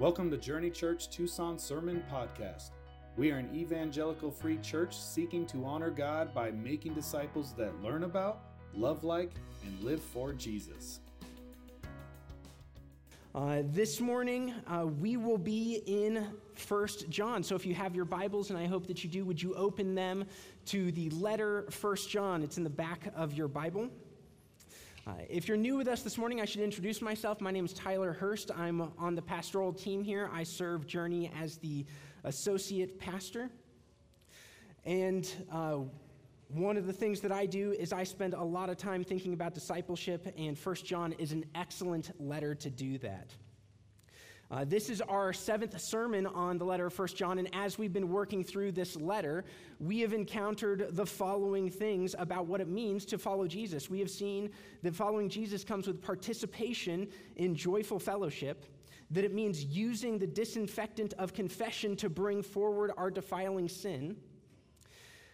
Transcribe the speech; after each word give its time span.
Welcome 0.00 0.30
to 0.30 0.38
Journey 0.38 0.70
Church 0.70 1.10
Tucson 1.10 1.58
Sermon 1.58 2.02
Podcast. 2.10 2.70
We 3.18 3.32
are 3.32 3.36
an 3.36 3.54
evangelical 3.54 4.30
free 4.30 4.56
church 4.62 4.98
seeking 4.98 5.44
to 5.48 5.66
honor 5.66 5.90
God 5.90 6.32
by 6.32 6.52
making 6.52 6.94
disciples 6.94 7.52
that 7.58 7.82
learn 7.82 8.04
about, 8.04 8.40
love 8.72 9.04
like, 9.04 9.32
and 9.62 9.78
live 9.84 10.02
for 10.02 10.32
Jesus. 10.32 11.00
Uh, 13.34 13.60
this 13.66 14.00
morning, 14.00 14.54
uh, 14.68 14.86
we 14.86 15.18
will 15.18 15.36
be 15.36 15.82
in 15.84 16.28
First 16.54 17.10
John. 17.10 17.42
So 17.42 17.54
if 17.54 17.66
you 17.66 17.74
have 17.74 17.94
your 17.94 18.06
Bibles, 18.06 18.48
and 18.48 18.58
I 18.58 18.64
hope 18.64 18.86
that 18.86 19.04
you 19.04 19.10
do, 19.10 19.26
would 19.26 19.42
you 19.42 19.54
open 19.54 19.94
them 19.94 20.24
to 20.64 20.90
the 20.92 21.10
letter 21.10 21.66
First 21.68 22.08
John? 22.08 22.42
It's 22.42 22.56
in 22.56 22.64
the 22.64 22.70
back 22.70 23.12
of 23.14 23.34
your 23.34 23.48
Bible. 23.48 23.90
Uh, 25.06 25.12
if 25.30 25.48
you're 25.48 25.56
new 25.56 25.78
with 25.78 25.88
us 25.88 26.02
this 26.02 26.18
morning, 26.18 26.42
I 26.42 26.44
should 26.44 26.60
introduce 26.60 27.00
myself. 27.00 27.40
My 27.40 27.50
name 27.50 27.64
is 27.64 27.72
Tyler 27.72 28.12
Hurst. 28.12 28.50
I'm 28.54 28.92
on 28.98 29.14
the 29.14 29.22
pastoral 29.22 29.72
team 29.72 30.04
here. 30.04 30.28
I 30.30 30.42
serve 30.42 30.86
Journey 30.86 31.32
as 31.40 31.56
the 31.56 31.86
associate 32.24 32.98
pastor. 32.98 33.48
And 34.84 35.26
uh, 35.50 35.78
one 36.48 36.76
of 36.76 36.86
the 36.86 36.92
things 36.92 37.20
that 37.20 37.32
I 37.32 37.46
do 37.46 37.72
is 37.72 37.94
I 37.94 38.04
spend 38.04 38.34
a 38.34 38.42
lot 38.42 38.68
of 38.68 38.76
time 38.76 39.02
thinking 39.02 39.32
about 39.32 39.54
discipleship, 39.54 40.34
and 40.36 40.58
First 40.58 40.84
John 40.84 41.12
is 41.12 41.32
an 41.32 41.46
excellent 41.54 42.10
letter 42.20 42.54
to 42.56 42.68
do 42.68 42.98
that. 42.98 43.32
Uh, 44.50 44.64
this 44.64 44.90
is 44.90 45.00
our 45.02 45.32
seventh 45.32 45.80
sermon 45.80 46.26
on 46.26 46.58
the 46.58 46.64
letter 46.64 46.86
of 46.86 46.92
First 46.92 47.16
John, 47.16 47.38
and 47.38 47.48
as 47.54 47.78
we've 47.78 47.92
been 47.92 48.08
working 48.08 48.42
through 48.42 48.72
this 48.72 48.96
letter, 48.96 49.44
we 49.78 50.00
have 50.00 50.12
encountered 50.12 50.88
the 50.96 51.06
following 51.06 51.70
things 51.70 52.16
about 52.18 52.46
what 52.46 52.60
it 52.60 52.66
means 52.66 53.04
to 53.06 53.18
follow 53.18 53.46
Jesus. 53.46 53.88
We 53.88 54.00
have 54.00 54.10
seen 54.10 54.50
that 54.82 54.96
following 54.96 55.28
Jesus 55.28 55.62
comes 55.62 55.86
with 55.86 56.02
participation 56.02 57.06
in 57.36 57.54
joyful 57.54 58.00
fellowship, 58.00 58.66
that 59.12 59.22
it 59.22 59.32
means 59.32 59.62
using 59.66 60.18
the 60.18 60.26
disinfectant 60.26 61.12
of 61.12 61.32
confession 61.32 61.94
to 61.96 62.10
bring 62.10 62.42
forward 62.42 62.90
our 62.96 63.08
defiling 63.08 63.68
sin 63.68 64.16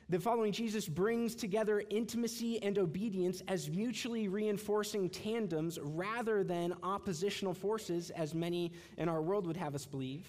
that 0.09 0.23
following 0.23 0.53
Jesus 0.53 0.89
brings 0.89 1.35
together 1.35 1.83
intimacy 1.91 2.63
and 2.63 2.79
obedience 2.79 3.43
as 3.49 3.69
mutually 3.69 4.29
reinforcing 4.29 5.11
tandems 5.11 5.81
rather 5.83 6.45
than 6.45 6.75
oppositional 6.85 7.55
forces, 7.55 8.11
as 8.11 8.33
many 8.33 8.73
in 8.99 9.09
our 9.09 9.21
world 9.21 9.47
would 9.47 9.57
have 9.57 9.75
us 9.75 9.85
believe. 9.85 10.27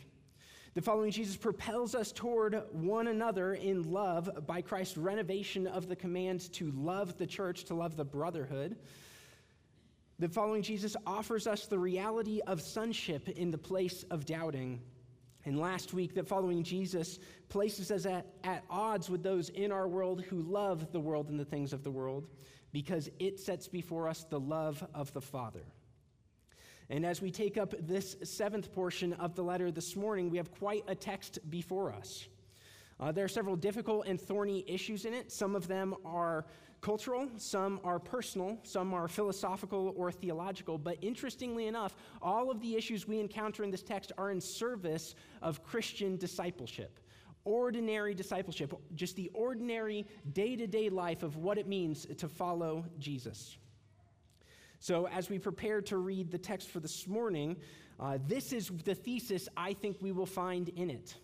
The 0.74 0.82
following 0.82 1.12
Jesus 1.12 1.38
propels 1.38 1.96
us 1.96 2.12
toward 2.12 2.62
one 2.72 3.08
another 3.08 3.54
in 3.54 3.92
love 3.92 4.46
by 4.48 4.62
Christ's 4.62 4.98
renovation 4.98 5.68
of 5.68 5.88
the 5.88 5.96
command 5.96 6.52
to 6.54 6.72
love 6.72 7.18
the 7.18 7.28
church, 7.28 7.64
to 7.66 7.76
love 7.76 7.96
the 7.96 8.06
brotherhood. 8.06 8.78
The 10.20 10.28
following 10.28 10.64
Jesus 10.64 10.96
offers 11.06 11.46
us 11.46 11.68
the 11.68 11.78
reality 11.78 12.42
of 12.48 12.62
sonship 12.62 13.30
in 13.30 13.52
the 13.52 13.58
place 13.58 14.04
of 14.10 14.26
doubting. 14.26 14.82
And 15.48 15.58
last 15.58 15.94
week, 15.94 16.14
that 16.16 16.28
following 16.28 16.62
Jesus 16.62 17.20
places 17.48 17.90
us 17.90 18.06
at, 18.06 18.26
at 18.44 18.66
odds 18.70 19.10
with 19.10 19.24
those 19.24 19.48
in 19.48 19.72
our 19.72 19.88
world 19.88 20.22
who 20.22 20.42
love 20.42 20.92
the 20.92 21.00
world 21.00 21.30
and 21.30 21.40
the 21.40 21.46
things 21.46 21.72
of 21.72 21.86
the 21.86 21.90
world 21.90 22.28
because 22.74 23.10
it 23.18 23.40
sets 23.40 23.66
before 23.66 24.10
us 24.10 24.26
the 24.30 24.42
love 24.42 24.86
of 24.94 25.14
the 25.14 25.22
Father. 25.22 25.64
And 26.90 27.06
as 27.06 27.22
we 27.22 27.32
take 27.32 27.58
up 27.58 27.74
this 27.80 28.18
seventh 28.26 28.74
portion 28.74 29.14
of 29.14 29.36
the 29.36 29.42
letter 29.42 29.72
this 29.72 29.96
morning, 29.96 30.30
we 30.30 30.36
have 30.36 30.52
quite 30.52 30.84
a 30.90 30.96
text 30.96 31.40
before 31.50 31.94
us. 31.94 32.28
Uh, 33.00 33.12
there 33.12 33.26
are 33.26 33.30
several 33.30 33.56
difficult 33.56 34.08
and 34.08 34.20
thorny 34.20 34.64
issues 34.68 35.06
in 35.06 35.14
it. 35.14 35.32
Some 35.32 35.56
of 35.56 35.68
them 35.68 35.96
are 36.04 36.46
cultural, 36.82 37.28
some 37.38 37.80
are 37.84 38.00
personal, 38.00 38.58
some 38.64 38.94
are 38.94 39.08
philosophical 39.08 39.94
or 39.96 40.12
theological. 40.12 40.78
But 40.78 40.98
interestingly 41.02 41.68
enough, 41.68 41.96
all 42.22 42.50
of 42.50 42.60
the 42.60 42.76
issues 42.76 43.08
we 43.08 43.20
encounter 43.20 43.64
in 43.64 43.72
this 43.72 43.84
text 43.84 44.12
are 44.18 44.32
in 44.32 44.42
service 44.42 45.16
of 45.42 45.64
Christian 45.64 46.18
discipleship. 46.18 47.00
Ordinary 47.46 48.14
discipleship, 48.14 48.74
just 48.96 49.16
the 49.16 49.30
ordinary 49.34 50.06
day 50.34 50.56
to 50.56 50.68
day 50.68 50.90
life 50.90 51.24
of 51.24 51.38
what 51.38 51.58
it 51.58 51.68
means 51.68 52.06
to 52.18 52.28
follow 52.28 52.86
Jesus. 53.00 53.58
So, 54.80 55.08
as 55.08 55.30
we 55.30 55.40
prepare 55.40 55.82
to 55.84 55.98
read 55.98 56.30
the 56.30 56.38
text 56.38 56.70
for 56.70 56.80
this 56.80 57.08
morning, 57.08 57.58
uh, 58.00 58.20
this 58.28 58.54
is 58.54 58.70
the 58.84 58.94
thesis 58.94 59.48
I 59.56 59.74
think 59.74 59.98
we 60.02 60.12
will 60.12 60.26
find 60.26 60.70
in 60.70 60.90
it. 60.90 61.16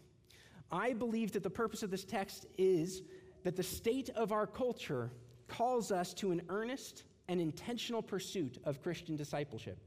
I 0.74 0.94
believe 0.94 1.32
that 1.34 1.44
the 1.44 1.52
purpose 1.52 1.84
of 1.84 1.92
this 1.92 2.04
text 2.04 2.48
is 2.58 3.04
that 3.44 3.56
the 3.56 3.64
state 3.64 4.10
of 4.16 4.32
our 4.32 4.48
culture 4.48 5.12
calls 5.48 5.92
us 5.92 6.16
to 6.16 6.32
an 6.32 6.42
earnest 6.50 7.04
and 7.28 7.40
intentional 7.40 8.02
pursuit 8.02 8.58
of 8.66 8.82
Christian 8.82 9.16
discipleship. 9.16 9.78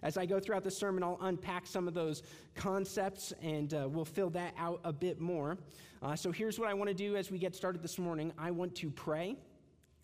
As 0.00 0.16
I 0.16 0.24
go 0.24 0.38
throughout 0.38 0.62
the 0.62 0.70
sermon, 0.70 1.02
I'll 1.02 1.18
unpack 1.22 1.66
some 1.66 1.88
of 1.88 1.94
those 1.94 2.22
concepts 2.54 3.32
and 3.42 3.74
uh, 3.74 3.88
we'll 3.90 4.04
fill 4.04 4.30
that 4.30 4.54
out 4.56 4.80
a 4.84 4.92
bit 4.92 5.20
more. 5.20 5.58
Uh, 6.02 6.14
so 6.14 6.30
here's 6.30 6.56
what 6.56 6.68
I 6.68 6.74
want 6.74 6.88
to 6.88 6.94
do 6.94 7.16
as 7.16 7.32
we 7.32 7.38
get 7.38 7.54
started 7.56 7.82
this 7.82 7.98
morning 7.98 8.32
I 8.38 8.52
want 8.52 8.76
to 8.76 8.90
pray. 8.90 9.36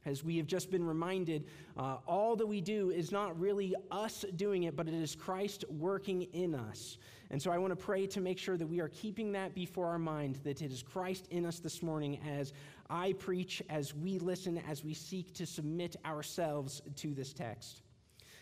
As 0.04 0.24
we 0.24 0.36
have 0.38 0.46
just 0.46 0.70
been 0.70 0.84
reminded, 0.84 1.46
uh, 1.76 1.98
all 2.06 2.34
that 2.36 2.46
we 2.46 2.60
do 2.60 2.90
is 2.90 3.12
not 3.12 3.38
really 3.38 3.74
us 3.90 4.24
doing 4.36 4.64
it, 4.64 4.74
but 4.74 4.88
it 4.88 4.94
is 4.94 5.14
Christ 5.14 5.64
working 5.68 6.22
in 6.32 6.54
us. 6.54 6.98
And 7.30 7.40
so 7.40 7.50
I 7.50 7.58
want 7.58 7.72
to 7.72 7.76
pray 7.76 8.06
to 8.06 8.20
make 8.20 8.38
sure 8.38 8.56
that 8.56 8.66
we 8.66 8.80
are 8.80 8.88
keeping 8.88 9.32
that 9.32 9.54
before 9.54 9.86
our 9.86 9.98
mind, 9.98 10.36
that 10.44 10.62
it 10.62 10.72
is 10.72 10.82
Christ 10.82 11.26
in 11.30 11.44
us 11.44 11.58
this 11.58 11.82
morning 11.82 12.18
as 12.26 12.54
I 12.88 13.12
preach, 13.12 13.62
as 13.68 13.94
we 13.94 14.18
listen, 14.18 14.62
as 14.66 14.82
we 14.82 14.94
seek 14.94 15.34
to 15.34 15.44
submit 15.44 15.96
ourselves 16.06 16.80
to 16.96 17.12
this 17.12 17.34
text. 17.34 17.82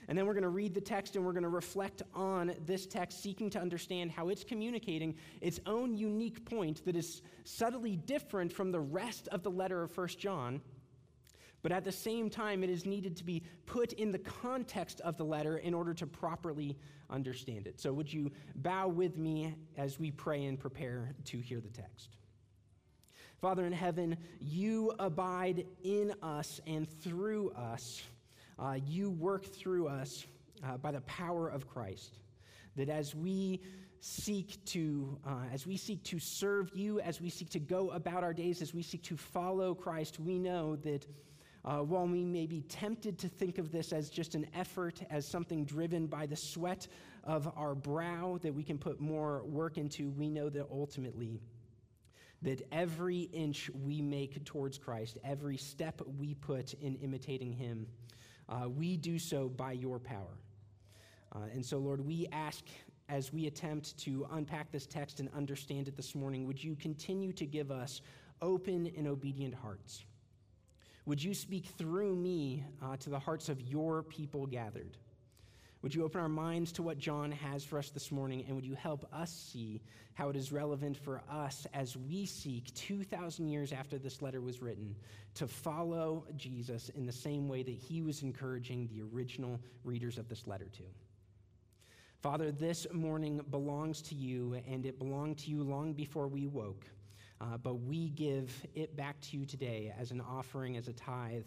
And 0.09 0.17
then 0.17 0.27
we're 0.27 0.35
going 0.35 0.45
to 0.45 0.51
read 0.51 0.73
the 0.73 0.81
text 0.81 1.17
and 1.17 1.25
we're 1.25 1.33
going 1.33 1.43
to 1.43 1.49
reflect 1.49 2.03
on 2.15 2.55
this 2.65 2.87
text, 2.87 3.23
seeking 3.23 3.51
to 3.51 3.59
understand 3.59 4.13
how 4.13 4.29
it's 4.29 4.45
communicating 4.45 5.17
its 5.41 5.59
own 5.67 5.97
unique 5.97 6.45
point 6.45 6.85
that 6.85 6.95
is 6.95 7.23
subtly 7.43 7.97
different 7.97 8.53
from 8.53 8.71
the 8.71 8.79
rest 8.79 9.27
of 9.29 9.43
the 9.43 9.51
letter 9.51 9.83
of 9.83 9.97
1 9.97 10.09
John 10.19 10.61
but 11.67 11.73
at 11.73 11.83
the 11.83 11.91
same 11.91 12.31
time, 12.31 12.63
it 12.63 12.71
is 12.71 12.87
needed 12.87 13.17
to 13.17 13.25
be 13.25 13.43
put 13.67 13.93
in 13.95 14.13
the 14.13 14.21
context 14.21 15.01
of 15.01 15.17
the 15.17 15.25
letter 15.25 15.59
in 15.59 15.75
order 15.75 15.93
to 15.95 16.07
properly 16.07 16.79
understand 17.11 17.67
it. 17.67 17.81
So, 17.81 17.93
would 17.93 18.13
you 18.13 18.31
bow 18.55 18.87
with 18.87 19.19
me 19.19 19.53
as 19.77 19.99
we 19.99 20.13
pray 20.13 20.45
and 20.45 20.61
prepare 20.61 21.17
to 21.25 21.39
hear 21.41 21.61
the 21.61 21.71
text? 21.71 22.19
Father 23.41 23.67
in 23.67 23.73
heaven, 23.73 24.17
you 24.39 24.93
abide 25.01 25.67
in 25.83 26.15
us 26.23 26.61
and 26.69 26.89
through 26.89 27.51
us. 27.51 28.01
Uh, 28.61 28.79
you 28.87 29.11
work 29.11 29.45
through 29.53 29.89
us 29.89 30.25
uh, 30.65 30.77
by 30.77 30.93
the 30.93 31.01
power 31.01 31.49
of 31.49 31.67
Christ. 31.67 32.21
That 32.77 32.89
as 32.89 33.13
we 33.13 33.61
seek 33.99 34.65
to 34.67 35.19
uh, 35.27 35.47
as 35.53 35.67
we 35.67 35.77
seek 35.77 36.05
to 36.05 36.21
serve 36.21 36.71
you, 36.77 37.01
as 37.01 37.21
we 37.21 37.29
seek 37.29 37.51
to 37.51 37.59
go 37.59 37.91
about 37.91 38.23
our 38.23 38.33
days, 38.33 38.63
as 38.63 38.73
we 38.73 38.83
seek 38.83 39.03
to 39.03 39.17
follow 39.17 39.75
Christ, 39.75 40.21
we 40.21 40.39
know 40.39 40.77
that 40.77 41.05
uh, 41.67 41.79
while 41.79 42.07
we 42.07 42.25
may 42.25 42.47
be 42.47 42.61
tempted 42.63 43.19
to 43.19 43.29
think 43.29 43.59
of 43.59 43.73
this 43.73 43.93
as 43.93 44.09
just 44.09 44.37
an 44.37 44.47
effort, 44.55 45.03
as 45.11 45.27
something 45.27 45.65
driven 45.65 46.07
by 46.07 46.25
the 46.25 46.37
sweat 46.37 46.87
of 47.25 47.51
our 47.57 47.75
brow 47.75 48.39
that 48.41 48.55
we 48.55 48.63
can 48.63 48.79
put 48.79 49.01
more 49.01 49.43
work 49.45 49.77
into, 49.77 50.11
we 50.11 50.29
know 50.29 50.49
that 50.49 50.67
ultimately, 50.71 51.41
that 52.43 52.63
every 52.71 53.23
inch 53.33 53.69
we 53.85 54.01
make 54.01 54.45
towards 54.45 54.79
Christ, 54.79 55.19
every 55.25 55.57
step 55.57 56.01
we 56.19 56.35
put 56.35 56.75
in 56.75 56.95
imitating 56.97 57.53
Him, 57.53 57.89
uh, 58.49 58.69
we 58.69 58.97
do 58.97 59.19
so 59.19 59.49
by 59.49 59.73
your 59.73 59.99
power. 59.99 60.39
Uh, 61.35 61.41
and 61.53 61.67
so, 61.67 61.79
Lord, 61.79 62.01
we 62.01 62.29
ask 62.31 62.65
as 63.09 63.33
we 63.33 63.47
attempt 63.47 63.99
to 63.99 64.27
unpack 64.33 64.71
this 64.71 64.87
text 64.87 65.19
and 65.19 65.29
understand 65.35 65.89
it 65.89 65.97
this 65.97 66.15
morning, 66.15 66.47
would 66.47 66.63
you 66.63 66.77
continue 66.77 67.33
to 67.33 67.45
give 67.45 67.73
us 67.73 68.03
open 68.41 68.93
and 68.97 69.09
obedient 69.09 69.55
hearts? 69.55 70.05
Would 71.07 71.23
you 71.23 71.35
speak 71.35 71.67
through 71.79 72.17
me 72.17 72.65
uh, 72.83 72.97
to 72.97 73.11
the 73.11 73.19
hearts 73.19 73.49
of 73.49 73.61
your 73.61 74.03
people 74.03 74.45
gathered? 74.45 74.97
Would 75.83 75.95
you 75.95 76.05
open 76.05 76.21
our 76.21 76.29
minds 76.29 76.73
to 76.73 76.83
what 76.83 76.99
John 76.99 77.31
has 77.31 77.63
for 77.63 77.79
us 77.79 77.91
this 77.91 78.11
morning, 78.11 78.45
and 78.47 78.57
would 78.57 78.67
you 78.67 78.75
help 78.75 79.07
us 79.13 79.31
see 79.31 79.81
how 80.15 80.31
it 80.31 80.35
is 80.35 80.51
relevant 80.51 80.97
for 80.97 81.23
us 81.31 81.65
as 81.73 81.97
we 81.97 82.27
seek 82.27 82.75
2,000 82.75 83.47
years 83.47 83.73
after 83.73 83.99
this 83.99 84.21
letter 84.21 84.41
was 84.41 84.61
written 84.61 84.97
to 85.35 85.47
follow 85.47 86.27
Jesus 86.37 86.89
in 86.89 87.07
the 87.07 87.13
same 87.13 87.49
way 87.49 87.63
that 87.63 87.71
he 87.71 88.03
was 88.03 88.23
encouraging 88.23 88.89
the 88.89 89.03
original 89.15 89.61
readers 89.85 90.19
of 90.19 90.29
this 90.29 90.49
letter 90.49 90.67
to? 90.73 90.83
Father, 92.21 92.51
this 92.51 92.85
morning 92.93 93.41
belongs 93.53 94.03
to 94.03 94.17
you, 94.17 94.61
and 94.67 94.85
it 94.85 94.99
belonged 94.99 95.39
to 95.39 95.51
you 95.51 95.63
long 95.63 95.93
before 95.93 96.27
we 96.27 96.49
woke. 96.49 96.85
Uh, 97.41 97.59
but 97.59 97.75
we 97.75 98.09
give 98.11 98.67
it 98.75 98.97
back 98.97 99.21
to 99.21 99.37
you 99.37 99.45
today 99.45 99.93
as 99.99 100.11
an 100.11 100.21
offering, 100.21 100.77
as 100.77 100.89
a 100.89 100.93
tithe, 100.93 101.45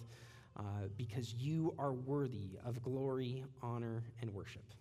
uh, 0.57 0.62
because 0.97 1.33
you 1.33 1.74
are 1.80 1.94
worthy 1.94 2.59
of 2.65 2.81
glory, 2.81 3.44
honor, 3.62 4.03
and 4.21 4.33
worship. 4.33 4.74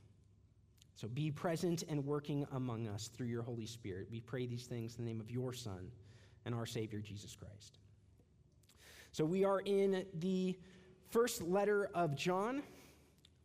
So 0.96 1.06
be 1.06 1.30
present 1.30 1.84
and 1.88 2.04
working 2.04 2.46
among 2.52 2.88
us 2.88 3.08
through 3.08 3.28
your 3.28 3.42
Holy 3.42 3.66
Spirit. 3.66 4.08
We 4.10 4.20
pray 4.20 4.46
these 4.46 4.66
things 4.66 4.96
in 4.98 5.04
the 5.04 5.10
name 5.10 5.20
of 5.20 5.30
your 5.30 5.52
Son 5.52 5.90
and 6.44 6.54
our 6.54 6.66
Savior, 6.66 6.98
Jesus 6.98 7.36
Christ. 7.36 7.78
So 9.12 9.24
we 9.24 9.44
are 9.44 9.60
in 9.60 10.04
the 10.18 10.58
first 11.10 11.40
letter 11.40 11.88
of 11.94 12.16
John. 12.16 12.62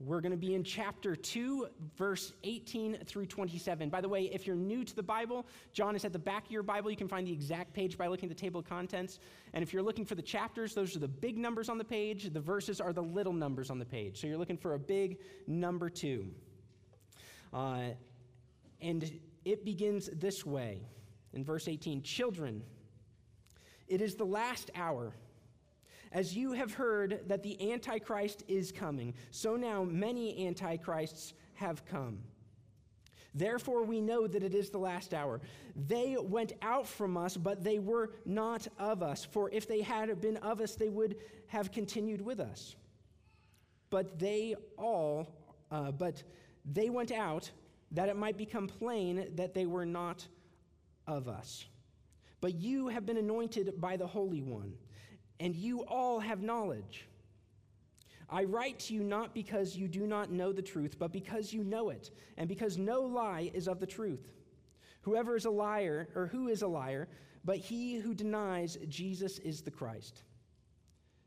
We're 0.06 0.20
going 0.20 0.32
to 0.32 0.38
be 0.38 0.54
in 0.54 0.66
chapter 0.66 1.16
2, 1.16 1.68
verse 1.98 2.34
18 2.44 3.06
through 3.06 3.26
27. 3.28 3.90
By 3.90 4.02
the 4.02 4.10
way, 4.10 4.24
if 4.34 4.46
you're 4.46 4.56
new 4.56 4.84
to 4.84 4.94
the 4.94 5.04
Bible, 5.04 5.46
John 5.72 5.96
is 5.96 6.04
at 6.04 6.12
the 6.12 6.20
back 6.20 6.46
of 6.46 6.52
your 6.52 6.64
Bible. 6.64 6.92
You 6.92 6.98
can 6.98 7.08
find 7.08 7.26
the 7.26 7.32
exact 7.32 7.74
page 7.74 7.98
by 7.98 8.08
looking 8.08 8.30
at 8.30 8.36
the 8.36 8.42
table 8.42 8.60
of 8.60 8.68
contents. 8.68 9.20
And 9.54 9.64
if 9.64 9.72
you're 9.72 9.82
looking 9.82 10.04
for 10.04 10.16
the 10.16 10.22
chapters, 10.22 10.74
those 10.74 10.94
are 10.98 11.00
the 11.00 11.08
big 11.08 11.38
numbers 11.38 11.70
on 11.70 11.78
the 11.78 11.86
page. 11.86 12.34
The 12.34 12.40
verses 12.42 12.82
are 12.82 12.92
the 12.92 13.02
little 13.02 13.32
numbers 13.32 13.70
on 13.70 13.80
the 13.80 13.86
page. 13.86 14.20
So 14.20 14.28
you're 14.28 14.38
looking 14.38 14.58
for 14.58 14.74
a 14.74 14.80
big 14.80 15.20
number 15.48 15.90
2. 15.90 16.28
Uh, 17.54 17.82
and 18.82 19.20
it 19.46 19.64
begins 19.64 20.10
this 20.14 20.46
way 20.46 20.82
in 21.32 21.46
verse 21.46 21.70
18 21.70 22.02
Children, 22.02 22.62
it 23.88 24.02
is 24.02 24.16
the 24.16 24.26
last 24.26 24.70
hour. 24.76 25.14
As 26.14 26.38
you 26.38 26.52
have 26.54 26.76
heard 26.76 27.22
that 27.28 27.42
the 27.42 27.72
Antichrist 27.72 28.44
is 28.48 28.72
coming, 28.72 29.16
so 29.32 29.56
now 29.56 29.84
many 29.84 30.46
Antichrists 30.46 31.34
have 31.56 31.84
come. 31.86 32.20
Therefore, 33.34 33.84
we 33.84 34.00
know 34.00 34.28
that 34.28 34.44
it 34.44 34.54
is 34.54 34.70
the 34.70 34.78
last 34.78 35.16
hour. 35.16 35.42
They 35.76 36.16
went 36.20 36.54
out 36.62 36.88
from 36.88 37.18
us, 37.18 37.36
but 37.36 37.64
they 37.64 37.80
were 37.80 38.12
not 38.26 38.68
of 38.78 39.02
us. 39.02 39.26
For 39.26 39.50
if 39.50 39.68
they 39.68 39.82
had 39.82 40.22
been 40.22 40.38
of 40.38 40.62
us, 40.62 40.76
they 40.76 40.90
would 40.90 41.16
have 41.48 41.72
continued 41.72 42.22
with 42.22 42.40
us. 42.40 42.76
But 43.90 44.20
they 44.20 44.54
all, 44.78 45.28
uh, 45.72 45.92
but 45.92 46.22
they 46.64 46.92
went 46.92 47.12
out 47.12 47.50
that 47.92 48.08
it 48.08 48.16
might 48.16 48.38
become 48.38 48.68
plain 48.68 49.32
that 49.34 49.56
they 49.56 49.66
were 49.66 49.86
not 49.86 50.28
of 51.08 51.28
us. 51.28 51.66
But 52.40 52.54
you 52.54 52.90
have 52.90 53.06
been 53.08 53.18
anointed 53.18 53.82
by 53.82 53.98
the 53.98 54.06
Holy 54.06 54.42
One 54.42 54.74
and 55.44 55.54
you 55.58 55.82
all 55.82 56.22
have 56.22 56.42
knowledge. 56.42 57.06
I 58.30 58.46
write 58.46 58.80
to 58.80 58.94
you 58.94 59.04
not 59.04 59.34
because 59.34 59.76
you 59.76 59.90
do 59.90 60.08
not 60.08 60.32
know 60.32 60.54
the 60.54 60.62
truth, 60.62 60.96
but 60.98 61.12
because 61.12 61.52
you 61.52 61.66
know 61.66 61.90
it, 61.90 62.12
and 62.38 62.48
because 62.48 62.78
no 62.78 63.02
lie 63.02 63.52
is 63.54 63.68
of 63.68 63.82
the 63.82 63.86
truth. 63.86 64.32
Whoever 65.02 65.36
is 65.36 65.44
a 65.44 65.50
liar, 65.50 66.08
or 66.16 66.28
who 66.28 66.48
is 66.48 66.62
a 66.62 66.68
liar, 66.68 67.10
but 67.44 67.58
he 67.58 67.98
who 67.98 68.14
denies 68.14 68.78
Jesus 68.88 69.38
is 69.40 69.62
the 69.62 69.70
Christ. 69.70 70.24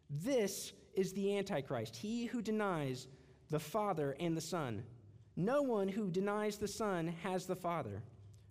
This 0.08 0.72
is 0.94 1.12
the 1.12 1.36
Antichrist, 1.36 1.94
he 1.94 2.24
who 2.24 2.40
denies 2.40 3.08
the 3.50 3.60
Father 3.60 4.16
and 4.18 4.34
the 4.34 4.40
Son. 4.40 4.82
No 5.36 5.60
one 5.60 5.88
who 5.88 6.10
denies 6.10 6.56
the 6.56 6.68
Son 6.68 7.14
has 7.22 7.44
the 7.44 7.54
Father. 7.54 8.02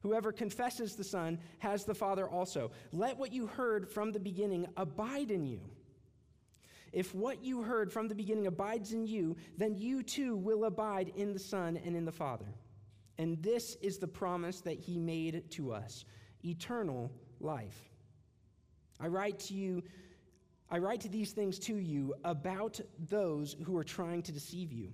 Whoever 0.06 0.32
confesses 0.32 0.96
the 0.96 1.04
Son 1.04 1.40
has 1.58 1.84
the 1.84 1.96
Father 1.96 2.30
also. 2.30 2.70
Let 2.94 3.18
what 3.18 3.34
you 3.34 3.48
heard 3.48 3.90
from 3.90 4.12
the 4.12 4.20
beginning 4.20 4.68
abide 4.78 5.32
in 5.32 5.48
you. 5.48 5.62
If 6.94 7.16
what 7.16 7.44
you 7.44 7.64
heard 7.64 7.92
from 7.92 8.08
the 8.08 8.14
beginning 8.14 8.46
abides 8.46 8.94
in 8.94 9.08
you, 9.08 9.36
then 9.58 9.74
you 9.74 10.04
too 10.04 10.36
will 10.36 10.66
abide 10.66 11.12
in 11.16 11.34
the 11.34 11.40
Son 11.40 11.76
and 11.84 11.96
in 11.96 12.06
the 12.06 12.12
Father. 12.12 12.46
And 13.18 13.42
this 13.42 13.78
is 13.82 13.98
the 13.98 14.08
promise 14.08 14.62
that 14.62 14.78
he 14.78 15.00
made 15.00 15.50
to 15.54 15.74
us 15.74 16.06
eternal 16.44 17.12
life. 17.40 17.90
I 19.00 19.08
write 19.08 19.40
to 19.40 19.56
you. 19.56 19.82
I 20.70 20.78
write 20.78 21.02
to 21.02 21.10
these 21.10 21.32
things 21.32 21.58
to 21.62 21.78
you 21.78 22.14
about 22.24 22.80
those 23.10 23.56
who 23.66 23.76
are 23.76 23.84
trying 23.84 24.22
to 24.22 24.32
deceive 24.32 24.72
you. 24.72 24.92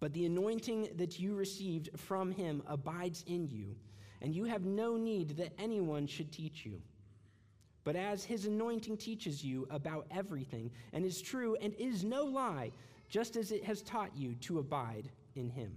But 0.00 0.12
the 0.14 0.26
anointing 0.26 0.88
that 0.96 1.20
you 1.20 1.36
received 1.36 1.90
from 1.94 2.32
him 2.32 2.64
abides 2.66 3.22
in 3.28 3.46
you 3.46 3.76
and 4.22 4.34
you 4.34 4.44
have 4.44 4.64
no 4.64 4.96
need 4.96 5.36
that 5.36 5.52
anyone 5.58 6.06
should 6.06 6.32
teach 6.32 6.64
you. 6.64 6.80
But 7.84 7.96
as 7.96 8.24
his 8.24 8.46
anointing 8.46 8.96
teaches 8.96 9.44
you 9.44 9.66
about 9.70 10.06
everything, 10.10 10.70
and 10.92 11.04
is 11.04 11.22
true 11.22 11.56
and 11.60 11.72
is 11.74 12.02
no 12.02 12.24
lie, 12.24 12.72
just 13.08 13.36
as 13.36 13.52
it 13.52 13.64
has 13.64 13.82
taught 13.82 14.10
you 14.16 14.34
to 14.36 14.58
abide 14.58 15.08
in 15.36 15.48
him. 15.48 15.72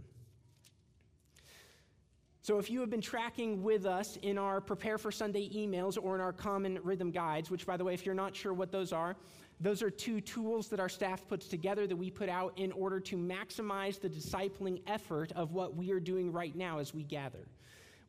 So, 2.42 2.58
if 2.58 2.72
you 2.72 2.80
have 2.80 2.90
been 2.90 3.02
tracking 3.02 3.62
with 3.62 3.86
us 3.86 4.18
in 4.24 4.40
our 4.40 4.60
Prepare 4.60 4.98
for 4.98 5.12
Sunday 5.12 5.50
emails 5.50 6.00
or 6.02 6.16
in 6.16 6.22
our 6.22 6.34
Common 6.34 6.80
Rhythm 6.82 7.12
guides, 7.12 7.52
which, 7.52 7.68
by 7.68 7.78
the 7.78 7.84
way, 7.84 7.94
if 7.94 8.08
you're 8.08 8.16
not 8.16 8.36
sure 8.36 8.54
what 8.54 8.72
those 8.72 8.92
are, 8.92 9.16
those 9.60 9.84
are 9.84 9.92
two 9.92 10.20
tools 10.20 10.68
that 10.70 10.80
our 10.80 10.90
staff 10.90 11.28
puts 11.28 11.48
together 11.48 11.86
that 11.86 11.96
we 11.96 12.10
put 12.10 12.30
out 12.30 12.58
in 12.58 12.72
order 12.72 13.00
to 13.02 13.18
maximize 13.18 14.00
the 14.00 14.10
discipling 14.10 14.82
effort 14.88 15.32
of 15.34 15.52
what 15.52 15.76
we 15.76 15.92
are 15.92 16.00
doing 16.00 16.32
right 16.32 16.56
now 16.56 16.80
as 16.80 16.92
we 16.92 17.04
gather. 17.04 17.46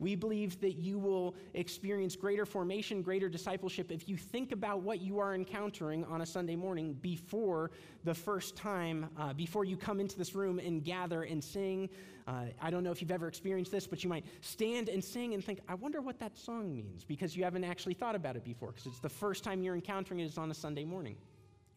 We 0.00 0.14
believe 0.17 0.58
that 0.62 0.79
you 0.79 0.99
will 0.99 1.37
experience 1.52 2.17
greater 2.17 2.47
formation, 2.47 3.02
greater 3.02 3.29
discipleship 3.29 3.93
if 3.93 4.08
you 4.08 4.17
think 4.17 4.50
about 4.50 4.81
what 4.81 5.00
you 5.02 5.19
are 5.19 5.35
encountering 5.35 6.05
on 6.06 6.23
a 6.23 6.26
Sunday 6.26 6.56
morning 6.56 6.94
before 6.94 7.70
the 8.02 8.14
first 8.14 8.56
time, 8.56 9.11
uh, 9.19 9.35
before 9.35 9.64
you 9.64 9.76
come 9.76 10.00
into 10.00 10.17
this 10.17 10.35
room 10.35 10.58
and 10.58 10.82
gather 10.82 11.25
and 11.25 11.44
sing. 11.44 11.91
Uh, 12.26 12.47
I 12.62 12.70
don't 12.70 12.82
know 12.82 12.91
if 12.91 13.02
you've 13.02 13.11
ever 13.11 13.29
experienced 13.29 13.73
this, 13.73 13.87
but 13.87 14.02
you 14.02 14.08
might 14.08 14.25
stand 14.41 14.88
and 14.88 15.05
sing 15.05 15.35
and 15.35 15.44
think, 15.44 15.61
I 15.69 15.75
wonder 15.75 16.00
what 16.00 16.19
that 16.20 16.37
song 16.37 16.75
means, 16.75 17.05
because 17.05 17.37
you 17.37 17.44
haven't 17.44 17.64
actually 17.64 17.94
thought 17.94 18.14
about 18.14 18.37
it 18.37 18.44
before, 18.44 18.69
because 18.69 18.87
it's 18.87 19.00
the 19.00 19.08
first 19.08 19.44
time 19.44 19.62
you're 19.62 19.75
encountering 19.75 20.20
it 20.20 20.25
is 20.25 20.38
on 20.38 20.50
a 20.50 20.55
Sunday 20.55 20.85
morning. 20.85 21.17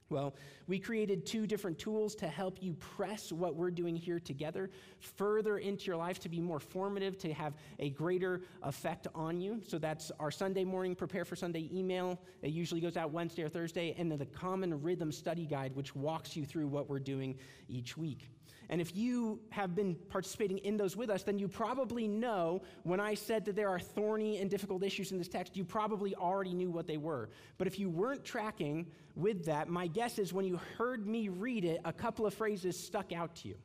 Well, 0.10 0.36
we 0.68 0.80
created 0.80 1.26
two 1.26 1.48
different 1.48 1.80
tools 1.80 2.16
to 2.16 2.28
help 2.28 2.62
you 2.62 2.74
press 2.74 3.32
what 3.32 3.56
we're 3.56 3.72
doing 3.72 3.96
here 3.96 4.20
together 4.20 4.70
further 5.00 5.58
into 5.58 5.86
your 5.86 5.98
life 5.98 6.20
to 6.20 6.30
be 6.30 6.40
more 6.40 6.60
formative, 6.60 7.18
to 7.20 7.34
have 7.34 7.54
a 7.80 7.90
greater 7.90 8.42
effect 8.62 9.08
on 9.16 9.42
you. 9.42 9.62
So 9.68 9.78
that's 9.78 10.12
our 10.20 10.32
Sunday 10.32 10.64
morning 10.64 10.96
Prepare 10.96 11.26
for 11.26 11.36
Sunday 11.36 11.70
email. 11.74 12.20
It 12.42 12.52
usually 12.52 12.82
goes 12.82 12.98
out 12.98 13.12
Wednesday 13.12 13.44
or 13.44 13.50
Thursday, 13.50 13.96
and 13.98 14.12
then 14.12 14.20
the 14.20 14.26
Common 14.26 14.82
Rhythm 14.82 15.12
Study 15.12 15.46
Guide, 15.46 15.76
which 15.76 15.96
walks 15.96 16.36
you 16.36 16.46
through 16.46 16.68
what 16.68 16.90
we're 16.90 17.00
doing 17.00 17.36
each 17.68 17.98
week. 17.98 18.30
And 18.70 18.80
if 18.82 18.96
you 18.96 19.40
have 19.50 19.76
been 19.76 19.96
participating 20.10 20.58
in 20.60 20.78
those 20.78 20.96
with 20.96 21.10
us, 21.10 21.24
then 21.24 21.38
you 21.38 21.48
probably 21.48 22.08
know 22.08 22.62
when 22.84 23.00
I 23.00 23.14
said 23.14 23.46
that 23.46 23.56
there 23.56 23.70
are 23.70 23.80
thorny 23.80 24.40
and 24.40 24.50
difficult 24.50 24.84
issues 24.84 25.12
in 25.12 25.18
this 25.18 25.28
text, 25.28 25.56
you 25.56 25.64
probably 25.64 26.16
already 26.16 26.54
knew 26.54 26.70
what 26.70 26.88
they 26.88 26.98
were. 26.98 27.30
But 27.58 27.68
if 27.68 27.78
you 27.78 27.90
weren't 27.90 28.24
tracking 28.24 28.88
with 29.16 29.46
that, 29.46 29.68
my 29.68 29.88
guess 29.88 30.18
is 30.18 30.34
when 30.34 30.46
you 30.46 30.60
heard 30.78 31.06
me 31.06 31.30
read 31.30 31.66
it, 31.66 31.82
a 31.86 31.94
couple 31.94 32.26
of 32.26 32.34
phrases 32.34 32.80
stuck 32.80 33.12
out 33.12 33.36
to 33.38 33.50
you. 33.50 33.56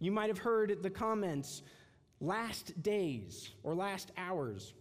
You 0.00 0.12
might 0.12 0.28
have 0.28 0.38
heard 0.38 0.82
the 0.82 0.90
comments, 0.90 1.62
last 2.20 2.80
days 2.82 3.50
or 3.62 3.74
last 3.74 4.12
hours, 4.16 4.74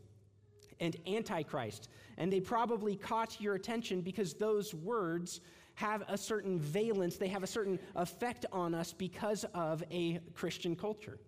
and 0.80 0.96
Antichrist. 1.08 1.90
And 2.18 2.32
they 2.32 2.40
probably 2.40 2.96
caught 2.96 3.40
your 3.42 3.56
attention 3.56 4.02
because 4.02 4.34
those 4.34 4.74
words 4.74 5.42
have 5.78 6.04
a 6.08 6.18
certain 6.18 6.58
valence, 6.58 7.18
they 7.18 7.28
have 7.28 7.44
a 7.44 7.48
certain 7.48 7.78
effect 7.96 8.48
on 8.52 8.74
us 8.74 8.94
because 8.94 9.46
of 9.54 9.84
a 9.92 10.20
Christian 10.34 10.76
culture. 10.76 11.20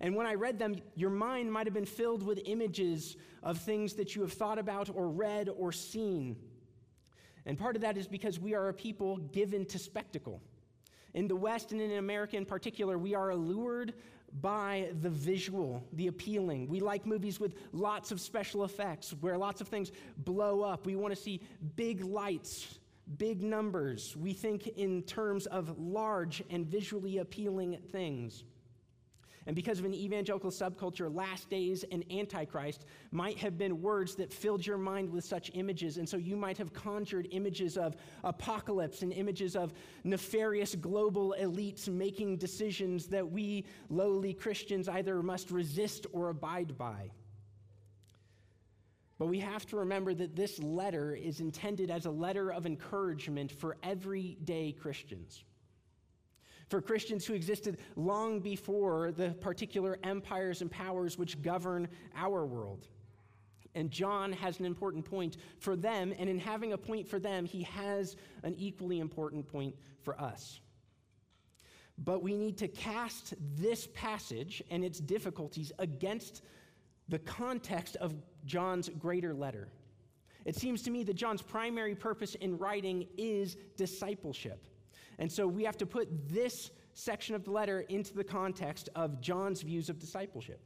And 0.00 0.16
when 0.16 0.26
I 0.26 0.32
read 0.32 0.58
them, 0.58 0.76
your 0.94 1.10
mind 1.10 1.52
might 1.52 1.66
have 1.66 1.74
been 1.74 1.84
filled 1.84 2.22
with 2.22 2.40
images 2.46 3.16
of 3.42 3.58
things 3.58 3.92
that 3.94 4.16
you 4.16 4.22
have 4.22 4.32
thought 4.32 4.58
about 4.58 4.88
or 4.94 5.10
read 5.10 5.50
or 5.50 5.72
seen. 5.72 6.36
And 7.44 7.58
part 7.58 7.76
of 7.76 7.82
that 7.82 7.98
is 7.98 8.08
because 8.08 8.40
we 8.40 8.54
are 8.54 8.70
a 8.70 8.74
people 8.74 9.18
given 9.18 9.66
to 9.66 9.78
spectacle. 9.78 10.40
In 11.12 11.28
the 11.28 11.36
West 11.36 11.72
and 11.72 11.80
in 11.80 11.98
America 11.98 12.38
in 12.38 12.46
particular, 12.46 12.96
we 12.96 13.14
are 13.14 13.28
allured 13.28 13.92
by 14.40 14.88
the 15.02 15.10
visual, 15.10 15.84
the 15.92 16.06
appealing. 16.06 16.66
We 16.66 16.80
like 16.80 17.04
movies 17.04 17.38
with 17.38 17.56
lots 17.72 18.10
of 18.10 18.22
special 18.22 18.64
effects 18.64 19.14
where 19.20 19.36
lots 19.36 19.60
of 19.60 19.68
things 19.68 19.92
blow 20.16 20.62
up. 20.62 20.86
We 20.86 20.96
want 20.96 21.14
to 21.14 21.20
see 21.20 21.42
big 21.76 22.02
lights 22.02 22.78
big 23.18 23.42
numbers. 23.42 24.16
We 24.16 24.32
think 24.32 24.66
in 24.66 25.02
terms 25.02 25.46
of 25.46 25.78
large 25.78 26.42
and 26.50 26.66
visually 26.66 27.18
appealing 27.18 27.78
things. 27.92 28.44
And 29.46 29.54
because 29.54 29.78
of 29.78 29.84
an 29.84 29.94
evangelical 29.94 30.50
subculture, 30.50 31.14
last 31.14 31.48
days 31.48 31.84
and 31.92 32.04
antichrist 32.10 32.84
might 33.12 33.38
have 33.38 33.56
been 33.56 33.80
words 33.80 34.16
that 34.16 34.32
filled 34.32 34.66
your 34.66 34.76
mind 34.76 35.08
with 35.08 35.24
such 35.24 35.52
images. 35.54 35.98
And 35.98 36.08
so 36.08 36.16
you 36.16 36.36
might 36.36 36.58
have 36.58 36.72
conjured 36.72 37.28
images 37.30 37.76
of 37.76 37.94
apocalypse 38.24 39.02
and 39.02 39.12
images 39.12 39.54
of 39.54 39.72
nefarious 40.02 40.74
global 40.74 41.36
elites 41.40 41.88
making 41.88 42.38
decisions 42.38 43.06
that 43.06 43.30
we 43.30 43.64
lowly 43.88 44.34
Christians 44.34 44.88
either 44.88 45.22
must 45.22 45.52
resist 45.52 46.06
or 46.12 46.30
abide 46.30 46.76
by. 46.76 47.10
But 49.18 49.26
we 49.26 49.38
have 49.40 49.64
to 49.66 49.76
remember 49.76 50.12
that 50.14 50.36
this 50.36 50.58
letter 50.58 51.14
is 51.14 51.40
intended 51.40 51.90
as 51.90 52.04
a 52.04 52.10
letter 52.10 52.52
of 52.52 52.66
encouragement 52.66 53.50
for 53.50 53.76
everyday 53.82 54.72
Christians. 54.72 55.44
For 56.68 56.82
Christians 56.82 57.24
who 57.24 57.32
existed 57.32 57.78
long 57.94 58.40
before 58.40 59.12
the 59.12 59.30
particular 59.40 59.98
empires 60.02 60.60
and 60.60 60.70
powers 60.70 61.16
which 61.16 61.40
govern 61.40 61.88
our 62.14 62.44
world. 62.44 62.88
And 63.74 63.90
John 63.90 64.32
has 64.32 64.58
an 64.58 64.64
important 64.64 65.04
point 65.04 65.36
for 65.58 65.76
them, 65.76 66.12
and 66.18 66.28
in 66.28 66.38
having 66.38 66.72
a 66.72 66.78
point 66.78 67.06
for 67.06 67.18
them, 67.18 67.44
he 67.44 67.62
has 67.62 68.16
an 68.42 68.54
equally 68.58 69.00
important 69.00 69.46
point 69.46 69.76
for 70.02 70.20
us. 70.20 70.60
But 71.98 72.22
we 72.22 72.36
need 72.36 72.58
to 72.58 72.68
cast 72.68 73.34
this 73.54 73.86
passage 73.94 74.62
and 74.70 74.84
its 74.84 74.98
difficulties 74.98 75.72
against 75.78 76.42
the 77.08 77.18
context 77.18 77.96
of 77.96 78.14
John's 78.44 78.88
greater 78.88 79.34
letter. 79.34 79.68
It 80.44 80.56
seems 80.56 80.82
to 80.82 80.90
me 80.90 81.02
that 81.04 81.14
John's 81.14 81.42
primary 81.42 81.94
purpose 81.94 82.36
in 82.36 82.56
writing 82.56 83.08
is 83.18 83.56
discipleship. 83.76 84.66
And 85.18 85.30
so 85.30 85.46
we 85.46 85.64
have 85.64 85.76
to 85.78 85.86
put 85.86 86.08
this 86.28 86.70
section 86.94 87.34
of 87.34 87.44
the 87.44 87.50
letter 87.50 87.80
into 87.88 88.14
the 88.14 88.24
context 88.24 88.88
of 88.94 89.20
John's 89.20 89.62
views 89.62 89.88
of 89.88 89.98
discipleship. 89.98 90.60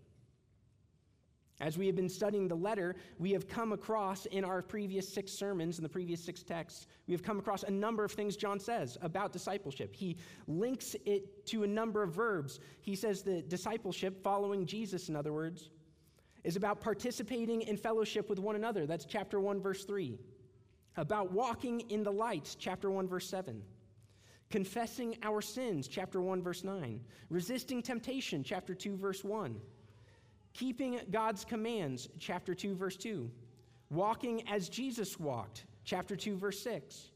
As 1.60 1.76
we 1.76 1.86
have 1.86 1.94
been 1.94 2.08
studying 2.08 2.48
the 2.48 2.54
letter, 2.54 2.96
we 3.18 3.32
have 3.32 3.46
come 3.46 3.72
across 3.72 4.24
in 4.26 4.44
our 4.44 4.62
previous 4.62 5.06
six 5.06 5.30
sermons, 5.30 5.78
in 5.78 5.82
the 5.82 5.90
previous 5.90 6.24
six 6.24 6.42
texts, 6.42 6.86
we 7.06 7.12
have 7.12 7.22
come 7.22 7.38
across 7.38 7.64
a 7.64 7.70
number 7.70 8.02
of 8.02 8.12
things 8.12 8.34
John 8.34 8.58
says 8.58 8.96
about 9.02 9.30
discipleship. 9.32 9.94
He 9.94 10.16
links 10.46 10.96
it 11.04 11.46
to 11.46 11.64
a 11.64 11.66
number 11.66 12.02
of 12.02 12.14
verbs. 12.14 12.60
He 12.80 12.94
says 12.94 13.22
that 13.24 13.50
discipleship, 13.50 14.22
following 14.22 14.64
Jesus, 14.64 15.10
in 15.10 15.16
other 15.16 15.34
words, 15.34 15.70
is 16.44 16.56
about 16.56 16.80
participating 16.80 17.62
in 17.62 17.76
fellowship 17.76 18.28
with 18.28 18.38
one 18.38 18.56
another. 18.56 18.86
That's 18.86 19.04
chapter 19.04 19.40
1, 19.40 19.60
verse 19.60 19.84
3. 19.84 20.18
About 20.96 21.32
walking 21.32 21.80
in 21.90 22.02
the 22.02 22.12
light, 22.12 22.56
chapter 22.58 22.90
1, 22.90 23.08
verse 23.08 23.28
7. 23.28 23.62
Confessing 24.50 25.16
our 25.22 25.40
sins, 25.40 25.86
chapter 25.86 26.20
1, 26.20 26.42
verse 26.42 26.64
9. 26.64 27.00
Resisting 27.28 27.82
temptation, 27.82 28.42
chapter 28.42 28.74
2, 28.74 28.96
verse 28.96 29.22
1 29.22 29.60
Keeping 30.52 31.00
God's 31.10 31.44
commands, 31.44 32.08
chapter 32.18 32.54
2, 32.54 32.74
verse 32.74 32.96
2. 32.96 33.30
Walking 33.90 34.48
as 34.48 34.68
Jesus 34.68 35.18
walked, 35.18 35.64
chapter 35.84 36.16
2, 36.16 36.36
verse 36.36 36.60
6. 36.62 37.10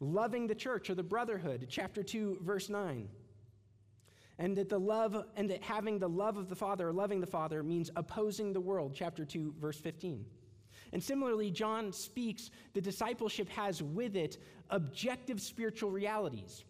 Loving 0.00 0.46
the 0.46 0.54
church 0.54 0.90
or 0.90 0.94
the 0.94 1.02
brotherhood, 1.02 1.66
chapter 1.70 2.02
2, 2.02 2.38
verse 2.42 2.68
9. 2.68 3.08
And 4.38 4.56
that 4.56 4.68
the 4.68 4.78
love 4.78 5.24
and 5.36 5.48
that 5.50 5.62
having 5.62 5.98
the 5.98 6.08
love 6.08 6.36
of 6.36 6.48
the 6.48 6.54
Father 6.54 6.88
or 6.88 6.92
loving 6.92 7.20
the 7.20 7.26
Father 7.26 7.62
means 7.62 7.90
opposing 7.96 8.52
the 8.52 8.60
world, 8.60 8.92
chapter 8.94 9.24
2, 9.24 9.54
verse 9.58 9.78
15. 9.78 10.24
And 10.92 11.02
similarly, 11.02 11.50
John 11.50 11.92
speaks 11.92 12.50
the 12.74 12.80
discipleship 12.80 13.48
has 13.48 13.82
with 13.82 14.16
it 14.16 14.38
objective 14.70 15.40
spiritual 15.40 15.90
realities. 15.90 16.64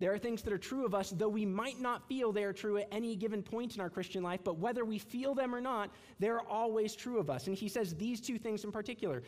There 0.00 0.12
are 0.12 0.18
things 0.18 0.42
that 0.42 0.52
are 0.52 0.58
true 0.58 0.84
of 0.86 0.94
us, 0.94 1.10
though 1.10 1.28
we 1.28 1.44
might 1.44 1.80
not 1.80 2.06
feel 2.08 2.30
they 2.30 2.44
are 2.44 2.52
true 2.52 2.78
at 2.78 2.88
any 2.92 3.16
given 3.16 3.42
point 3.42 3.74
in 3.74 3.80
our 3.80 3.90
Christian 3.90 4.22
life, 4.22 4.40
but 4.44 4.58
whether 4.58 4.84
we 4.84 4.98
feel 4.98 5.34
them 5.34 5.54
or 5.54 5.60
not, 5.60 5.90
they're 6.20 6.40
always 6.40 6.94
true 6.94 7.18
of 7.18 7.28
us. 7.28 7.48
And 7.48 7.56
he 7.56 7.68
says 7.68 7.94
these 7.94 8.20
two 8.20 8.38
things 8.38 8.64
in 8.64 8.70
particular. 8.70 9.22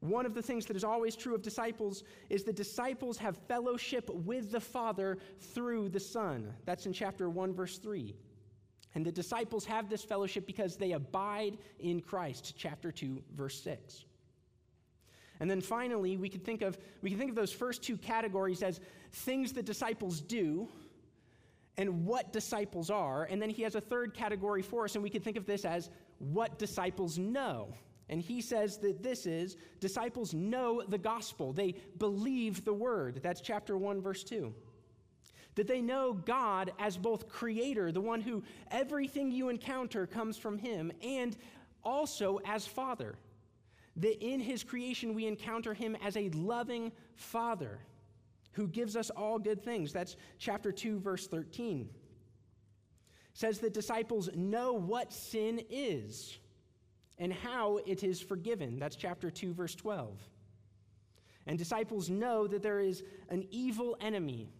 One 0.00 0.26
of 0.26 0.34
the 0.34 0.42
things 0.42 0.66
that 0.66 0.76
is 0.76 0.84
always 0.84 1.16
true 1.16 1.34
of 1.34 1.42
disciples 1.42 2.04
is 2.30 2.44
that 2.44 2.54
disciples 2.54 3.18
have 3.18 3.36
fellowship 3.48 4.08
with 4.10 4.52
the 4.52 4.60
Father 4.60 5.18
through 5.40 5.88
the 5.88 6.00
Son. 6.00 6.54
That's 6.64 6.86
in 6.86 6.92
chapter 6.92 7.28
1, 7.28 7.52
verse 7.52 7.78
3. 7.78 8.14
And 8.94 9.04
the 9.04 9.12
disciples 9.12 9.64
have 9.64 9.88
this 9.88 10.04
fellowship 10.04 10.46
because 10.46 10.76
they 10.76 10.92
abide 10.92 11.58
in 11.80 12.00
Christ, 12.00 12.54
chapter 12.56 12.92
2, 12.92 13.22
verse 13.34 13.60
6. 13.60 14.04
And 15.40 15.50
then 15.50 15.60
finally, 15.60 16.16
we 16.16 16.28
can 16.28 16.40
think 16.40 16.62
of, 16.62 16.78
we 17.02 17.10
can 17.10 17.18
think 17.18 17.30
of 17.30 17.36
those 17.36 17.52
first 17.52 17.82
two 17.82 17.96
categories 17.96 18.62
as 18.62 18.80
things 19.12 19.52
that 19.54 19.64
disciples 19.64 20.20
do 20.20 20.68
and 21.76 22.06
what 22.06 22.32
disciples 22.32 22.90
are. 22.90 23.24
And 23.24 23.40
then 23.40 23.50
he 23.50 23.62
has 23.62 23.74
a 23.74 23.80
third 23.80 24.14
category 24.14 24.62
for 24.62 24.84
us, 24.84 24.94
and 24.94 25.02
we 25.02 25.10
can 25.10 25.22
think 25.22 25.36
of 25.36 25.46
this 25.46 25.64
as 25.64 25.90
what 26.18 26.58
disciples 26.58 27.18
know. 27.18 27.72
And 28.08 28.20
he 28.20 28.40
says 28.40 28.78
that 28.78 29.02
this 29.02 29.26
is 29.26 29.56
disciples 29.80 30.32
know 30.32 30.82
the 30.86 30.98
gospel, 30.98 31.52
they 31.52 31.74
believe 31.98 32.64
the 32.64 32.72
word. 32.72 33.20
That's 33.22 33.40
chapter 33.40 33.76
1, 33.76 34.00
verse 34.00 34.24
2. 34.24 34.54
That 35.56 35.66
they 35.66 35.82
know 35.82 36.12
God 36.12 36.72
as 36.78 36.96
both 36.96 37.28
creator, 37.28 37.92
the 37.92 38.00
one 38.00 38.20
who 38.20 38.42
everything 38.70 39.30
you 39.30 39.48
encounter 39.48 40.06
comes 40.06 40.38
from 40.38 40.58
him, 40.58 40.92
and 41.02 41.36
also 41.82 42.40
as 42.44 42.66
father 42.66 43.16
that 43.98 44.24
in 44.24 44.40
his 44.40 44.62
creation 44.62 45.14
we 45.14 45.26
encounter 45.26 45.74
him 45.74 45.96
as 46.02 46.16
a 46.16 46.30
loving 46.30 46.92
father 47.16 47.80
who 48.52 48.66
gives 48.68 48.96
us 48.96 49.10
all 49.10 49.38
good 49.38 49.62
things. 49.62 49.92
That's 49.92 50.16
chapter 50.38 50.72
2, 50.72 51.00
verse 51.00 51.26
13. 51.26 51.88
says 53.34 53.58
that 53.58 53.74
disciples 53.74 54.30
know 54.34 54.72
what 54.72 55.12
sin 55.12 55.60
is 55.68 56.38
and 57.18 57.32
how 57.32 57.78
it 57.86 58.04
is 58.04 58.20
forgiven. 58.20 58.78
That's 58.78 58.96
chapter 58.96 59.30
2, 59.30 59.52
verse 59.54 59.74
12. 59.74 60.16
And 61.46 61.58
disciples 61.58 62.10
know 62.10 62.46
that 62.46 62.62
there 62.62 62.80
is 62.80 63.02
an 63.30 63.46
evil 63.50 63.96
enemy 64.00 64.52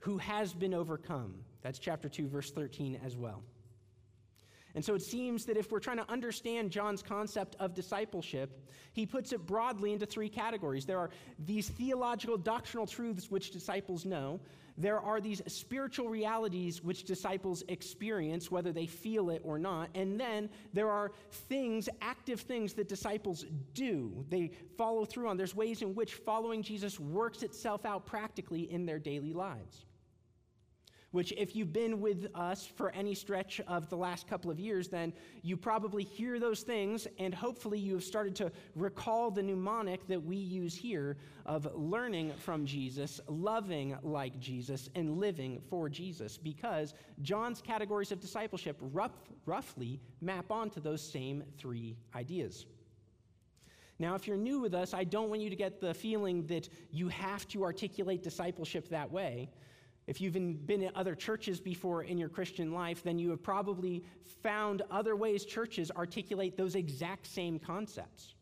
who 0.00 0.18
has 0.18 0.54
been 0.54 0.72
overcome. 0.74 1.34
That's 1.62 1.78
chapter 1.78 2.08
2, 2.08 2.28
verse 2.28 2.50
13 2.50 3.00
as 3.04 3.16
well. 3.16 3.42
And 4.74 4.84
so 4.84 4.94
it 4.94 5.02
seems 5.02 5.44
that 5.46 5.56
if 5.56 5.72
we're 5.72 5.80
trying 5.80 5.96
to 5.96 6.08
understand 6.10 6.70
John's 6.70 7.02
concept 7.02 7.56
of 7.58 7.74
discipleship, 7.74 8.64
he 8.92 9.06
puts 9.06 9.32
it 9.32 9.44
broadly 9.44 9.92
into 9.92 10.06
three 10.06 10.28
categories. 10.28 10.84
There 10.84 10.98
are 10.98 11.10
these 11.38 11.68
theological 11.70 12.36
doctrinal 12.36 12.86
truths 12.86 13.30
which 13.30 13.50
disciples 13.50 14.04
know, 14.04 14.40
there 14.78 15.00
are 15.00 15.20
these 15.20 15.42
spiritual 15.46 16.08
realities 16.08 16.82
which 16.82 17.04
disciples 17.04 17.64
experience, 17.68 18.50
whether 18.50 18.72
they 18.72 18.86
feel 18.86 19.30
it 19.30 19.42
or 19.44 19.58
not, 19.58 19.90
and 19.94 20.18
then 20.18 20.48
there 20.72 20.88
are 20.88 21.12
things, 21.30 21.88
active 22.00 22.40
things 22.40 22.72
that 22.74 22.88
disciples 22.88 23.44
do. 23.74 24.24
They 24.28 24.52
follow 24.76 25.04
through 25.04 25.28
on. 25.28 25.36
There's 25.36 25.54
ways 25.54 25.82
in 25.82 25.94
which 25.94 26.14
following 26.14 26.62
Jesus 26.62 27.00
works 27.00 27.42
itself 27.42 27.84
out 27.84 28.06
practically 28.06 28.70
in 28.72 28.86
their 28.86 29.00
daily 29.00 29.32
lives 29.32 29.87
which, 31.10 31.32
if 31.38 31.56
you've 31.56 31.72
been 31.72 32.00
with 32.00 32.26
us 32.34 32.66
for 32.66 32.90
any 32.90 33.14
stretch 33.14 33.60
of 33.66 33.88
the 33.88 33.96
last 33.96 34.28
couple 34.28 34.50
of 34.50 34.60
years, 34.60 34.88
then 34.88 35.12
you 35.42 35.56
probably 35.56 36.04
hear 36.04 36.38
those 36.38 36.60
things, 36.62 37.06
and 37.18 37.34
hopefully 37.34 37.78
you 37.78 37.94
have 37.94 38.04
started 38.04 38.36
to 38.36 38.52
recall 38.74 39.30
the 39.30 39.42
mnemonic 39.42 40.06
that 40.06 40.22
we 40.22 40.36
use 40.36 40.76
here 40.76 41.16
of 41.46 41.66
learning 41.74 42.32
from 42.38 42.66
Jesus, 42.66 43.20
loving 43.26 43.96
like 44.02 44.38
Jesus, 44.38 44.90
and 44.94 45.18
living 45.18 45.62
for 45.70 45.88
Jesus, 45.88 46.36
because 46.36 46.92
John's 47.22 47.62
categories 47.62 48.12
of 48.12 48.20
discipleship 48.20 48.76
rough, 48.92 49.12
roughly 49.46 50.00
map 50.20 50.50
onto 50.50 50.80
those 50.80 51.00
same 51.00 51.42
three 51.56 51.96
ideas. 52.14 52.66
Now, 53.98 54.14
if 54.14 54.28
you're 54.28 54.36
new 54.36 54.60
with 54.60 54.74
us, 54.74 54.94
I 54.94 55.04
don't 55.04 55.28
want 55.28 55.40
you 55.40 55.50
to 55.50 55.56
get 55.56 55.80
the 55.80 55.92
feeling 55.92 56.46
that 56.46 56.68
you 56.92 57.08
have 57.08 57.48
to 57.48 57.64
articulate 57.64 58.22
discipleship 58.22 58.88
that 58.90 59.10
way. 59.10 59.48
If 60.08 60.22
you've 60.22 60.32
been 60.32 60.82
in 60.82 60.90
other 60.94 61.14
churches 61.14 61.60
before 61.60 62.02
in 62.02 62.16
your 62.16 62.30
Christian 62.30 62.72
life, 62.72 63.02
then 63.02 63.18
you 63.18 63.28
have 63.28 63.42
probably 63.42 64.02
found 64.42 64.80
other 64.90 65.14
ways 65.14 65.44
churches 65.44 65.90
articulate 65.90 66.56
those 66.56 66.76
exact 66.76 67.26
same 67.26 67.58
concepts. 67.58 68.34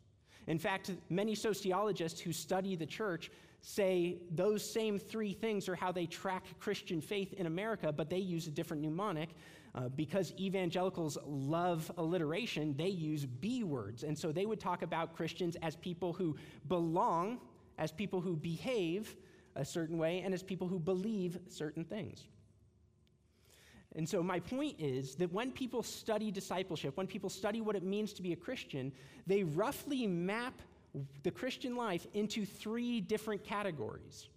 In 0.46 0.60
fact, 0.60 0.92
many 1.10 1.34
sociologists 1.34 2.20
who 2.20 2.32
study 2.32 2.76
the 2.76 2.86
church 2.86 3.32
say 3.62 4.18
those 4.30 4.62
same 4.62 4.96
three 4.96 5.32
things 5.32 5.68
are 5.68 5.74
how 5.74 5.90
they 5.90 6.06
track 6.06 6.44
Christian 6.60 7.00
faith 7.00 7.32
in 7.32 7.46
America, 7.46 7.92
but 7.92 8.08
they 8.08 8.18
use 8.18 8.46
a 8.46 8.52
different 8.52 8.84
mnemonic. 8.84 9.30
Uh, 9.74 9.88
because 9.88 10.32
evangelicals 10.38 11.18
love 11.26 11.90
alliteration, 11.98 12.74
they 12.78 12.88
use 12.88 13.26
B 13.26 13.64
words. 13.64 14.04
And 14.04 14.16
so 14.16 14.30
they 14.30 14.46
would 14.46 14.60
talk 14.60 14.82
about 14.82 15.14
Christians 15.14 15.56
as 15.62 15.74
people 15.74 16.12
who 16.12 16.36
belong, 16.68 17.40
as 17.76 17.90
people 17.90 18.20
who 18.20 18.36
behave, 18.36 19.16
a 19.56 19.64
certain 19.64 19.98
way 19.98 20.22
and 20.24 20.32
as 20.32 20.42
people 20.42 20.68
who 20.68 20.78
believe 20.78 21.38
certain 21.48 21.84
things. 21.84 22.28
And 23.94 24.06
so, 24.06 24.22
my 24.22 24.40
point 24.40 24.76
is 24.78 25.14
that 25.16 25.32
when 25.32 25.50
people 25.50 25.82
study 25.82 26.30
discipleship, 26.30 26.96
when 26.96 27.06
people 27.06 27.30
study 27.30 27.62
what 27.62 27.76
it 27.76 27.82
means 27.82 28.12
to 28.14 28.22
be 28.22 28.32
a 28.32 28.36
Christian, 28.36 28.92
they 29.26 29.42
roughly 29.42 30.06
map 30.06 30.60
the 31.22 31.30
Christian 31.30 31.76
life 31.76 32.06
into 32.12 32.44
three 32.44 33.00
different 33.00 33.42
categories. 33.42 34.28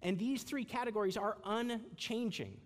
And 0.00 0.18
these 0.18 0.42
three 0.42 0.64
categories 0.64 1.16
are 1.16 1.36
unchanging. 1.44 2.56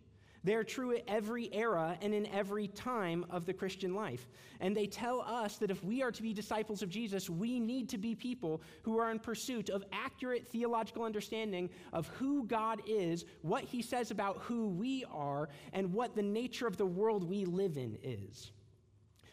They're 0.46 0.62
true 0.62 0.94
at 0.94 1.02
every 1.08 1.52
era 1.52 1.98
and 2.00 2.14
in 2.14 2.24
every 2.26 2.68
time 2.68 3.26
of 3.30 3.46
the 3.46 3.52
Christian 3.52 3.96
life. 3.96 4.28
And 4.60 4.76
they 4.76 4.86
tell 4.86 5.20
us 5.22 5.56
that 5.56 5.72
if 5.72 5.82
we 5.82 6.04
are 6.04 6.12
to 6.12 6.22
be 6.22 6.32
disciples 6.32 6.82
of 6.82 6.88
Jesus, 6.88 7.28
we 7.28 7.58
need 7.58 7.88
to 7.88 7.98
be 7.98 8.14
people 8.14 8.62
who 8.82 8.96
are 9.00 9.10
in 9.10 9.18
pursuit 9.18 9.70
of 9.70 9.82
accurate 9.90 10.46
theological 10.46 11.02
understanding 11.02 11.68
of 11.92 12.06
who 12.10 12.44
God 12.46 12.80
is, 12.86 13.24
what 13.42 13.64
he 13.64 13.82
says 13.82 14.12
about 14.12 14.38
who 14.38 14.68
we 14.68 15.04
are, 15.12 15.48
and 15.72 15.92
what 15.92 16.14
the 16.14 16.22
nature 16.22 16.68
of 16.68 16.76
the 16.76 16.86
world 16.86 17.28
we 17.28 17.44
live 17.44 17.76
in 17.76 17.98
is. 18.04 18.52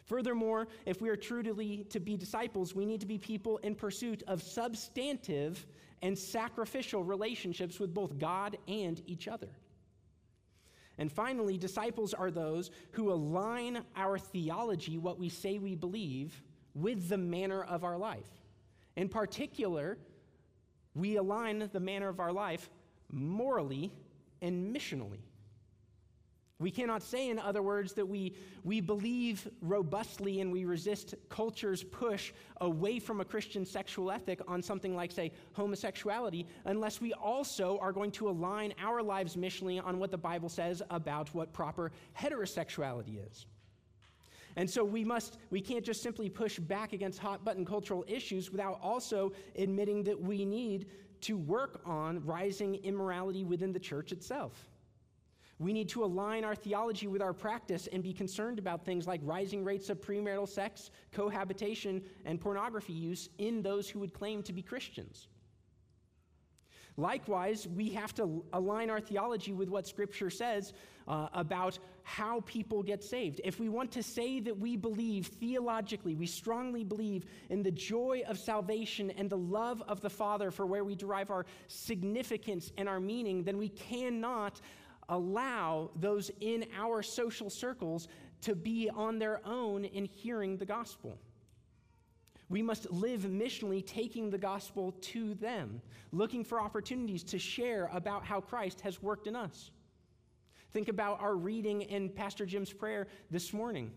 Furthermore, 0.05 0.67
if 0.87 0.99
we 0.99 1.09
are 1.09 1.15
truly 1.15 1.85
to 1.91 1.99
be 1.99 2.17
disciples, 2.17 2.73
we 2.73 2.87
need 2.87 3.01
to 3.01 3.05
be 3.05 3.19
people 3.19 3.57
in 3.59 3.75
pursuit 3.75 4.23
of 4.27 4.41
substantive 4.41 5.63
and 6.01 6.17
sacrificial 6.17 7.03
relationships 7.03 7.79
with 7.79 7.93
both 7.93 8.17
God 8.17 8.57
and 8.67 8.99
each 9.05 9.27
other. 9.27 9.49
And 10.97 11.11
finally, 11.11 11.57
disciples 11.57 12.13
are 12.13 12.31
those 12.31 12.71
who 12.91 13.11
align 13.11 13.83
our 13.95 14.17
theology, 14.17 14.97
what 14.97 15.19
we 15.19 15.29
say 15.29 15.57
we 15.57 15.75
believe, 15.75 16.41
with 16.75 17.09
the 17.09 17.17
manner 17.17 17.63
of 17.63 17.83
our 17.83 17.97
life. 17.97 18.29
In 18.95 19.09
particular, 19.09 19.97
we 20.93 21.15
align 21.17 21.69
the 21.71 21.79
manner 21.79 22.09
of 22.09 22.19
our 22.19 22.31
life 22.31 22.69
morally 23.11 23.91
and 24.41 24.75
missionally. 24.75 25.21
We 26.63 26.71
cannot 26.71 27.03
say, 27.03 27.29
in 27.29 27.39
other 27.39 27.61
words, 27.61 27.91
that 27.95 28.07
we, 28.07 28.33
we 28.63 28.79
believe 28.79 29.49
robustly 29.61 30.39
and 30.39 30.49
we 30.49 30.63
resist 30.63 31.13
culture's 31.27 31.83
push 31.83 32.31
away 32.61 32.99
from 32.99 33.19
a 33.19 33.25
Christian 33.25 33.65
sexual 33.65 34.09
ethic 34.09 34.39
on 34.47 34.63
something 34.63 34.95
like, 34.95 35.11
say, 35.11 35.33
homosexuality, 35.51 36.47
unless 36.63 37.01
we 37.01 37.11
also 37.15 37.77
are 37.79 37.91
going 37.91 38.11
to 38.11 38.29
align 38.29 38.73
our 38.81 39.03
lives 39.03 39.35
missionally 39.35 39.85
on 39.85 39.99
what 39.99 40.09
the 40.09 40.17
Bible 40.17 40.47
says 40.47 40.81
about 40.89 41.27
what 41.35 41.51
proper 41.51 41.91
heterosexuality 42.17 43.19
is. 43.29 43.45
And 44.55 44.69
so 44.69 44.85
we 44.85 45.03
must, 45.03 45.39
we 45.49 45.59
can't 45.59 45.83
just 45.83 46.01
simply 46.01 46.29
push 46.29 46.59
back 46.59 46.93
against 46.93 47.19
hot 47.19 47.43
button 47.43 47.65
cultural 47.65 48.05
issues 48.07 48.51
without 48.51 48.79
also 48.81 49.33
admitting 49.57 50.01
that 50.03 50.17
we 50.17 50.45
need 50.45 50.85
to 51.21 51.35
work 51.35 51.81
on 51.85 52.25
rising 52.25 52.75
immorality 52.75 53.43
within 53.43 53.73
the 53.73 53.79
church 53.81 54.13
itself. 54.13 54.69
We 55.63 55.71
need 55.71 55.87
to 55.89 56.03
align 56.03 56.43
our 56.43 56.55
theology 56.55 57.07
with 57.07 57.21
our 57.21 57.31
practice 57.31 57.87
and 57.93 58.03
be 58.03 58.11
concerned 58.11 58.59
about 58.59 58.83
things 58.83 59.07
like 59.07 59.21
rising 59.23 59.63
rates 59.63 59.89
of 59.89 60.01
premarital 60.01 60.49
sex, 60.49 60.91
cohabitation, 61.13 62.03
and 62.25 62.39
pornography 62.39 62.91
use 62.91 63.29
in 63.37 63.61
those 63.61 63.87
who 63.89 63.99
would 63.99 64.13
claim 64.13 64.43
to 64.43 64.51
be 64.51 64.61
Christians. 64.61 65.29
Likewise, 66.97 67.65
we 67.65 67.89
have 67.89 68.13
to 68.15 68.43
align 68.51 68.89
our 68.89 68.99
theology 68.99 69.53
with 69.53 69.69
what 69.69 69.87
Scripture 69.87 70.29
says 70.29 70.73
uh, 71.07 71.27
about 71.33 71.79
how 72.03 72.41
people 72.41 72.83
get 72.83 73.01
saved. 73.01 73.39
If 73.43 73.59
we 73.59 73.69
want 73.69 73.89
to 73.93 74.03
say 74.03 74.41
that 74.41 74.59
we 74.59 74.75
believe 74.75 75.27
theologically, 75.27 76.13
we 76.13 76.27
strongly 76.27 76.83
believe 76.83 77.25
in 77.49 77.63
the 77.63 77.71
joy 77.71 78.21
of 78.27 78.37
salvation 78.37 79.11
and 79.11 79.29
the 79.29 79.37
love 79.37 79.81
of 79.87 80.01
the 80.01 80.09
Father 80.09 80.51
for 80.51 80.65
where 80.65 80.83
we 80.83 80.93
derive 80.93 81.31
our 81.31 81.45
significance 81.67 82.71
and 82.77 82.89
our 82.89 82.99
meaning, 82.99 83.43
then 83.43 83.57
we 83.57 83.69
cannot 83.69 84.59
allow 85.13 85.91
those 85.95 86.31
in 86.41 86.65
our 86.75 87.03
social 87.03 87.49
circles 87.49 88.07
to 88.41 88.55
be 88.55 88.89
on 88.89 89.19
their 89.19 89.45
own 89.45 89.85
in 89.85 90.05
hearing 90.05 90.57
the 90.57 90.65
gospel. 90.65 91.17
We 92.49 92.61
must 92.61 92.91
live 92.91 93.21
missionally, 93.21 93.85
taking 93.85 94.29
the 94.29 94.37
gospel 94.37 94.91
to 94.91 95.33
them, 95.35 95.81
looking 96.11 96.43
for 96.43 96.59
opportunities 96.59 97.23
to 97.25 97.39
share 97.39 97.89
about 97.93 98.25
how 98.25 98.41
Christ 98.41 98.81
has 98.81 99.01
worked 99.01 99.27
in 99.27 99.35
us. 99.35 99.71
Think 100.71 100.87
about 100.87 101.21
our 101.21 101.35
reading 101.35 101.83
in 101.83 102.09
Pastor 102.09 102.45
Jim's 102.45 102.73
prayer 102.73 103.07
this 103.29 103.53
morning. 103.53 103.91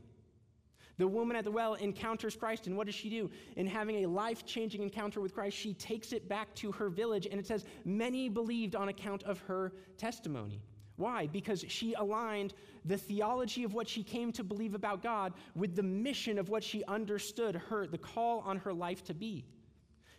The 0.99 1.07
woman 1.07 1.37
at 1.37 1.45
the 1.45 1.51
well 1.51 1.75
encounters 1.75 2.37
Christ, 2.37 2.67
and 2.67 2.77
what 2.77 2.87
does 2.87 2.95
she 2.95 3.11
do? 3.11 3.31
In 3.57 3.67
having 3.67 4.05
a 4.05 4.09
life 4.09 4.47
changing 4.47 4.83
encounter 4.83 5.21
with 5.21 5.35
Christ, 5.35 5.57
she 5.57 5.75
takes 5.75 6.13
it 6.13 6.29
back 6.29 6.55
to 6.57 6.73
her 6.73 6.89
village, 6.89 7.27
and 7.31 7.39
it 7.39 7.47
says, 7.47 7.65
Many 7.85 8.29
believed 8.29 8.75
on 8.75 8.89
account 8.89 9.23
of 9.25 9.39
her 9.41 9.73
testimony. 9.99 10.63
Why? 10.97 11.27
Because 11.27 11.65
she 11.69 11.93
aligned 11.95 12.55
the 12.85 12.97
theology 12.97 13.65
of 13.65 13.75
what 13.75 13.89
she 13.89 14.03
came 14.03 14.33
to 14.33 14.45
believe 14.45 14.75
about 14.75 15.03
God 15.03 15.35
with 15.55 15.77
the 15.77 15.83
mission 15.83 16.39
of 16.39 16.49
what 16.49 16.65
she 16.65 16.85
understood 16.85 17.57
her, 17.69 17.87
the 17.87 17.99
call 17.99 18.41
on 18.41 18.59
her 18.59 18.73
life 18.73 19.05
to 19.05 19.15
be. 19.15 19.45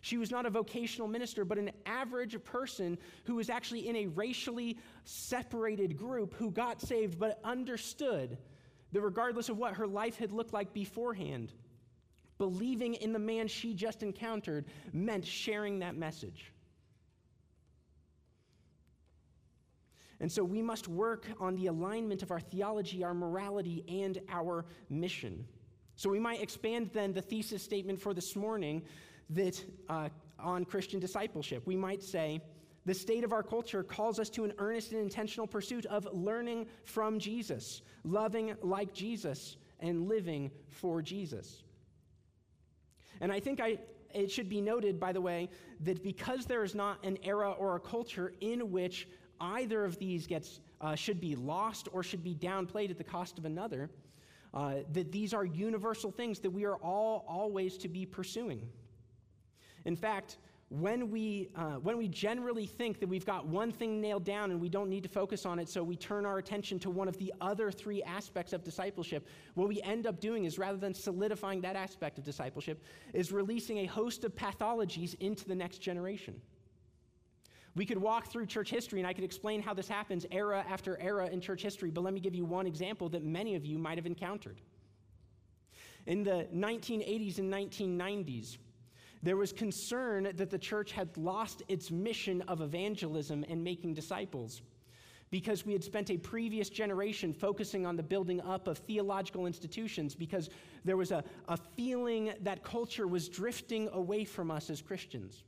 She 0.00 0.16
was 0.16 0.30
not 0.30 0.46
a 0.46 0.50
vocational 0.50 1.08
minister, 1.08 1.44
but 1.44 1.58
an 1.58 1.72
average 1.84 2.42
person 2.44 2.98
who 3.24 3.34
was 3.34 3.50
actually 3.50 3.88
in 3.88 3.96
a 3.96 4.06
racially 4.06 4.78
separated 5.04 5.96
group 5.96 6.34
who 6.34 6.52
got 6.52 6.80
saved 6.80 7.18
but 7.18 7.40
understood 7.42 8.38
that 8.92 9.00
regardless 9.00 9.48
of 9.48 9.58
what 9.58 9.74
her 9.74 9.86
life 9.86 10.16
had 10.16 10.32
looked 10.32 10.52
like 10.52 10.72
beforehand, 10.72 11.52
believing 12.38 12.94
in 12.94 13.12
the 13.12 13.18
man 13.18 13.48
she 13.48 13.74
just 13.74 14.04
encountered 14.04 14.66
meant 14.92 15.26
sharing 15.26 15.80
that 15.80 15.96
message. 15.96 16.52
And 20.20 20.30
so 20.30 20.42
we 20.42 20.62
must 20.62 20.88
work 20.88 21.26
on 21.38 21.54
the 21.54 21.66
alignment 21.68 22.22
of 22.22 22.30
our 22.30 22.40
theology, 22.40 23.04
our 23.04 23.14
morality, 23.14 23.84
and 23.88 24.20
our 24.28 24.64
mission. 24.90 25.44
So 25.94 26.10
we 26.10 26.18
might 26.18 26.42
expand 26.42 26.90
then 26.92 27.12
the 27.12 27.22
thesis 27.22 27.62
statement 27.62 28.00
for 28.00 28.14
this 28.14 28.34
morning 28.34 28.82
that 29.30 29.62
uh, 29.88 30.08
on 30.38 30.64
Christian 30.64 31.00
discipleship. 31.00 31.62
We 31.66 31.76
might 31.76 32.02
say, 32.02 32.40
the 32.86 32.94
state 32.94 33.24
of 33.24 33.32
our 33.32 33.42
culture 33.42 33.82
calls 33.82 34.18
us 34.18 34.30
to 34.30 34.44
an 34.44 34.52
earnest 34.58 34.92
and 34.92 35.00
intentional 35.00 35.46
pursuit 35.46 35.84
of 35.86 36.08
learning 36.12 36.66
from 36.84 37.18
Jesus, 37.18 37.82
loving 38.02 38.54
like 38.62 38.94
Jesus, 38.94 39.56
and 39.80 40.08
living 40.08 40.50
for 40.70 41.02
Jesus. 41.02 41.62
And 43.20 43.30
I 43.30 43.40
think 43.40 43.60
I, 43.60 43.78
it 44.14 44.30
should 44.30 44.48
be 44.48 44.60
noted, 44.60 44.98
by 44.98 45.12
the 45.12 45.20
way, 45.20 45.50
that 45.80 46.02
because 46.02 46.46
there 46.46 46.64
is 46.64 46.74
not 46.74 47.04
an 47.04 47.18
era 47.22 47.50
or 47.50 47.76
a 47.76 47.80
culture 47.80 48.32
in 48.40 48.70
which 48.70 49.08
either 49.40 49.84
of 49.84 49.98
these 49.98 50.26
gets, 50.26 50.60
uh, 50.80 50.94
should 50.94 51.20
be 51.20 51.36
lost 51.36 51.88
or 51.92 52.02
should 52.02 52.22
be 52.22 52.34
downplayed 52.34 52.90
at 52.90 52.98
the 52.98 53.04
cost 53.04 53.38
of 53.38 53.44
another. 53.44 53.90
Uh, 54.54 54.76
that 54.92 55.12
these 55.12 55.34
are 55.34 55.44
universal 55.44 56.10
things 56.10 56.38
that 56.40 56.50
we 56.50 56.64
are 56.64 56.76
all 56.76 57.24
always 57.28 57.76
to 57.76 57.88
be 57.88 58.06
pursuing. 58.06 58.66
In 59.84 59.94
fact, 59.94 60.38
when 60.70 61.10
we, 61.10 61.48
uh, 61.56 61.76
when 61.76 61.96
we 61.96 62.08
generally 62.08 62.66
think 62.66 63.00
that 63.00 63.08
we've 63.08 63.24
got 63.24 63.46
one 63.46 63.72
thing 63.72 64.00
nailed 64.00 64.24
down 64.24 64.50
and 64.50 64.60
we 64.60 64.68
don't 64.68 64.90
need 64.90 65.02
to 65.02 65.08
focus 65.08 65.46
on 65.46 65.58
it, 65.58 65.68
so 65.68 65.82
we 65.82 65.96
turn 65.96 66.26
our 66.26 66.38
attention 66.38 66.78
to 66.80 66.90
one 66.90 67.08
of 67.08 67.16
the 67.18 67.32
other 67.40 67.70
three 67.70 68.02
aspects 68.02 68.52
of 68.52 68.64
discipleship, 68.64 69.26
what 69.54 69.68
we 69.68 69.80
end 69.82 70.06
up 70.06 70.20
doing 70.20 70.44
is 70.44 70.58
rather 70.58 70.76
than 70.76 70.92
solidifying 70.92 71.62
that 71.62 71.74
aspect 71.74 72.18
of 72.18 72.24
discipleship, 72.24 72.82
is 73.14 73.32
releasing 73.32 73.78
a 73.78 73.86
host 73.86 74.24
of 74.24 74.36
pathologies 74.36 75.14
into 75.20 75.46
the 75.46 75.54
next 75.54 75.78
generation. 75.78 76.38
We 77.78 77.86
could 77.86 77.98
walk 77.98 78.26
through 78.26 78.46
church 78.46 78.70
history 78.70 78.98
and 78.98 79.06
I 79.06 79.12
could 79.12 79.22
explain 79.22 79.62
how 79.62 79.72
this 79.72 79.86
happens 79.86 80.26
era 80.32 80.66
after 80.68 80.98
era 81.00 81.28
in 81.28 81.40
church 81.40 81.62
history, 81.62 81.90
but 81.90 82.02
let 82.02 82.12
me 82.12 82.18
give 82.18 82.34
you 82.34 82.44
one 82.44 82.66
example 82.66 83.08
that 83.10 83.22
many 83.22 83.54
of 83.54 83.64
you 83.64 83.78
might 83.78 83.96
have 83.96 84.04
encountered. 84.04 84.60
In 86.06 86.24
the 86.24 86.48
1980s 86.52 87.38
and 87.38 87.52
1990s, 87.52 88.56
there 89.22 89.36
was 89.36 89.52
concern 89.52 90.28
that 90.34 90.50
the 90.50 90.58
church 90.58 90.90
had 90.90 91.16
lost 91.16 91.62
its 91.68 91.92
mission 91.92 92.42
of 92.48 92.62
evangelism 92.62 93.44
and 93.48 93.62
making 93.62 93.94
disciples 93.94 94.60
because 95.30 95.64
we 95.64 95.72
had 95.72 95.84
spent 95.84 96.10
a 96.10 96.16
previous 96.16 96.68
generation 96.68 97.32
focusing 97.32 97.86
on 97.86 97.94
the 97.94 98.02
building 98.02 98.40
up 98.40 98.66
of 98.66 98.78
theological 98.78 99.46
institutions 99.46 100.16
because 100.16 100.50
there 100.84 100.96
was 100.96 101.12
a, 101.12 101.22
a 101.46 101.56
feeling 101.76 102.32
that 102.40 102.64
culture 102.64 103.06
was 103.06 103.28
drifting 103.28 103.88
away 103.92 104.24
from 104.24 104.50
us 104.50 104.68
as 104.68 104.82
Christians. 104.82 105.44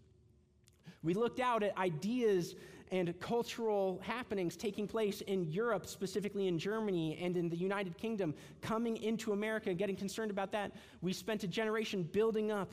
We 1.03 1.15
looked 1.15 1.41
out 1.41 1.63
at 1.63 1.77
ideas 1.79 2.55
and 2.93 3.19
cultural 3.21 4.01
happenings 4.03 4.57
taking 4.57 4.87
place 4.87 5.21
in 5.23 5.45
Europe, 5.45 5.87
specifically 5.87 6.49
in 6.49 6.59
Germany 6.59 7.19
and 7.23 7.37
in 7.37 7.49
the 7.49 7.57
United 7.57 7.97
Kingdom, 7.97 8.35
coming 8.61 8.97
into 8.97 9.33
America, 9.33 9.71
and 9.71 9.79
getting 9.79 9.97
concerned 9.97 10.31
about 10.31 10.51
that. 10.53 10.73
We 11.01 11.13
spent 11.13 11.45
a 11.45 11.49
generation 11.49 12.03
building 12.03 12.51
up 12.51 12.73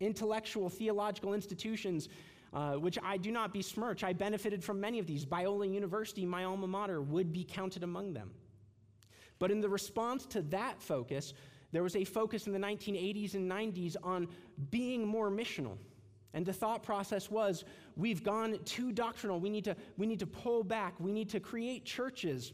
intellectual, 0.00 0.70
theological 0.70 1.34
institutions, 1.34 2.08
uh, 2.52 2.74
which 2.74 2.98
I 3.02 3.16
do 3.16 3.32
not 3.32 3.52
besmirch. 3.52 4.04
I 4.04 4.12
benefited 4.12 4.62
from 4.62 4.80
many 4.80 4.98
of 4.98 5.06
these. 5.06 5.26
Biola 5.26 5.70
University, 5.70 6.24
my 6.24 6.44
alma 6.44 6.68
mater, 6.68 7.02
would 7.02 7.32
be 7.32 7.44
counted 7.44 7.82
among 7.82 8.12
them. 8.12 8.30
But 9.40 9.50
in 9.50 9.60
the 9.60 9.68
response 9.68 10.26
to 10.26 10.42
that 10.42 10.80
focus, 10.80 11.34
there 11.72 11.82
was 11.82 11.96
a 11.96 12.04
focus 12.04 12.46
in 12.46 12.52
the 12.52 12.58
1980s 12.58 13.34
and 13.34 13.50
90s 13.50 13.96
on 14.02 14.28
being 14.70 15.06
more 15.06 15.30
missional 15.30 15.76
and 16.34 16.44
the 16.44 16.52
thought 16.52 16.82
process 16.82 17.30
was 17.30 17.64
we've 17.96 18.22
gone 18.22 18.58
too 18.64 18.92
doctrinal. 18.92 19.40
We 19.40 19.50
need 19.50 19.64
to, 19.64 19.76
we 19.96 20.06
need 20.06 20.18
to 20.20 20.26
pull 20.26 20.62
back. 20.62 20.94
We 21.00 21.12
need 21.12 21.30
to 21.30 21.40
create 21.40 21.84
churches 21.84 22.52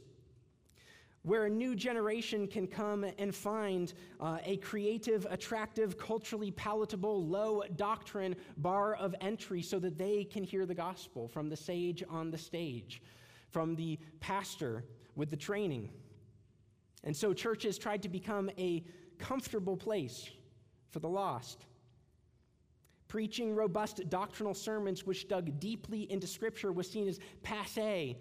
where 1.23 1.47
a 1.47 1.51
new 1.51 1.75
generation 1.75 2.47
can 2.47 2.67
come 2.67 3.05
and 3.19 3.35
find 3.35 3.95
uh, 4.21 4.39
a 4.45 4.59
creative, 4.59 5.27
attractive, 5.31 5.97
culturally 5.97 6.51
palatable, 6.51 7.27
low 7.27 7.63
doctrine 7.77 8.37
bar 8.59 8.95
of 8.97 9.15
entry 9.23 9.63
so 9.63 9.79
that 9.79 9.97
they 9.97 10.25
can 10.25 10.45
hear 10.45 10.67
the 10.67 10.75
gospel 10.75 11.27
from 11.27 11.49
the 11.49 11.57
sage 11.57 12.05
on 12.11 12.31
the 12.31 12.37
stage, 12.37 13.01
from 13.51 13.75
the 13.75 13.99
pastor 14.21 14.85
with 15.17 15.31
the 15.31 15.37
training. 15.37 15.89
And 17.05 17.17
so 17.17 17.33
churches 17.33 17.79
tried 17.79 18.03
to 18.03 18.09
become 18.11 18.51
a 18.59 18.85
comfortable 19.19 19.79
place 19.79 20.29
for 20.91 20.99
the 20.99 21.09
lost 21.09 21.65
Preaching 23.15 23.55
robust 23.55 24.11
doctrinal 24.11 24.55
sermons 24.55 25.07
which 25.07 25.29
dug 25.29 25.61
deeply 25.61 26.11
into 26.11 26.27
Scripture 26.27 26.73
was 26.73 26.91
seen 26.91 27.07
as 27.07 27.21
passe, 27.45 28.17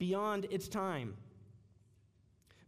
beyond 0.00 0.46
its 0.50 0.66
time. 0.66 1.14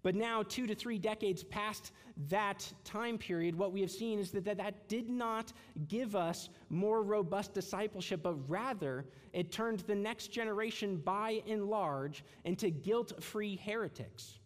But 0.05 0.15
now, 0.15 0.45
two 0.45 0.69
to 0.69 0.75
three 0.77 1.01
decades 1.01 1.43
past 1.43 1.91
that 2.29 2.73
time 2.85 3.19
period, 3.19 3.57
what 3.57 3.73
we 3.73 3.81
have 3.81 3.91
seen 3.91 4.21
is 4.21 4.31
that 4.31 4.45
that, 4.45 4.89
did 4.89 5.11
not 5.11 5.53
give 5.89 6.15
us 6.15 6.49
more 6.69 7.03
robust 7.03 7.55
discipleship, 7.55 8.23
but 8.23 8.37
rather 8.49 9.07
it 9.33 9.51
turned 9.51 9.81
the 9.81 9.97
next 9.97 10.29
generation 10.29 10.99
by 10.99 11.43
and 11.49 11.65
large 11.65 12.25
into 12.45 12.71
guilt 12.71 13.21
free 13.21 13.57
heretics 13.57 14.39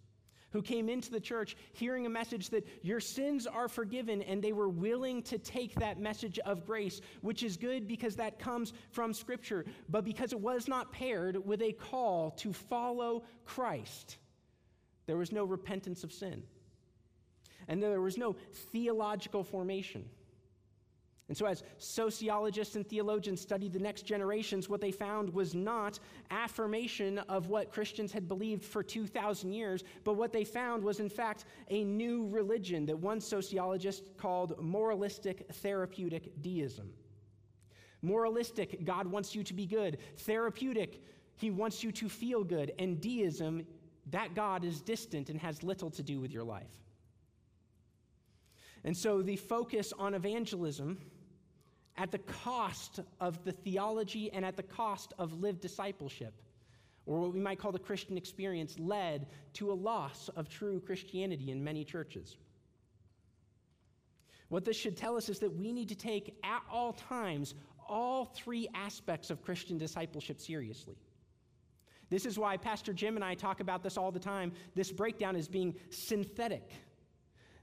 who 0.59 0.63
came 0.63 0.89
into 0.89 1.09
the 1.09 1.21
church 1.21 1.57
hearing 1.73 2.05
a 2.05 2.09
message 2.09 2.51
that 2.51 2.67
your 2.83 2.99
sins 2.99 3.47
are 3.47 3.69
forgiven, 3.69 4.23
and 4.23 4.43
they 4.43 4.53
were 4.53 4.69
willing 4.69 5.23
to 5.23 5.39
take 5.39 5.73
that 5.77 6.01
message 6.01 6.37
of 6.41 6.67
grace, 6.67 7.01
which 7.21 7.45
is 7.45 7.57
good 7.57 7.87
because 7.87 8.17
that 8.17 8.41
comes 8.41 8.73
from 8.91 9.15
Scripture, 9.15 9.65
but 9.89 10.05
because 10.05 10.33
it 10.33 10.41
was 10.41 10.67
not 10.67 10.91
paired 10.91 11.47
with 11.47 11.63
a 11.63 11.71
call 11.75 12.33
to 12.33 12.53
follow 12.53 13.23
Christ. 13.45 14.17
There 15.07 15.17
was 15.17 15.31
no 15.31 15.45
repentance 15.45 16.03
of 16.03 16.13
sin. 16.13 16.43
And 17.69 17.81
there 17.81 18.01
was 18.01 18.19
no 18.19 18.35
theological 18.73 19.45
formation. 19.45 20.07
And 21.29 21.37
so, 21.37 21.45
as 21.45 21.63
sociologists 21.77 22.75
and 22.75 22.89
theologians 22.89 23.43
studied 23.43 23.75
the 23.75 23.79
next 23.79 24.03
generations, 24.03 24.71
what 24.71 24.81
they 24.81 24.91
found 24.91 25.33
was 25.33 25.55
not 25.55 26.01
affirmation 26.31 27.19
of 27.19 27.49
what 27.49 27.71
Christians 27.71 28.13
had 28.13 28.27
believed 28.27 28.65
for 28.65 28.83
2,000 28.83 29.53
years, 29.53 29.85
but 30.05 30.15
what 30.15 30.33
they 30.33 30.45
found 30.45 30.83
was, 30.83 31.01
in 31.01 31.11
fact, 31.11 31.45
a 31.69 31.85
new 31.85 32.27
religion 32.29 32.87
that 32.87 32.99
one 32.99 33.21
sociologist 33.21 34.05
called 34.17 34.59
moralistic 34.59 35.47
therapeutic 35.53 36.41
deism. 36.41 36.91
Moralistic, 38.01 38.87
God 38.87 39.07
wants 39.07 39.35
you 39.35 39.45
to 39.45 39.53
be 39.53 39.67
good. 39.67 39.99
Therapeutic, 40.17 41.03
He 41.37 41.51
wants 41.51 41.85
you 41.85 41.93
to 41.93 42.09
feel 42.09 42.43
good. 42.43 42.73
And 42.79 43.03
deism, 43.03 43.67
that 44.07 44.35
God 44.35 44.65
is 44.65 44.81
distant 44.81 45.29
and 45.29 45.39
has 45.41 45.63
little 45.63 45.91
to 45.91 46.03
do 46.03 46.21
with 46.21 46.33
your 46.33 46.45
life. 46.45 46.73
And 48.85 48.97
so 48.97 49.21
the 49.21 49.37
focus 49.37 49.93
on 49.99 50.15
evangelism 50.15 50.99
at 51.99 52.13
the 52.13 52.19
cost 52.19 53.01
of 53.21 53.45
the 53.45 53.53
theology 53.53 54.33
and 54.33 54.45
at 54.45 54.57
the 54.57 54.63
cost 54.63 55.13
of 55.19 55.41
lived 55.41 55.61
discipleship, 55.61 56.33
or 57.07 57.21
what 57.21 57.35
we 57.35 57.41
might 57.41 57.59
call 57.59 57.73
the 57.73 57.79
Christian 57.79 58.17
experience, 58.17 58.79
led 58.79 59.27
to 59.55 59.73
a 59.73 59.75
loss 59.75 60.31
of 60.37 60.49
true 60.49 60.81
Christianity 60.81 61.51
in 61.51 61.63
many 61.63 61.85
churches. 61.85 62.37
What 64.49 64.65
this 64.65 64.77
should 64.77 64.97
tell 64.97 65.17
us 65.17 65.29
is 65.29 65.41
that 65.41 65.55
we 65.55 65.73
need 65.73 65.89
to 65.89 65.95
take 65.95 66.39
at 66.45 66.63
all 66.71 66.93
times 66.93 67.55
all 67.89 68.27
three 68.27 68.69
aspects 68.75 69.31
of 69.31 69.43
Christian 69.43 69.77
discipleship 69.77 70.41
seriously. 70.41 70.97
This 72.11 72.25
is 72.25 72.39
why 72.39 72.57
Pastor 72.57 72.93
Jim 72.93 73.17
and 73.17 73.25
I 73.25 73.35
talk 73.35 73.61
about 73.61 73.83
this 73.83 73.99
all 73.99 74.13
the 74.13 74.21
time. 74.21 74.53
This 74.75 74.93
breakdown 74.93 75.37
is 75.37 75.49
being 75.49 75.75
synthetic. 75.91 76.71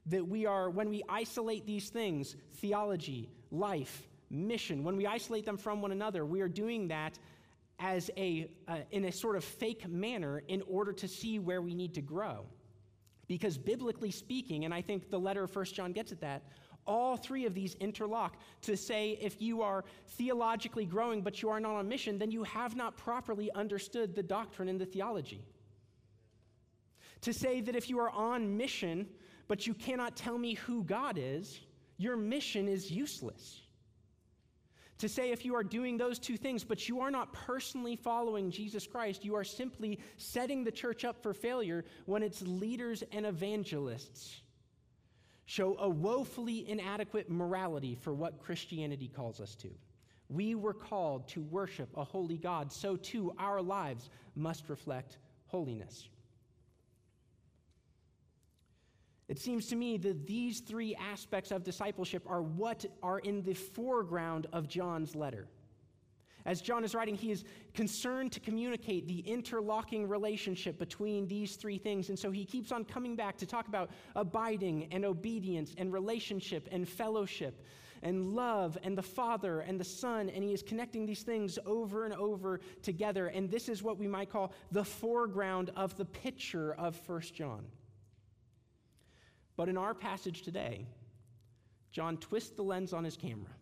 That 0.07 0.27
we 0.27 0.45
are, 0.45 0.69
when 0.69 0.89
we 0.89 1.01
isolate 1.09 1.65
these 1.65 1.89
things, 1.89 2.35
theology, 2.57 3.31
life, 3.49 4.07
mission, 4.29 4.83
when 4.83 4.95
we 4.97 5.05
isolate 5.05 5.45
them 5.45 5.57
from 5.57 5.81
one 5.81 5.91
another, 5.91 6.25
we 6.25 6.41
are 6.41 6.47
doing 6.47 6.87
that 6.89 7.19
as 7.79 8.09
a, 8.17 8.49
uh, 8.67 8.77
in 8.91 9.05
a 9.05 9.11
sort 9.11 9.35
of 9.35 9.43
fake 9.43 9.87
manner 9.87 10.43
in 10.47 10.61
order 10.67 10.93
to 10.93 11.07
see 11.07 11.39
where 11.39 11.61
we 11.61 11.73
need 11.73 11.93
to 11.93 12.01
grow. 12.01 12.45
Because 13.27 13.57
biblically 13.57 14.11
speaking, 14.11 14.65
and 14.65 14.73
I 14.73 14.81
think 14.81 15.09
the 15.09 15.19
letter 15.19 15.43
of 15.43 15.51
First 15.51 15.75
John 15.75 15.91
gets 15.91 16.11
at 16.11 16.21
that, 16.21 16.43
all 16.87 17.17
three 17.17 17.45
of 17.45 17.53
these 17.53 17.75
interlock 17.75 18.37
to 18.61 18.77
say 18.77 19.17
if 19.19 19.41
you 19.41 19.61
are 19.61 19.83
theologically 20.09 20.85
growing 20.85 21.21
but 21.21 21.41
you 21.41 21.49
are 21.49 21.59
not 21.59 21.75
on 21.75 21.87
mission, 21.87 22.17
then 22.17 22.31
you 22.31 22.43
have 22.43 22.75
not 22.75 22.95
properly 22.95 23.51
understood 23.53 24.15
the 24.15 24.23
doctrine 24.23 24.69
and 24.69 24.79
the 24.79 24.85
theology. 24.85 25.43
To 27.21 27.33
say 27.33 27.61
that 27.61 27.75
if 27.75 27.89
you 27.89 27.99
are 27.99 28.11
on 28.11 28.55
mission 28.55 29.07
but 29.47 29.67
you 29.67 29.73
cannot 29.73 30.15
tell 30.15 30.37
me 30.37 30.53
who 30.53 30.83
God 30.83 31.17
is, 31.19 31.59
your 31.97 32.17
mission 32.17 32.67
is 32.67 32.91
useless. 32.91 33.61
To 35.05 35.09
say 35.09 35.29
if 35.29 35.45
you 35.45 35.53
are 35.53 35.63
doing 35.63 35.97
those 35.97 36.17
two 36.17 36.35
things, 36.35 36.63
but 36.63 36.89
you 36.89 36.99
are 36.99 37.11
not 37.11 37.31
personally 37.31 37.95
following 37.95 38.49
Jesus 38.49 38.87
Christ, 38.87 39.23
you 39.23 39.35
are 39.35 39.43
simply 39.43 39.99
setting 40.17 40.63
the 40.63 40.71
church 40.71 41.05
up 41.05 41.21
for 41.21 41.31
failure 41.31 41.85
when 42.07 42.23
its 42.23 42.41
leaders 42.41 43.03
and 43.11 43.23
evangelists 43.23 44.41
show 45.45 45.77
a 45.77 45.87
woefully 45.87 46.67
inadequate 46.67 47.29
morality 47.29 47.93
for 47.93 48.15
what 48.15 48.41
Christianity 48.41 49.07
calls 49.07 49.39
us 49.39 49.53
to. 49.57 49.69
We 50.29 50.55
were 50.55 50.73
called 50.73 51.27
to 51.27 51.43
worship 51.43 51.89
a 51.95 52.03
holy 52.03 52.39
God, 52.39 52.71
so 52.71 52.95
too 52.95 53.31
our 53.37 53.61
lives 53.61 54.09
must 54.35 54.69
reflect 54.69 55.19
holiness. 55.45 56.09
It 59.27 59.39
seems 59.39 59.67
to 59.67 59.75
me 59.75 59.97
that 59.97 60.27
these 60.27 60.59
three 60.59 60.95
aspects 60.95 61.51
of 61.51 61.63
discipleship 61.63 62.23
are 62.27 62.43
what 62.43 62.85
are 63.01 63.19
in 63.19 63.41
the 63.41 63.55
foreground 63.55 64.47
of 64.53 64.67
John's 64.67 65.15
letter. 65.15 65.47
As 66.45 66.61
John 66.61 66.83
is 66.83 66.93
writing, 66.93 67.15
he 67.15 67.31
is 67.31 67.43
concerned 67.73 68.31
to 68.33 68.39
communicate 68.39 69.07
the 69.07 69.19
interlocking 69.21 70.07
relationship 70.07 70.77
between 70.77 71.27
these 71.27 71.55
three 71.55 71.79
things. 71.79 72.09
And 72.09 72.19
so 72.19 72.29
he 72.29 72.45
keeps 72.45 72.71
on 72.71 72.85
coming 72.85 73.15
back 73.15 73.35
to 73.37 73.47
talk 73.47 73.67
about 73.67 73.89
abiding 74.15 74.87
and 74.91 75.03
obedience 75.03 75.73
and 75.75 75.91
relationship 75.91 76.69
and 76.71 76.87
fellowship 76.87 77.63
and 78.03 78.35
love 78.35 78.77
and 78.83 78.95
the 78.95 79.01
Father 79.01 79.61
and 79.61 79.79
the 79.79 79.85
Son. 79.85 80.29
And 80.29 80.43
he 80.43 80.53
is 80.53 80.61
connecting 80.61 81.07
these 81.07 81.23
things 81.23 81.57
over 81.65 82.05
and 82.05 82.13
over 82.13 82.59
together. 82.83 83.27
And 83.27 83.49
this 83.49 83.67
is 83.67 83.81
what 83.81 83.97
we 83.97 84.07
might 84.07 84.29
call 84.29 84.53
the 84.71 84.85
foreground 84.85 85.71
of 85.75 85.97
the 85.97 86.05
picture 86.05 86.75
of 86.75 86.95
First 86.95 87.33
John. 87.33 87.65
But 89.57 89.69
in 89.69 89.77
our 89.77 89.93
passage 89.93 90.41
today, 90.41 90.85
John 91.91 92.17
twists 92.17 92.55
the 92.55 92.63
lens 92.63 92.93
on 92.93 93.03
his 93.03 93.15
camera 93.17 93.53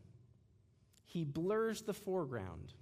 he 1.13 1.23
blurs 1.23 1.83
the 1.83 1.93
foreground 1.93 2.73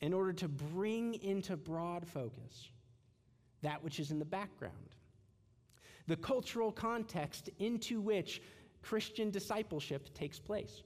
in 0.00 0.14
order 0.14 0.32
to 0.32 0.48
bring 0.48 1.12
into 1.22 1.58
broad 1.58 2.08
focus 2.08 2.70
that 3.60 3.84
which 3.84 4.00
is 4.00 4.10
in 4.10 4.18
the 4.18 4.24
background. 4.24 4.96
The 6.06 6.16
cultural 6.16 6.72
context 6.72 7.50
into 7.58 8.00
which 8.00 8.40
Christian 8.80 9.30
discipleship 9.30 10.14
takes 10.14 10.38
place. 10.38 10.82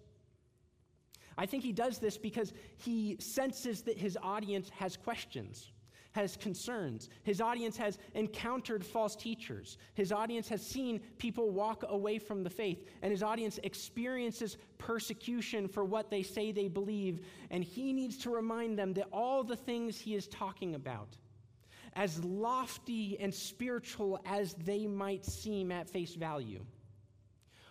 I 1.37 1.47
think 1.47 1.63
he 1.63 1.73
does 1.73 2.01
this 2.01 2.19
because 2.19 2.53
he 2.77 3.17
senses 3.21 3.83
that 3.83 3.97
his 3.97 4.19
audience 4.21 4.69
has 4.71 4.97
questions 4.97 5.71
has 6.13 6.37
concerns. 6.37 7.11
His 7.23 7.41
audience 7.41 7.77
has 7.77 7.99
encountered 8.15 8.85
false 8.85 9.15
teachers. 9.15 9.79
His 9.95 10.11
audience 10.11 10.49
has 10.49 10.65
seen 10.65 11.01
people 11.19 11.51
walk 11.51 11.85
away 11.89 12.19
from 12.19 12.43
the 12.43 12.51
faith. 12.51 12.85
And 13.03 13.11
his 13.11 13.23
audience 13.23 13.59
experiences 13.63 14.57
persecution 14.79 15.69
for 15.69 15.85
what 15.85 16.11
they 16.11 16.23
say 16.23 16.51
they 16.51 16.69
believe. 16.69 17.21
And 17.51 17.63
he 17.63 17.93
needs 17.93 18.17
to 18.19 18.31
remind 18.31 18.79
them 18.79 18.95
that 18.95 19.09
all 19.13 19.45
the 19.45 19.57
things 19.57 19.99
he 19.99 20.15
is 20.15 20.27
talking 20.29 20.75
about, 20.75 21.17
as 21.95 22.23
lofty 22.25 23.19
and 23.21 23.35
spiritual 23.35 24.21
as 24.25 24.55
they 24.55 24.87
might 24.87 25.25
seem 25.25 25.71
at 25.71 25.89
face 25.89 26.15
value, 26.15 26.65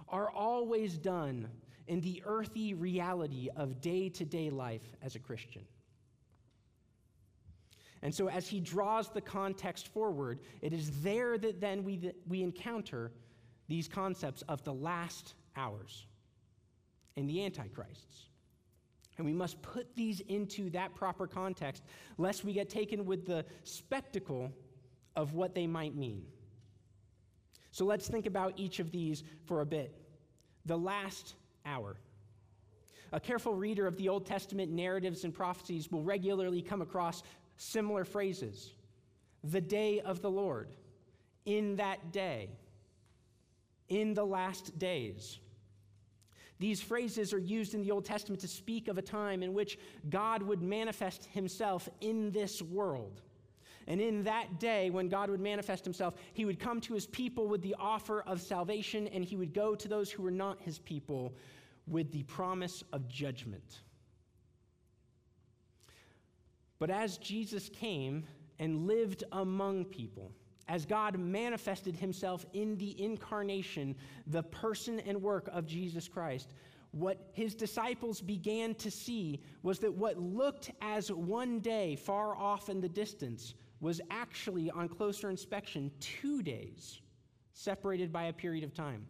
are 0.09 0.29
always 0.29 0.97
done 0.97 1.49
in 1.87 2.01
the 2.01 2.21
earthy 2.25 2.73
reality 2.73 3.49
of 3.55 3.81
day 3.81 4.09
to 4.09 4.25
day 4.25 4.49
life 4.49 4.95
as 5.01 5.15
a 5.15 5.19
Christian. 5.19 5.63
And 8.01 8.13
so, 8.13 8.29
as 8.29 8.47
he 8.47 8.59
draws 8.59 9.09
the 9.09 9.21
context 9.21 9.87
forward, 9.87 10.39
it 10.61 10.73
is 10.73 11.01
there 11.01 11.37
that 11.37 11.59
then 11.59 11.83
we, 11.83 12.11
we 12.27 12.43
encounter 12.43 13.11
these 13.67 13.87
concepts 13.87 14.43
of 14.43 14.63
the 14.63 14.73
last 14.73 15.33
hours 15.55 16.05
and 17.15 17.29
the 17.29 17.43
antichrists. 17.43 18.27
And 19.17 19.25
we 19.25 19.33
must 19.33 19.61
put 19.63 19.95
these 19.95 20.19
into 20.21 20.69
that 20.71 20.93
proper 20.93 21.25
context, 21.25 21.83
lest 22.17 22.45
we 22.45 22.53
get 22.53 22.69
taken 22.69 23.05
with 23.05 23.25
the 23.25 23.45
spectacle 23.63 24.51
of 25.15 25.33
what 25.33 25.55
they 25.55 25.65
might 25.65 25.95
mean. 25.95 26.23
So 27.71 27.85
let's 27.85 28.07
think 28.07 28.27
about 28.27 28.53
each 28.57 28.79
of 28.79 28.91
these 28.91 29.23
for 29.45 29.61
a 29.61 29.65
bit. 29.65 29.95
The 30.65 30.77
last 30.77 31.33
hour. 31.65 31.97
A 33.11 33.19
careful 33.19 33.53
reader 33.53 33.87
of 33.87 33.97
the 33.97 34.09
Old 34.09 34.25
Testament 34.25 34.71
narratives 34.71 35.23
and 35.23 35.33
prophecies 35.33 35.91
will 35.91 36.03
regularly 36.03 36.61
come 36.61 36.81
across 36.81 37.23
similar 37.57 38.05
phrases 38.05 38.73
the 39.43 39.61
day 39.61 39.99
of 39.99 40.21
the 40.21 40.31
Lord, 40.31 40.69
in 41.45 41.75
that 41.77 42.11
day, 42.11 42.49
in 43.89 44.13
the 44.13 44.25
last 44.25 44.77
days. 44.79 45.39
These 46.59 46.81
phrases 46.81 47.33
are 47.33 47.39
used 47.39 47.75
in 47.75 47.83
the 47.83 47.91
Old 47.91 48.05
Testament 48.05 48.41
to 48.41 48.47
speak 48.47 48.87
of 48.87 48.97
a 48.97 49.01
time 49.01 49.43
in 49.43 49.53
which 49.53 49.77
God 50.09 50.41
would 50.41 50.61
manifest 50.61 51.25
himself 51.25 51.87
in 52.01 52.31
this 52.31 52.61
world. 52.61 53.21
And 53.85 54.01
in 54.01 54.23
that 54.23 54.59
day, 54.59 54.89
when 54.89 55.07
God 55.07 55.29
would 55.29 55.39
manifest 55.39 55.85
himself, 55.85 56.15
he 56.33 56.45
would 56.45 56.59
come 56.59 56.81
to 56.81 56.93
his 56.93 57.05
people 57.05 57.47
with 57.47 57.61
the 57.61 57.75
offer 57.79 58.21
of 58.21 58.41
salvation, 58.41 59.07
and 59.07 59.23
he 59.23 59.37
would 59.37 59.53
go 59.53 59.75
to 59.75 59.87
those 59.87 60.11
who 60.11 60.23
were 60.23 60.31
not 60.31 60.59
his 60.61 60.79
people 60.79 61.33
with 61.87 62.11
the 62.11 62.23
promise 62.23 62.83
of 62.91 63.07
judgment. 63.07 63.79
But 66.79 66.89
as 66.89 67.17
Jesus 67.17 67.69
came 67.69 68.25
and 68.59 68.87
lived 68.87 69.23
among 69.31 69.85
people, 69.85 70.31
as 70.67 70.85
God 70.85 71.17
manifested 71.17 71.95
himself 71.95 72.45
in 72.53 72.77
the 72.77 73.01
incarnation, 73.01 73.95
the 74.27 74.43
person 74.43 74.99
and 75.01 75.21
work 75.21 75.49
of 75.51 75.65
Jesus 75.65 76.07
Christ, 76.07 76.53
what 76.91 77.29
his 77.33 77.55
disciples 77.55 78.21
began 78.21 78.75
to 78.75 78.91
see 78.91 79.41
was 79.63 79.79
that 79.79 79.93
what 79.93 80.17
looked 80.17 80.71
as 80.81 81.11
one 81.11 81.59
day 81.59 81.95
far 81.95 82.35
off 82.35 82.69
in 82.69 82.81
the 82.81 82.89
distance 82.89 83.53
was 83.79 84.01
actually, 84.09 84.71
on 84.71 84.89
closer 84.89 85.29
inspection, 85.29 85.91
two 85.99 86.41
days 86.41 86.99
separated 87.53 88.11
by 88.11 88.25
a 88.25 88.33
period 88.33 88.63
of 88.63 88.73
time. 88.73 89.05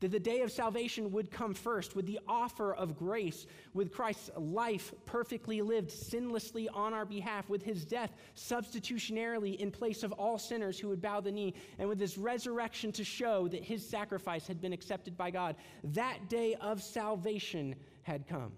That 0.00 0.12
the 0.12 0.18
day 0.18 0.40
of 0.40 0.50
salvation 0.50 1.10
would 1.12 1.30
come 1.30 1.52
first 1.52 1.94
with 1.94 2.06
the 2.06 2.18
offer 2.26 2.74
of 2.74 2.96
grace, 2.96 3.46
with 3.74 3.92
Christ's 3.92 4.30
life 4.36 4.94
perfectly 5.04 5.60
lived 5.60 5.90
sinlessly 5.90 6.68
on 6.72 6.94
our 6.94 7.04
behalf, 7.04 7.50
with 7.50 7.62
his 7.62 7.84
death 7.84 8.12
substitutionarily 8.34 9.56
in 9.56 9.70
place 9.70 10.02
of 10.02 10.12
all 10.12 10.38
sinners 10.38 10.78
who 10.78 10.88
would 10.88 11.02
bow 11.02 11.20
the 11.20 11.30
knee, 11.30 11.54
and 11.78 11.86
with 11.86 12.00
his 12.00 12.16
resurrection 12.16 12.90
to 12.92 13.04
show 13.04 13.46
that 13.48 13.62
his 13.62 13.86
sacrifice 13.86 14.46
had 14.46 14.60
been 14.60 14.72
accepted 14.72 15.18
by 15.18 15.30
God. 15.30 15.54
That 15.84 16.30
day 16.30 16.54
of 16.54 16.82
salvation 16.82 17.74
had 18.02 18.26
come. 18.26 18.52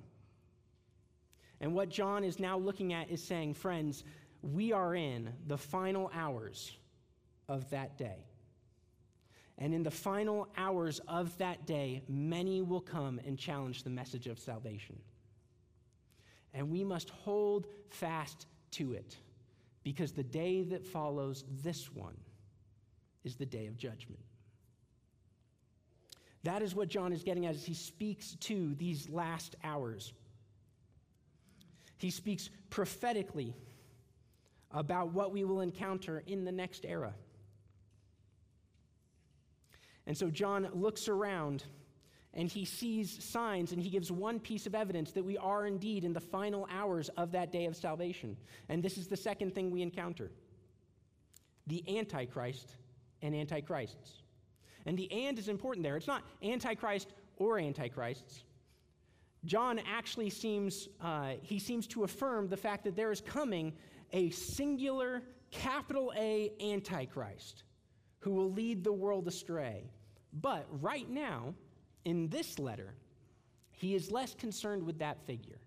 And 1.61 1.75
what 1.75 1.89
John 1.89 2.23
is 2.23 2.39
now 2.39 2.57
looking 2.57 2.93
at 2.93 3.11
is 3.11 3.23
saying, 3.23 3.55
friends, 3.55 4.05
we 4.43 4.73
are 4.73 4.95
in 4.95 5.33
the 5.47 5.59
final 5.59 6.11
hours 6.15 6.77
of 7.49 7.69
that 7.71 7.97
day. 7.97 8.27
And 9.63 9.73
in 9.73 9.85
the 9.85 9.93
final 9.93 10.49
hours 10.57 11.01
of 11.07 11.39
that 11.39 11.67
day, 11.67 12.03
many 12.09 12.63
will 12.63 12.81
come 12.81 13.21
and 13.25 13.39
challenge 13.39 13.85
the 13.85 13.91
message 13.91 14.27
of 14.27 14.41
salvation. 14.41 14.99
And 16.53 16.69
we 16.69 16.83
must 16.83 17.11
hold 17.11 17.69
fast 17.89 18.47
to 18.73 18.95
it 18.95 19.17
because 19.85 20.11
the 20.11 20.25
day 20.25 20.65
that 20.65 20.85
follows 20.85 21.45
this 21.63 21.93
one 21.93 22.17
is 23.23 23.37
the 23.37 23.47
day 23.47 23.69
of 23.69 23.77
judgment. 23.77 24.19
That 26.43 26.61
is 26.61 26.75
what 26.75 26.89
John 26.89 27.13
is 27.13 27.23
getting 27.23 27.47
at 27.47 27.55
as 27.55 27.65
he 27.65 27.75
speaks 27.75 28.35
to 28.41 28.75
these 28.75 29.09
last 29.09 29.55
hours. 29.63 30.13
He 31.99 32.11
speaks 32.11 32.51
prophetically 32.69 33.55
about 34.73 35.13
what 35.13 35.31
we 35.31 35.45
will 35.45 35.61
encounter 35.61 36.25
in 36.27 36.45
the 36.45 36.51
next 36.51 36.85
era. 36.85 37.15
And 40.07 40.17
so 40.17 40.31
John 40.31 40.69
looks 40.73 41.09
around 41.09 41.65
and 42.35 42.49
he 42.49 42.65
sees 42.65 43.23
signs 43.23 43.73
and 43.73 43.83
he 43.83 43.91
gives 43.91 44.11
one 44.11 44.41
piece 44.41 44.67
of 44.67 44.75
evidence 44.75 45.13
that 45.13 45.25
we 45.25 45.37
are 45.37 45.67
indeed 45.67 46.05
in 46.05 46.13
the 46.13 46.21
final 46.21 46.67
hours 46.71 47.09
of 47.11 47.33
that 47.33 47.53
day 47.53 47.67
of 47.67 47.77
salvation. 47.77 48.37
And 48.69 48.83
this 48.83 48.97
is 48.97 49.07
the 49.07 49.17
second 49.17 49.55
thing 49.55 49.71
we 49.71 49.83
encounter 49.83 50.31
the 51.69 51.85
Antichrist 51.97 52.75
and 53.21 53.35
Antichrists. 53.35 54.23
And 54.85 54.99
the 54.99 55.13
and 55.13 55.39
is 55.39 55.49
important 55.49 55.85
there. 55.85 55.97
It's 55.97 56.09
not 56.09 56.25
Antichrist 56.43 57.15
or 57.37 57.59
Antichrists. 57.59 58.43
John 59.45 59.81
actually 59.87 60.31
seems, 60.31 60.89
uh, 61.01 61.35
he 61.41 61.61
seems 61.61 61.87
to 61.89 62.03
affirm 62.03 62.49
the 62.49 62.57
fact 62.57 62.83
that 62.85 62.97
there 62.97 63.13
is 63.13 63.21
coming 63.21 63.73
a 64.13 64.31
singular, 64.31 65.23
capital 65.51 66.13
A 66.17 66.51
Antichrist 66.61 67.63
who 68.23 68.31
will 68.31 68.53
lead 68.53 68.85
the 68.85 68.93
world 68.93 69.27
astray. 69.27 69.85
But 70.33 70.67
right 70.81 71.09
now, 71.11 71.55
in 72.05 72.29
this 72.29 72.59
letter, 72.59 72.95
he 73.73 73.95
is 73.95 74.11
less 74.11 74.35
concerned 74.35 74.85
with 74.85 74.99
that 75.01 75.27
figure. 75.27 75.59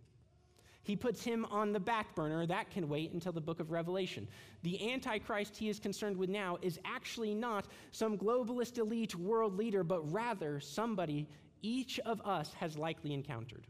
He 0.83 0.95
puts 0.95 1.23
him 1.23 1.45
on 1.45 1.73
the 1.73 1.79
back 1.79 2.15
burner. 2.15 2.45
That 2.45 2.69
can 2.71 2.87
wait 2.87 3.11
until 3.11 3.33
the 3.33 3.41
book 3.41 3.59
of 3.59 3.71
Revelation. 3.71 4.27
The 4.63 4.93
Antichrist 4.93 5.57
he 5.57 5.67
is 5.67 5.79
concerned 5.79 6.15
with 6.15 6.29
now 6.29 6.57
is 6.61 6.79
actually 6.85 7.33
not 7.33 7.65
some 7.91 8.17
globalist 8.17 8.77
elite 8.77 9.15
world 9.15 9.57
leader, 9.57 9.83
but 9.83 10.09
rather 10.13 10.59
somebody 10.59 11.27
each 11.61 11.99
of 12.05 12.21
us 12.21 12.53
has 12.53 12.77
likely 12.77 13.13
encountered. 13.13 13.67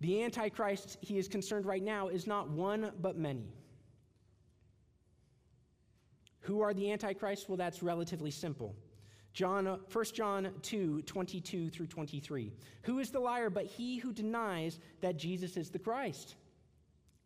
The 0.00 0.22
Antichrist 0.22 0.98
he 1.00 1.16
is 1.16 1.28
concerned 1.28 1.64
right 1.64 1.82
now 1.82 2.08
is 2.08 2.26
not 2.26 2.50
one, 2.50 2.92
but 3.00 3.16
many. 3.16 3.54
Who 6.46 6.60
are 6.60 6.72
the 6.72 6.92
Antichrist? 6.92 7.48
Well, 7.48 7.56
that's 7.56 7.82
relatively 7.82 8.30
simple. 8.30 8.76
John, 9.32 9.66
1 9.66 9.80
uh, 9.94 10.04
John 10.12 10.50
2, 10.62 11.02
22 11.02 11.70
through 11.70 11.88
23. 11.88 12.52
Who 12.82 13.00
is 13.00 13.10
the 13.10 13.18
liar 13.18 13.50
but 13.50 13.66
he 13.66 13.98
who 13.98 14.12
denies 14.12 14.78
that 15.00 15.16
Jesus 15.16 15.56
is 15.56 15.70
the 15.70 15.78
Christ? 15.80 16.36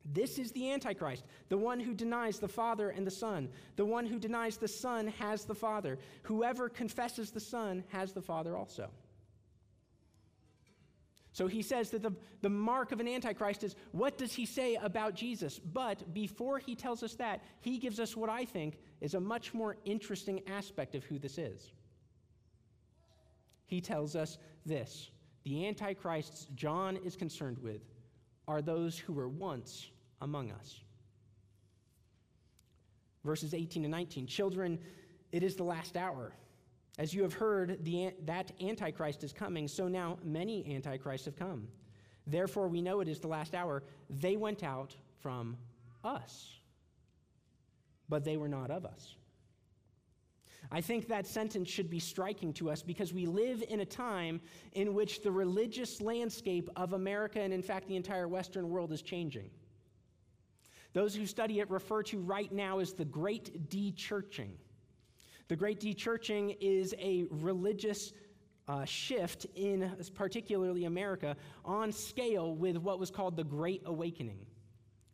This 0.06 0.38
is 0.38 0.52
the 0.52 0.72
Antichrist, 0.72 1.24
the 1.50 1.59
one 1.59 1.78
who 1.78 1.92
denies 1.92 2.38
the 2.38 2.48
Father 2.48 2.88
and 2.88 3.06
the 3.06 3.11
Son. 3.11 3.50
The 3.76 3.85
one 3.85 4.06
who 4.06 4.18
denies 4.18 4.56
the 4.56 4.68
Son 4.68 5.09
has 5.18 5.44
the 5.44 5.54
Father. 5.54 5.98
Whoever 6.22 6.70
confesses 6.70 7.30
the 7.30 7.40
Son 7.40 7.85
has 7.88 8.12
the 8.12 8.22
Father 8.22 8.56
also. 8.56 8.88
So 11.32 11.46
he 11.46 11.62
says 11.62 11.90
that 11.90 12.02
the, 12.02 12.12
the 12.42 12.50
mark 12.50 12.92
of 12.92 13.00
an 13.00 13.06
antichrist 13.06 13.62
is 13.62 13.76
what 13.92 14.18
does 14.18 14.32
he 14.32 14.46
say 14.46 14.74
about 14.76 15.14
Jesus? 15.14 15.58
But 15.58 16.12
before 16.12 16.58
he 16.58 16.74
tells 16.74 17.02
us 17.02 17.14
that, 17.14 17.42
he 17.60 17.78
gives 17.78 18.00
us 18.00 18.16
what 18.16 18.28
I 18.28 18.44
think 18.44 18.78
is 19.00 19.14
a 19.14 19.20
much 19.20 19.54
more 19.54 19.76
interesting 19.84 20.42
aspect 20.48 20.94
of 20.94 21.04
who 21.04 21.18
this 21.18 21.38
is. 21.38 21.72
He 23.66 23.80
tells 23.80 24.16
us 24.16 24.38
this 24.66 25.10
the 25.44 25.66
antichrists 25.66 26.48
John 26.54 26.96
is 26.96 27.16
concerned 27.16 27.58
with 27.58 27.82
are 28.48 28.60
those 28.60 28.98
who 28.98 29.12
were 29.12 29.28
once 29.28 29.88
among 30.20 30.50
us. 30.50 30.80
Verses 33.24 33.54
18 33.54 33.84
and 33.84 33.92
19 33.92 34.26
Children, 34.26 34.78
it 35.30 35.44
is 35.44 35.54
the 35.54 35.62
last 35.62 35.96
hour. 35.96 36.32
As 37.00 37.14
you 37.14 37.22
have 37.22 37.32
heard, 37.32 37.82
the, 37.82 38.12
that 38.26 38.52
Antichrist 38.60 39.24
is 39.24 39.32
coming, 39.32 39.66
so 39.66 39.88
now 39.88 40.18
many 40.22 40.70
Antichrists 40.74 41.24
have 41.24 41.34
come. 41.34 41.66
Therefore, 42.26 42.68
we 42.68 42.82
know 42.82 43.00
it 43.00 43.08
is 43.08 43.20
the 43.20 43.26
last 43.26 43.54
hour. 43.54 43.82
They 44.10 44.36
went 44.36 44.62
out 44.62 44.94
from 45.22 45.56
us, 46.04 46.50
but 48.10 48.22
they 48.22 48.36
were 48.36 48.48
not 48.48 48.70
of 48.70 48.84
us. 48.84 49.16
I 50.70 50.82
think 50.82 51.08
that 51.08 51.26
sentence 51.26 51.70
should 51.70 51.88
be 51.88 52.00
striking 52.00 52.52
to 52.54 52.68
us 52.68 52.82
because 52.82 53.14
we 53.14 53.24
live 53.24 53.64
in 53.66 53.80
a 53.80 53.86
time 53.86 54.42
in 54.72 54.92
which 54.92 55.22
the 55.22 55.32
religious 55.32 56.02
landscape 56.02 56.68
of 56.76 56.92
America 56.92 57.40
and, 57.40 57.54
in 57.54 57.62
fact, 57.62 57.88
the 57.88 57.96
entire 57.96 58.28
Western 58.28 58.68
world 58.68 58.92
is 58.92 59.00
changing. 59.00 59.48
Those 60.92 61.14
who 61.14 61.24
study 61.24 61.60
it 61.60 61.70
refer 61.70 62.02
to 62.02 62.18
right 62.20 62.52
now 62.52 62.78
as 62.78 62.92
the 62.92 63.06
Great 63.06 63.70
De-Churching. 63.70 64.58
The 65.50 65.56
Great 65.56 65.80
Dechurching 65.80 66.58
is 66.60 66.94
a 67.00 67.24
religious 67.28 68.12
uh, 68.68 68.84
shift 68.84 69.46
in 69.56 69.90
particularly 70.14 70.84
America 70.84 71.36
on 71.64 71.90
scale 71.90 72.54
with 72.54 72.76
what 72.76 73.00
was 73.00 73.10
called 73.10 73.36
the 73.36 73.42
Great 73.42 73.82
Awakening. 73.84 74.46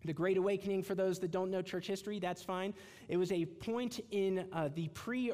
The 0.05 0.13
Great 0.13 0.37
Awakening, 0.37 0.83
for 0.83 0.95
those 0.95 1.19
that 1.21 1.31
don't 1.31 1.51
know 1.51 1.63
church 1.63 1.87
history, 1.87 2.19
that's 2.19 2.43
fine. 2.43 2.75
It 3.09 3.17
was 3.17 3.33
a 3.33 3.47
point 3.47 4.01
in 4.11 4.47
uh, 4.53 4.69
the 4.75 4.89
pre 4.89 5.33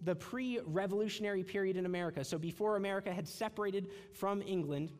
the 0.00 0.14
pre 0.14 0.60
revolutionary 0.64 1.44
period 1.44 1.76
in 1.76 1.84
America. 1.84 2.24
So 2.24 2.38
before 2.38 2.76
America 2.76 3.12
had 3.12 3.28
separated 3.28 3.88
from 4.14 4.40
England, 4.40 4.92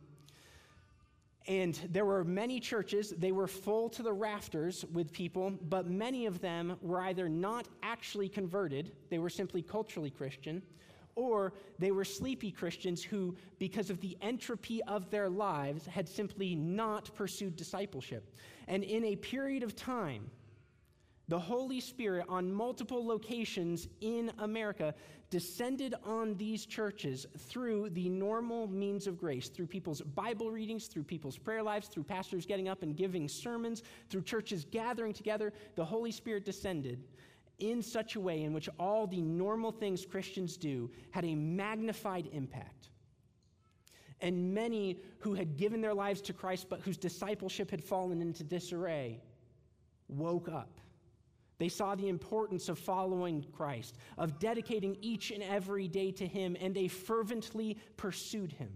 and 1.48 1.80
there 1.90 2.04
were 2.04 2.24
many 2.24 2.60
churches, 2.60 3.14
they 3.16 3.32
were 3.32 3.48
full 3.48 3.88
to 3.88 4.02
the 4.02 4.12
rafters 4.12 4.84
with 4.92 5.10
people, 5.10 5.50
but 5.68 5.88
many 5.88 6.26
of 6.26 6.40
them 6.42 6.76
were 6.82 7.00
either 7.00 7.26
not 7.26 7.66
actually 7.82 8.28
converted, 8.28 8.92
they 9.08 9.18
were 9.18 9.30
simply 9.30 9.62
culturally 9.62 10.10
Christian, 10.10 10.62
or 11.14 11.54
they 11.78 11.90
were 11.90 12.04
sleepy 12.04 12.50
Christians 12.50 13.02
who, 13.02 13.34
because 13.58 13.88
of 13.88 13.98
the 14.02 14.16
entropy 14.20 14.82
of 14.84 15.10
their 15.10 15.30
lives, 15.30 15.86
had 15.86 16.06
simply 16.06 16.54
not 16.54 17.12
pursued 17.14 17.56
discipleship. 17.56 18.36
And 18.68 18.84
in 18.84 19.02
a 19.04 19.16
period 19.16 19.62
of 19.62 19.74
time, 19.74 20.30
the 21.28 21.38
Holy 21.38 21.78
Spirit 21.78 22.24
on 22.28 22.50
multiple 22.50 23.06
locations 23.06 23.86
in 24.00 24.32
America 24.38 24.94
descended 25.28 25.94
on 26.02 26.34
these 26.36 26.64
churches 26.64 27.26
through 27.36 27.90
the 27.90 28.08
normal 28.08 28.66
means 28.66 29.06
of 29.06 29.18
grace, 29.18 29.50
through 29.50 29.66
people's 29.66 30.00
Bible 30.00 30.50
readings, 30.50 30.86
through 30.86 31.04
people's 31.04 31.36
prayer 31.36 31.62
lives, 31.62 31.88
through 31.88 32.04
pastors 32.04 32.46
getting 32.46 32.66
up 32.66 32.82
and 32.82 32.96
giving 32.96 33.28
sermons, 33.28 33.82
through 34.08 34.22
churches 34.22 34.64
gathering 34.70 35.12
together. 35.12 35.52
The 35.74 35.84
Holy 35.84 36.12
Spirit 36.12 36.46
descended 36.46 37.04
in 37.58 37.82
such 37.82 38.16
a 38.16 38.20
way 38.20 38.44
in 38.44 38.54
which 38.54 38.70
all 38.78 39.06
the 39.06 39.20
normal 39.20 39.70
things 39.70 40.06
Christians 40.06 40.56
do 40.56 40.90
had 41.10 41.26
a 41.26 41.34
magnified 41.34 42.30
impact. 42.32 42.88
And 44.22 44.54
many 44.54 45.00
who 45.18 45.34
had 45.34 45.58
given 45.58 45.82
their 45.82 45.94
lives 45.94 46.22
to 46.22 46.32
Christ 46.32 46.68
but 46.70 46.80
whose 46.80 46.96
discipleship 46.96 47.70
had 47.70 47.84
fallen 47.84 48.22
into 48.22 48.44
disarray 48.44 49.20
woke 50.08 50.48
up 50.48 50.80
they 51.58 51.68
saw 51.68 51.94
the 51.94 52.08
importance 52.08 52.68
of 52.68 52.78
following 52.78 53.44
Christ, 53.52 53.96
of 54.16 54.38
dedicating 54.38 54.96
each 55.00 55.30
and 55.30 55.42
every 55.42 55.88
day 55.88 56.12
to 56.12 56.26
Him, 56.26 56.56
and 56.60 56.74
they 56.74 56.88
fervently 56.88 57.78
pursued 57.96 58.52
Him. 58.52 58.70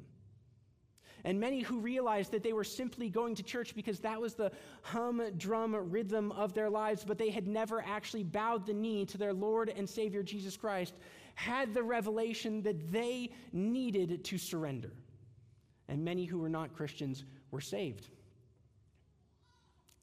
And 1.24 1.38
many 1.38 1.60
who 1.60 1.78
realized 1.78 2.32
that 2.32 2.42
they 2.42 2.52
were 2.52 2.64
simply 2.64 3.08
going 3.08 3.36
to 3.36 3.44
church 3.44 3.76
because 3.76 4.00
that 4.00 4.20
was 4.20 4.34
the 4.34 4.50
humdrum 4.82 5.76
rhythm 5.90 6.32
of 6.32 6.52
their 6.52 6.68
lives, 6.68 7.04
but 7.04 7.18
they 7.18 7.30
had 7.30 7.46
never 7.46 7.80
actually 7.86 8.24
bowed 8.24 8.66
the 8.66 8.74
knee 8.74 9.06
to 9.06 9.18
their 9.18 9.32
Lord 9.32 9.68
and 9.68 9.88
Savior 9.88 10.24
Jesus 10.24 10.56
Christ, 10.56 10.94
had 11.36 11.72
the 11.72 11.82
revelation 11.82 12.62
that 12.62 12.90
they 12.90 13.30
needed 13.52 14.24
to 14.24 14.36
surrender. 14.36 14.92
And 15.88 16.04
many 16.04 16.24
who 16.24 16.38
were 16.38 16.48
not 16.48 16.74
Christians 16.74 17.24
were 17.52 17.60
saved. 17.60 18.08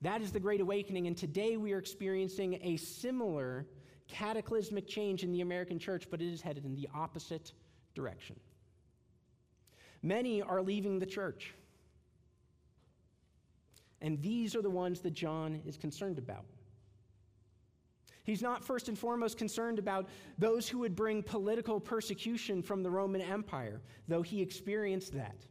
That 0.02 0.22
is 0.22 0.32
the 0.32 0.40
Great 0.40 0.62
Awakening, 0.62 1.08
and 1.08 1.18
today 1.18 1.58
we 1.58 1.74
are 1.74 1.78
experiencing 1.78 2.58
a 2.62 2.78
similar 2.78 3.66
cataclysmic 4.08 4.88
change 4.88 5.24
in 5.24 5.34
the 5.34 5.42
American 5.42 5.78
church, 5.78 6.08
but 6.10 6.22
it 6.22 6.32
is 6.32 6.42
headed 6.42 6.64
in 6.64 6.74
the 6.74 6.88
opposite 6.96 7.52
direction. 7.96 8.40
Many 10.02 10.42
are 10.42 10.62
leaving 10.62 11.00
the 11.00 11.06
church. 11.06 11.54
And 14.02 14.22
these 14.22 14.56
are 14.56 14.62
the 14.62 14.70
ones 14.70 15.02
that 15.02 15.12
John 15.12 15.62
is 15.66 15.76
concerned 15.76 16.18
about. 16.18 16.46
He's 18.24 18.42
not 18.42 18.64
first 18.64 18.88
and 18.88 18.98
foremost 18.98 19.38
concerned 19.38 19.80
about 19.80 20.08
those 20.38 20.70
who 20.70 20.80
would 20.80 20.96
bring 20.96 21.24
political 21.24 21.80
persecution 21.82 22.62
from 22.62 22.84
the 22.84 22.90
Roman 22.90 23.22
Empire, 23.22 23.82
though 24.08 24.22
he 24.22 24.42
experienced 24.42 25.14
that. 25.14 25.46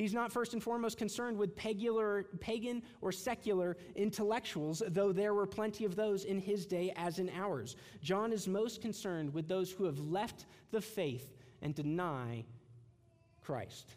He's 0.00 0.14
not 0.14 0.32
first 0.32 0.54
and 0.54 0.62
foremost 0.62 0.96
concerned 0.96 1.36
with 1.36 1.54
pagular, 1.54 2.24
pagan 2.40 2.82
or 3.02 3.12
secular 3.12 3.76
intellectuals, 3.96 4.82
though 4.88 5.12
there 5.12 5.34
were 5.34 5.46
plenty 5.46 5.84
of 5.84 5.94
those 5.94 6.24
in 6.24 6.38
his 6.38 6.64
day 6.64 6.94
as 6.96 7.18
in 7.18 7.28
ours. 7.28 7.76
John 8.02 8.32
is 8.32 8.48
most 8.48 8.80
concerned 8.80 9.34
with 9.34 9.46
those 9.46 9.70
who 9.70 9.84
have 9.84 9.98
left 9.98 10.46
the 10.70 10.80
faith 10.80 11.36
and 11.60 11.74
deny 11.74 12.46
Christ. 13.42 13.94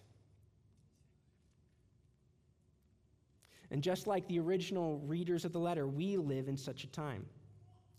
And 3.72 3.82
just 3.82 4.06
like 4.06 4.28
the 4.28 4.40
original 4.40 5.00
readers 5.06 5.46
of 5.46 5.54
the 5.54 5.60
letter, 5.60 5.88
we 5.88 6.18
live 6.18 6.50
in 6.50 6.58
such 6.58 6.84
a 6.84 6.88
time. 6.88 7.26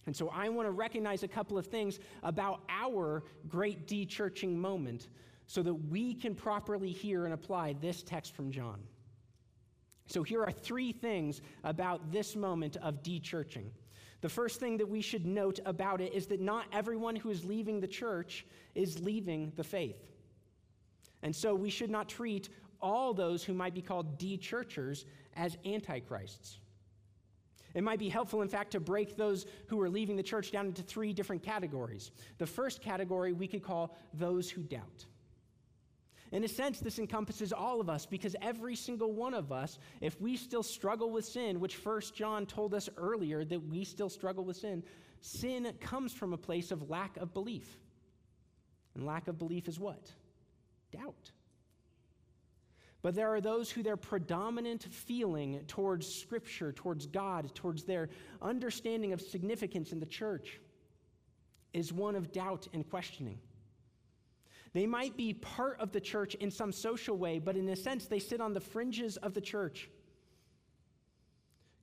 And 0.05 0.15
so 0.15 0.29
I 0.29 0.51
want 0.51 0.69
to 0.69 0.73
recognize 0.73 1.23
a 1.23 1.29
couple 1.29 1.57
of 1.57 1.69
things 1.69 2.01
about 2.23 2.61
our 2.69 3.25
great 3.49 3.87
de-churching 3.87 4.61
moment 4.61 5.09
so 5.47 5.63
that 5.63 5.75
we 5.75 6.15
can 6.15 6.35
properly 6.35 6.91
hear 6.91 7.25
and 7.25 7.35
apply 7.35 7.75
this 7.81 8.03
text 8.03 8.35
from 8.35 8.51
John. 8.51 8.81
So 10.07 10.23
here 10.23 10.43
are 10.43 10.53
three 10.53 10.93
things 10.93 11.41
about 11.63 12.13
this 12.13 12.37
moment 12.37 12.77
of 12.77 13.03
de-churching. 13.03 13.71
The 14.21 14.29
first 14.29 14.61
thing 14.61 14.79
that 14.79 14.89
we 14.89 15.01
should 15.01 15.27
note 15.27 15.61
about 15.67 16.01
it 16.01 16.15
is 16.15 16.27
that 16.27 16.41
not 16.41 16.67
everyone 16.73 17.17
who 17.17 17.31
is 17.31 17.45
leaving 17.45 17.81
the 17.81 17.87
church 17.87 18.47
is 18.75 19.01
leaving 19.01 19.53
the 19.57 19.65
faith. 19.65 20.03
And 21.23 21.35
so 21.35 21.55
we 21.55 21.71
should 21.71 21.91
not 21.91 22.09
treat 22.09 22.49
all 22.81 23.15
those 23.15 23.45
who 23.45 23.55
might 23.55 23.75
be 23.75 23.83
called 23.83 24.19
de-churchers 24.19 25.07
as 25.37 25.57
antichrists. 25.65 26.59
It 27.75 27.83
might 27.83 27.99
be 27.99 28.09
helpful, 28.09 28.43
in 28.43 28.49
fact, 28.49 28.71
to 28.73 28.81
break 28.81 29.17
those 29.17 29.47
who 29.67 29.81
are 29.81 29.91
leaving 29.91 30.17
the 30.17 30.23
church 30.23 30.53
down 30.53 30.67
into 30.67 30.83
three 30.83 31.13
different 31.13 31.43
categories. 31.43 32.11
The 32.39 32.47
first 32.47 32.81
category 32.83 33.33
we 33.33 33.49
could 33.49 33.63
call 33.63 33.97
those 34.13 34.49
who 34.49 34.63
doubt. 34.63 35.07
In 36.35 36.43
a 36.43 36.49
sense, 36.49 36.81
this 36.81 36.99
encompasses 36.99 37.53
all 37.53 37.81
of 37.81 37.89
us 37.89 38.07
because 38.07 38.35
every 38.43 38.75
single 38.75 39.13
one 39.13 39.35
of 39.35 39.53
us, 39.53 39.79
if 40.01 40.21
we 40.21 40.37
still 40.37 40.65
struggle 40.65 41.13
with 41.13 41.25
sin, 41.25 41.61
which 41.61 41.77
First 41.77 42.17
John 42.17 42.45
told 42.45 42.75
us 42.75 42.89
earlier 42.97 43.45
that 43.45 43.69
we 43.69 43.85
still 43.85 44.09
struggle 44.09 44.45
with 44.45 44.57
sin, 44.57 44.83
sin 45.21 45.73
comes 45.81 46.13
from 46.13 46.33
a 46.33 46.37
place 46.37 46.73
of 46.73 46.91
lack 46.91 47.17
of 47.19 47.33
belief. 47.33 47.79
And 48.97 49.07
lack 49.07 49.29
of 49.29 49.39
belief 49.39 49.69
is 49.69 49.79
what? 49.79 50.11
Doubt. 50.91 51.31
But 53.01 53.15
there 53.15 53.33
are 53.33 53.41
those 53.41 53.71
who 53.71 53.85
their 53.85 53.97
predominant 53.97 54.83
feeling 54.83 55.61
towards 55.69 56.13
Scripture, 56.13 56.73
towards 56.73 57.07
God, 57.07 57.55
towards 57.55 57.85
their 57.85 58.09
understanding 58.43 59.13
of 59.13 59.21
significance 59.21 59.93
in 59.93 60.01
the 60.01 60.07
church 60.07 60.59
is 61.73 61.93
one 61.93 62.17
of 62.17 62.33
doubt 62.33 62.67
and 62.73 62.91
questioning. 62.91 63.39
They 64.75 64.87
might 64.87 65.17
be 65.17 65.33
part 65.33 65.81
of 65.81 65.93
the 65.93 66.01
church 66.01 66.35
in 66.35 66.51
some 66.51 66.73
social 66.73 67.17
way, 67.17 67.39
but 67.39 67.57
in 67.57 67.69
a 67.71 67.77
sense, 67.77 68.07
they 68.07 68.19
sit 68.19 68.41
on 68.41 68.53
the 68.53 68.61
fringes 68.61 69.17
of 69.17 69.33
the 69.33 69.41
church, 69.41 69.89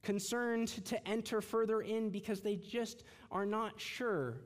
concerned 0.04 0.67
to 0.86 1.08
enter 1.08 1.41
further 1.41 1.82
in 1.82 2.12
because 2.12 2.41
they 2.41 2.56
just 2.58 3.04
are 3.32 3.45
not 3.45 3.80
sure 3.80 4.38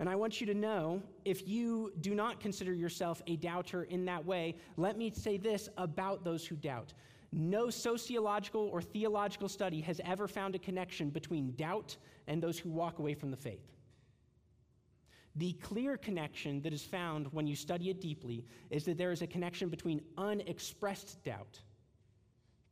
and 0.00 0.08
I 0.08 0.16
want 0.16 0.40
you 0.40 0.46
to 0.46 0.54
know 0.54 1.02
if 1.26 1.46
you 1.46 1.92
do 2.00 2.14
not 2.14 2.40
consider 2.40 2.72
yourself 2.72 3.22
a 3.26 3.36
doubter 3.36 3.82
in 3.84 4.06
that 4.06 4.24
way, 4.24 4.56
let 4.78 4.96
me 4.96 5.10
say 5.10 5.36
this 5.36 5.68
about 5.76 6.24
those 6.24 6.46
who 6.46 6.56
doubt. 6.56 6.94
No 7.32 7.68
sociological 7.68 8.70
or 8.72 8.80
theological 8.80 9.46
study 9.46 9.82
has 9.82 10.00
ever 10.06 10.26
found 10.26 10.54
a 10.54 10.58
connection 10.58 11.10
between 11.10 11.52
doubt 11.52 11.98
and 12.28 12.42
those 12.42 12.58
who 12.58 12.70
walk 12.70 12.98
away 12.98 13.12
from 13.12 13.30
the 13.30 13.36
faith. 13.36 13.60
The 15.36 15.52
clear 15.54 15.96
connection 15.96 16.60
that 16.62 16.72
is 16.72 16.82
found 16.82 17.32
when 17.32 17.46
you 17.46 17.54
study 17.54 17.88
it 17.88 18.00
deeply 18.00 18.44
is 18.70 18.84
that 18.84 18.98
there 18.98 19.12
is 19.12 19.22
a 19.22 19.26
connection 19.26 19.68
between 19.68 20.02
unexpressed 20.18 21.22
doubt, 21.24 21.60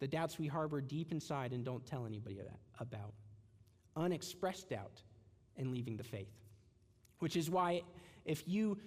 the 0.01 0.09
doubts 0.09 0.39
we 0.39 0.49
harbor 0.49 0.81
deep 0.81 1.13
inside 1.13 1.53
and 1.53 1.65
don't 1.65 1.85
tell 1.87 2.05
anybody 2.05 2.41
about, 2.81 3.15
unexpressed 3.97 4.69
doubt, 4.71 5.03
and 5.57 5.71
leaving 5.71 5.97
the 5.97 6.05
faith. 6.05 6.35
Which 7.21 7.37
is 7.37 7.49
why, 7.49 7.83
if 8.25 8.43
you, 8.47 8.79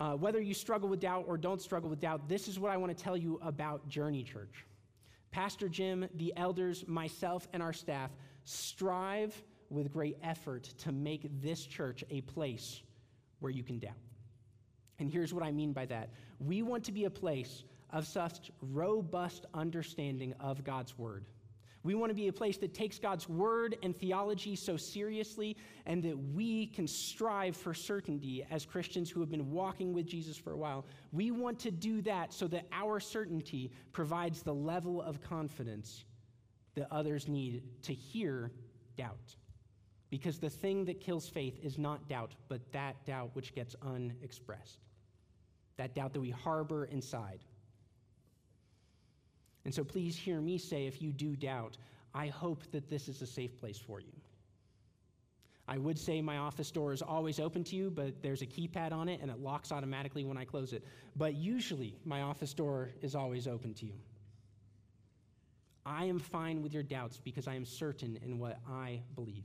uh, 0.00 0.14
whether 0.14 0.40
you 0.40 0.54
struggle 0.54 0.88
with 0.88 1.00
doubt 1.00 1.24
or 1.28 1.36
don't 1.36 1.62
struggle 1.62 1.90
with 1.90 2.00
doubt, 2.00 2.28
this 2.28 2.48
is 2.48 2.58
what 2.58 2.72
I 2.72 2.76
want 2.76 2.96
to 2.96 3.02
tell 3.02 3.16
you 3.16 3.38
about 3.42 3.88
Journey 3.88 4.24
Church. 4.24 4.64
Pastor 5.30 5.68
Jim, 5.68 6.08
the 6.14 6.32
elders, 6.36 6.84
myself, 6.86 7.48
and 7.52 7.62
our 7.62 7.72
staff 7.72 8.10
strive 8.44 9.40
with 9.70 9.92
great 9.92 10.16
effort 10.22 10.64
to 10.78 10.92
make 10.92 11.28
this 11.40 11.64
church 11.64 12.04
a 12.10 12.20
place 12.22 12.82
where 13.40 13.52
you 13.52 13.62
can 13.62 13.78
doubt. 13.78 13.92
And 14.98 15.10
here's 15.10 15.34
what 15.34 15.42
I 15.42 15.50
mean 15.50 15.72
by 15.72 15.86
that 15.86 16.10
we 16.38 16.62
want 16.62 16.84
to 16.84 16.92
be 16.92 17.04
a 17.04 17.10
place 17.10 17.64
of 17.90 18.06
such 18.06 18.50
robust 18.60 19.46
understanding 19.54 20.34
of 20.40 20.64
God's 20.64 20.98
word 20.98 21.24
we 21.84 21.94
want 21.94 22.08
to 22.08 22.14
be 22.14 22.28
a 22.28 22.32
place 22.32 22.56
that 22.58 22.72
takes 22.72 22.98
God's 22.98 23.28
word 23.28 23.76
and 23.82 23.94
theology 23.94 24.56
so 24.56 24.76
seriously 24.76 25.54
and 25.84 26.02
that 26.02 26.16
we 26.16 26.66
can 26.68 26.88
strive 26.88 27.54
for 27.54 27.74
certainty 27.74 28.44
as 28.50 28.64
Christians 28.64 29.10
who 29.10 29.20
have 29.20 29.30
been 29.30 29.50
walking 29.50 29.92
with 29.92 30.06
Jesus 30.06 30.38
for 30.38 30.52
a 30.52 30.56
while. 30.56 30.86
We 31.12 31.30
want 31.30 31.58
to 31.60 31.70
do 31.70 32.00
that 32.02 32.32
so 32.32 32.48
that 32.48 32.66
our 32.72 33.00
certainty 33.00 33.70
provides 33.92 34.42
the 34.42 34.54
level 34.54 35.02
of 35.02 35.20
confidence 35.20 36.04
that 36.74 36.88
others 36.90 37.28
need 37.28 37.62
to 37.82 37.92
hear 37.92 38.50
doubt. 38.96 39.36
Because 40.14 40.38
the 40.38 40.48
thing 40.48 40.84
that 40.84 41.00
kills 41.00 41.28
faith 41.28 41.58
is 41.60 41.76
not 41.76 42.08
doubt, 42.08 42.36
but 42.46 42.60
that 42.70 43.04
doubt 43.04 43.30
which 43.32 43.52
gets 43.52 43.74
unexpressed, 43.82 44.78
that 45.76 45.96
doubt 45.96 46.12
that 46.12 46.20
we 46.20 46.30
harbor 46.30 46.84
inside. 46.84 47.40
And 49.64 49.74
so 49.74 49.82
please 49.82 50.16
hear 50.16 50.40
me 50.40 50.56
say 50.56 50.86
if 50.86 51.02
you 51.02 51.10
do 51.10 51.34
doubt, 51.34 51.78
I 52.14 52.28
hope 52.28 52.62
that 52.70 52.88
this 52.88 53.08
is 53.08 53.22
a 53.22 53.26
safe 53.26 53.58
place 53.58 53.76
for 53.76 53.98
you. 53.98 54.12
I 55.66 55.78
would 55.78 55.98
say 55.98 56.22
my 56.22 56.38
office 56.38 56.70
door 56.70 56.92
is 56.92 57.02
always 57.02 57.40
open 57.40 57.64
to 57.64 57.74
you, 57.74 57.90
but 57.90 58.22
there's 58.22 58.42
a 58.42 58.46
keypad 58.46 58.92
on 58.92 59.08
it 59.08 59.20
and 59.20 59.32
it 59.32 59.40
locks 59.40 59.72
automatically 59.72 60.24
when 60.24 60.38
I 60.38 60.44
close 60.44 60.72
it. 60.72 60.84
But 61.16 61.34
usually, 61.34 61.96
my 62.04 62.22
office 62.22 62.54
door 62.54 62.90
is 63.02 63.16
always 63.16 63.48
open 63.48 63.74
to 63.74 63.86
you. 63.86 63.98
I 65.84 66.04
am 66.04 66.20
fine 66.20 66.62
with 66.62 66.72
your 66.72 66.84
doubts 66.84 67.18
because 67.18 67.48
I 67.48 67.56
am 67.56 67.64
certain 67.64 68.16
in 68.24 68.38
what 68.38 68.60
I 68.70 69.00
believe. 69.16 69.42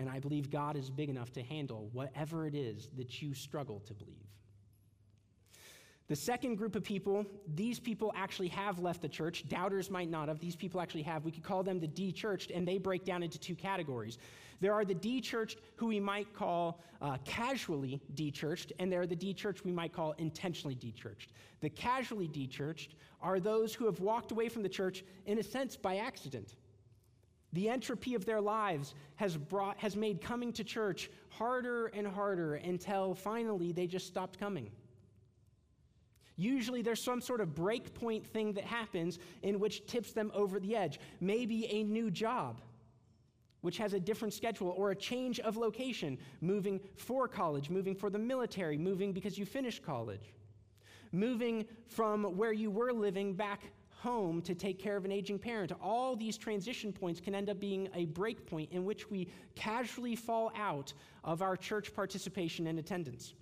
And 0.00 0.08
I 0.08 0.18
believe 0.18 0.50
God 0.50 0.78
is 0.78 0.88
big 0.88 1.10
enough 1.10 1.30
to 1.32 1.42
handle 1.42 1.90
whatever 1.92 2.46
it 2.46 2.54
is 2.54 2.88
that 2.96 3.20
you 3.20 3.34
struggle 3.34 3.80
to 3.80 3.92
believe. 3.92 4.16
The 6.08 6.16
second 6.16 6.54
group 6.56 6.74
of 6.74 6.82
people, 6.82 7.26
these 7.54 7.78
people 7.78 8.10
actually 8.16 8.48
have 8.48 8.78
left 8.78 9.02
the 9.02 9.10
church. 9.10 9.46
Doubters 9.46 9.90
might 9.90 10.08
not 10.08 10.28
have. 10.28 10.40
These 10.40 10.56
people 10.56 10.80
actually 10.80 11.02
have. 11.02 11.26
We 11.26 11.30
could 11.30 11.42
call 11.42 11.62
them 11.62 11.78
the 11.78 11.86
de 11.86 12.12
churched, 12.12 12.50
and 12.50 12.66
they 12.66 12.78
break 12.78 13.04
down 13.04 13.22
into 13.22 13.38
two 13.38 13.54
categories. 13.54 14.16
There 14.58 14.72
are 14.72 14.86
the 14.86 14.94
de 14.94 15.20
churched 15.20 15.58
who 15.76 15.88
we 15.88 16.00
might 16.00 16.32
call 16.32 16.80
uh, 17.02 17.18
casually 17.26 18.00
de 18.14 18.30
churched, 18.30 18.72
and 18.78 18.90
there 18.90 19.02
are 19.02 19.06
the 19.06 19.14
de 19.14 19.34
churched 19.34 19.66
we 19.66 19.70
might 19.70 19.92
call 19.92 20.12
intentionally 20.12 20.74
de 20.74 20.92
churched. 20.92 21.32
The 21.60 21.68
casually 21.68 22.26
de 22.26 22.46
churched 22.46 22.94
are 23.20 23.38
those 23.38 23.74
who 23.74 23.84
have 23.84 24.00
walked 24.00 24.32
away 24.32 24.48
from 24.48 24.62
the 24.62 24.68
church, 24.70 25.04
in 25.26 25.38
a 25.38 25.42
sense, 25.42 25.76
by 25.76 25.98
accident. 25.98 26.56
The 27.52 27.68
entropy 27.68 28.14
of 28.14 28.24
their 28.24 28.40
lives 28.40 28.94
has, 29.16 29.36
brought, 29.36 29.78
has 29.78 29.96
made 29.96 30.20
coming 30.20 30.52
to 30.52 30.64
church 30.64 31.10
harder 31.30 31.86
and 31.86 32.06
harder 32.06 32.54
until 32.54 33.14
finally 33.14 33.72
they 33.72 33.86
just 33.86 34.06
stopped 34.06 34.38
coming. 34.38 34.70
Usually 36.36 36.80
there's 36.80 37.02
some 37.02 37.20
sort 37.20 37.40
of 37.40 37.48
breakpoint 37.48 38.24
thing 38.24 38.52
that 38.54 38.64
happens 38.64 39.18
in 39.42 39.58
which 39.58 39.84
tips 39.86 40.12
them 40.12 40.30
over 40.32 40.58
the 40.58 40.74
edge. 40.74 40.98
Maybe 41.20 41.66
a 41.66 41.82
new 41.82 42.10
job, 42.10 42.62
which 43.60 43.76
has 43.78 43.92
a 43.92 44.00
different 44.00 44.32
schedule, 44.32 44.72
or 44.76 44.92
a 44.92 44.96
change 44.96 45.38
of 45.40 45.56
location, 45.56 46.16
moving 46.40 46.80
for 46.96 47.28
college, 47.28 47.68
moving 47.68 47.94
for 47.94 48.08
the 48.08 48.18
military, 48.18 48.78
moving 48.78 49.12
because 49.12 49.36
you 49.36 49.44
finished 49.44 49.82
college, 49.82 50.32
moving 51.12 51.66
from 51.88 52.24
where 52.36 52.52
you 52.52 52.70
were 52.70 52.92
living 52.92 53.34
back 53.34 53.60
home 54.00 54.40
to 54.42 54.54
take 54.54 54.78
care 54.78 54.96
of 54.96 55.04
an 55.04 55.12
aging 55.12 55.38
parent. 55.38 55.72
All 55.82 56.16
these 56.16 56.38
transition 56.38 56.92
points 56.92 57.20
can 57.20 57.34
end 57.34 57.50
up 57.50 57.60
being 57.60 57.88
a 57.94 58.06
break 58.06 58.46
point 58.46 58.72
in 58.72 58.84
which 58.84 59.10
we 59.10 59.28
casually 59.54 60.16
fall 60.16 60.50
out 60.56 60.92
of 61.22 61.42
our 61.42 61.56
church 61.56 61.94
participation 61.94 62.66
and 62.66 62.78
attendance. 62.78 63.34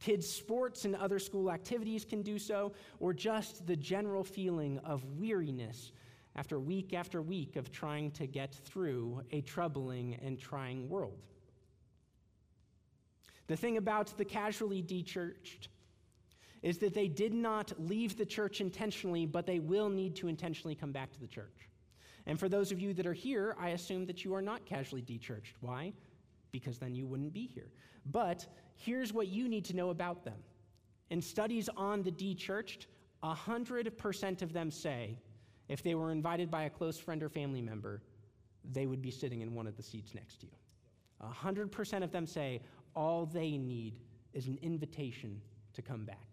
Kids' 0.00 0.28
sports 0.28 0.84
and 0.84 0.94
other 0.94 1.18
school 1.18 1.50
activities 1.50 2.04
can 2.04 2.20
do 2.20 2.38
so, 2.38 2.72
or 3.00 3.14
just 3.14 3.66
the 3.66 3.76
general 3.76 4.22
feeling 4.22 4.78
of 4.84 5.02
weariness 5.18 5.92
after 6.36 6.60
week 6.60 6.92
after 6.92 7.22
week 7.22 7.56
of 7.56 7.72
trying 7.72 8.10
to 8.10 8.26
get 8.26 8.54
through 8.54 9.22
a 9.32 9.40
troubling 9.40 10.18
and 10.22 10.38
trying 10.38 10.86
world. 10.90 11.18
The 13.46 13.56
thing 13.56 13.78
about 13.78 14.16
the 14.18 14.24
casually 14.24 14.82
dechurched 14.82 15.68
is 16.62 16.78
that 16.78 16.94
they 16.94 17.08
did 17.08 17.34
not 17.34 17.72
leave 17.78 18.16
the 18.16 18.26
church 18.26 18.60
intentionally, 18.60 19.26
but 19.26 19.46
they 19.46 19.58
will 19.58 19.88
need 19.88 20.16
to 20.16 20.28
intentionally 20.28 20.74
come 20.74 20.92
back 20.92 21.12
to 21.12 21.20
the 21.20 21.26
church. 21.26 21.68
And 22.26 22.38
for 22.38 22.48
those 22.48 22.72
of 22.72 22.80
you 22.80 22.92
that 22.94 23.06
are 23.06 23.12
here, 23.12 23.54
I 23.58 23.70
assume 23.70 24.06
that 24.06 24.24
you 24.24 24.34
are 24.34 24.42
not 24.42 24.66
casually 24.66 25.02
dechurched. 25.02 25.54
Why? 25.60 25.92
Because 26.50 26.78
then 26.78 26.94
you 26.94 27.06
wouldn't 27.06 27.32
be 27.32 27.46
here. 27.46 27.70
But 28.10 28.46
here's 28.74 29.12
what 29.12 29.28
you 29.28 29.48
need 29.48 29.64
to 29.66 29.76
know 29.76 29.90
about 29.90 30.24
them. 30.24 30.38
In 31.10 31.22
studies 31.22 31.68
on 31.76 32.02
the 32.02 32.10
dechurched, 32.10 32.86
100% 33.22 34.42
of 34.42 34.52
them 34.52 34.70
say 34.70 35.18
if 35.68 35.82
they 35.82 35.94
were 35.94 36.10
invited 36.10 36.50
by 36.50 36.64
a 36.64 36.70
close 36.70 36.98
friend 36.98 37.22
or 37.22 37.28
family 37.28 37.62
member, 37.62 38.02
they 38.72 38.86
would 38.86 39.02
be 39.02 39.10
sitting 39.10 39.40
in 39.40 39.54
one 39.54 39.66
of 39.66 39.76
the 39.76 39.82
seats 39.82 40.14
next 40.14 40.40
to 40.40 40.46
you. 40.46 40.52
100% 41.24 42.02
of 42.02 42.10
them 42.12 42.26
say 42.26 42.60
all 42.94 43.26
they 43.26 43.56
need 43.56 43.94
is 44.32 44.48
an 44.48 44.58
invitation 44.62 45.40
to 45.74 45.82
come 45.82 46.04
back. 46.04 46.26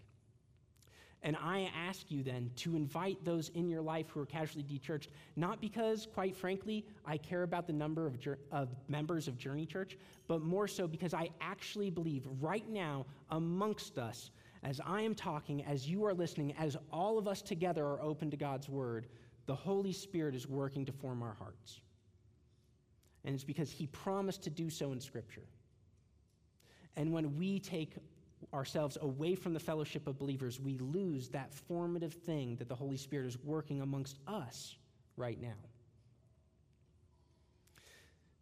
And 1.23 1.37
I 1.37 1.71
ask 1.73 2.11
you 2.11 2.21
then 2.21 2.51
to 2.57 2.75
invite 2.75 3.23
those 3.23 3.49
in 3.49 3.69
your 3.69 3.81
life 3.81 4.09
who 4.09 4.19
are 4.19 4.25
casually 4.25 4.63
dechurched, 4.63 5.07
not 5.37 5.61
because, 5.61 6.05
quite 6.13 6.35
frankly, 6.35 6.85
I 7.05 7.17
care 7.17 7.43
about 7.43 7.65
the 7.65 7.71
number 7.71 8.05
of, 8.05 8.17
of, 8.51 8.75
members 8.89 9.29
of 9.29 9.37
Journey 9.37 9.65
Church, 9.65 9.97
but 10.27 10.41
more 10.41 10.67
so 10.67 10.85
because 10.85 11.13
I 11.13 11.29
actually 11.39 11.89
believe 11.89 12.27
right 12.41 12.67
now 12.69 13.05
amongst 13.29 13.97
us, 13.97 14.31
as 14.63 14.81
I 14.85 15.01
am 15.01 15.15
talking, 15.15 15.63
as 15.63 15.89
you 15.89 16.05
are 16.05 16.13
listening, 16.13 16.53
as 16.57 16.75
all 16.91 17.17
of 17.17 17.27
us 17.27 17.41
together 17.41 17.85
are 17.85 18.01
open 18.01 18.29
to 18.31 18.37
God's 18.37 18.67
word, 18.67 19.07
the 19.45 19.55
Holy 19.55 19.93
Spirit 19.93 20.35
is 20.35 20.47
working 20.47 20.85
to 20.85 20.91
form 20.91 21.23
our 21.23 21.33
hearts. 21.33 21.79
And 23.23 23.33
it's 23.33 23.45
because 23.45 23.71
He 23.71 23.87
promised 23.87 24.43
to 24.43 24.49
do 24.49 24.69
so 24.69 24.91
in 24.91 24.99
Scripture. 24.99 25.47
And 26.97 27.13
when 27.13 27.37
we 27.37 27.59
take 27.59 27.95
ourselves 28.53 28.97
away 29.01 29.35
from 29.35 29.53
the 29.53 29.59
fellowship 29.59 30.07
of 30.07 30.17
believers, 30.17 30.59
we 30.59 30.77
lose 30.77 31.29
that 31.29 31.53
formative 31.53 32.13
thing 32.13 32.55
that 32.57 32.67
the 32.67 32.75
Holy 32.75 32.97
Spirit 32.97 33.27
is 33.27 33.37
working 33.43 33.81
amongst 33.81 34.19
us 34.27 34.75
right 35.17 35.41
now. 35.41 35.57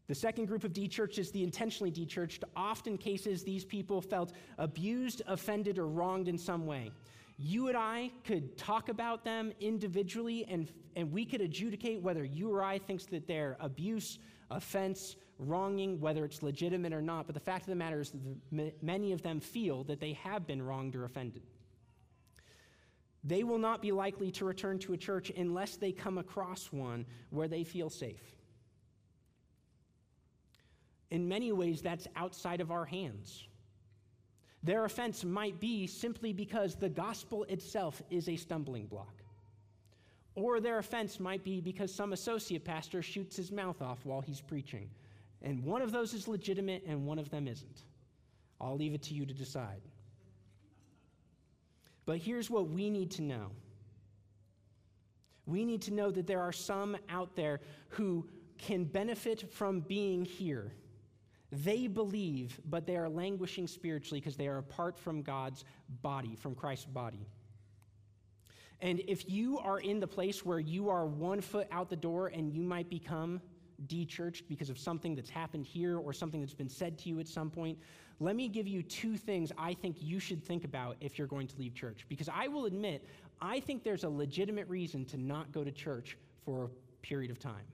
The 0.08 0.16
second 0.16 0.48
group 0.48 0.66
of 0.66 0.74
dechurched 0.74 1.32
the 1.32 1.42
intentionally 1.42 1.90
dechurched. 1.90 2.44
Often 2.56 2.98
cases, 2.98 3.44
these 3.44 3.64
people 3.64 4.02
felt 4.02 4.34
abused, 4.58 5.22
offended, 5.26 5.78
or 5.78 5.88
wronged 5.88 6.28
in 6.28 6.38
some 6.38 6.66
way. 6.66 6.92
You 7.38 7.70
and 7.70 7.78
I 7.78 8.12
could 8.26 8.58
talk 8.58 8.90
about 8.90 9.24
them 9.24 9.54
individually, 9.62 10.46
and, 10.50 10.70
and 10.96 11.12
we 11.12 11.26
could 11.26 11.40
adjudicate 11.40 12.02
whether 12.02 12.26
you 12.26 12.52
or 12.54 12.62
I 12.62 12.78
thinks 12.78 13.06
that 13.06 13.26
they're 13.26 13.56
abuse, 13.62 14.20
offense, 14.50 15.16
wronging, 15.42 16.00
whether 16.00 16.24
it's 16.24 16.44
legitimate 16.44 16.94
or 16.94 17.02
not, 17.02 17.26
but 17.26 17.34
the 17.34 17.42
fact 17.42 17.64
of 17.64 17.70
the 17.70 17.76
matter 17.76 18.00
is 18.00 18.14
that 18.52 18.84
many 18.84 19.12
of 19.12 19.22
them 19.22 19.40
feel 19.40 19.84
that 19.86 20.00
they 20.00 20.14
have 20.14 20.46
been 20.46 20.62
wronged 20.62 20.96
or 20.96 21.04
offended. 21.04 21.42
They 23.24 23.44
will 23.44 23.58
not 23.58 23.82
be 23.82 23.92
likely 23.92 24.32
to 24.32 24.46
return 24.46 24.80
to 24.80 24.94
a 24.94 24.98
church 24.98 25.32
unless 25.36 25.76
they 25.76 25.92
come 25.92 26.18
across 26.18 26.72
one 26.72 27.06
where 27.30 27.48
they 27.48 27.64
feel 27.64 27.90
safe. 27.90 28.36
In 31.10 31.28
many 31.28 31.52
ways, 31.52 31.82
that's 31.82 32.08
outside 32.16 32.62
of 32.62 32.72
our 32.72 32.86
hands. 32.86 33.48
Their 34.64 34.86
offense 34.86 35.24
might 35.24 35.60
be 35.60 35.88
simply 35.88 36.34
because 36.34 36.76
the 36.76 36.90
gospel 36.90 37.44
itself 37.46 38.02
is 38.10 38.30
a 38.30 38.36
stumbling 38.36 38.86
block. 38.86 39.24
Or 40.36 40.60
their 40.60 40.78
offense 40.78 41.20
might 41.20 41.44
be 41.44 41.62
because 41.62 41.94
some 41.94 42.14
associate 42.14 42.64
pastor 42.64 43.02
shoots 43.02 43.36
his 43.36 43.52
mouth 43.52 43.82
off 43.82 44.06
while 44.06 44.22
he's 44.22 44.40
preaching. 44.40 44.90
And 45.42 45.64
one 45.64 45.82
of 45.82 45.92
those 45.92 46.14
is 46.14 46.28
legitimate 46.28 46.84
and 46.86 47.06
one 47.06 47.20
of 47.20 47.30
them 47.30 47.48
isn't. 47.48 47.84
I'll 48.60 48.78
leave 48.78 48.94
it 48.94 49.02
to 49.04 49.14
you 49.14 49.26
to 49.26 49.34
decide. 49.34 49.82
But 52.06 52.18
here's 52.18 52.50
what 52.50 52.70
we 52.70 52.90
need 52.90 53.12
to 53.12 53.22
know 53.22 53.52
we 55.48 55.66
need 55.66 55.82
to 55.84 55.94
know 55.94 56.12
that 56.12 56.28
there 56.28 56.40
are 56.42 56.52
some 56.52 56.96
out 57.10 57.36
there 57.36 57.62
who 57.90 58.28
can 58.58 58.86
benefit 58.86 59.52
from 59.52 59.82
being 59.82 60.24
here. 60.24 60.72
They 61.52 61.88
believe, 61.88 62.62
but 62.70 62.86
they 62.86 62.96
are 62.96 63.10
languishing 63.10 63.68
spiritually 63.68 64.22
because 64.22 64.38
they 64.38 64.48
are 64.48 64.60
apart 64.60 64.98
from 64.98 65.24
God's 65.24 65.66
body, 66.02 66.36
from 66.36 66.56
Christ's 66.56 66.86
body. 66.86 67.28
And 68.80 69.02
if 69.08 69.30
you 69.30 69.60
are 69.60 69.80
in 69.80 70.00
the 70.00 70.08
place 70.08 70.46
where 70.46 70.60
you 70.60 70.90
are 70.90 71.06
one 71.06 71.42
foot 71.42 71.68
out 71.72 71.90
the 71.90 71.96
door 71.96 72.28
and 72.28 72.52
you 72.52 72.64
might 72.64 72.90
become 72.90 73.42
dechurched 73.88 74.44
because 74.48 74.70
of 74.70 74.78
something 74.78 75.16
that's 75.16 75.30
happened 75.30 75.66
here 75.66 75.98
or 75.98 76.14
something 76.14 76.42
that's 76.42 76.54
been 76.54 76.70
said 76.70 76.98
to 77.00 77.10
you 77.10 77.20
at 77.20 77.28
some 77.28 77.50
point, 77.50 77.78
let 78.20 78.36
me 78.36 78.48
give 78.48 78.68
you 78.68 78.84
two 78.84 79.18
things 79.18 79.52
I 79.58 79.74
think 79.74 79.98
you 80.00 80.20
should 80.20 80.44
think 80.44 80.64
about 80.64 80.98
if 81.02 81.18
you're 81.18 81.28
going 81.28 81.48
to 81.48 81.58
leave 81.58 81.74
church. 81.74 82.06
Because 82.08 82.30
I 82.30 82.48
will 82.48 82.66
admit, 82.66 83.06
I 83.42 83.60
think 83.60 83.84
there's 83.84 84.04
a 84.04 84.10
legitimate 84.10 84.68
reason 84.68 85.06
to 85.06 85.18
not 85.18 85.52
go 85.52 85.64
to 85.64 85.72
church 85.72 86.18
for 86.46 86.66
a 86.66 86.70
period 87.06 87.32
of 87.32 87.40
time. 87.40 87.66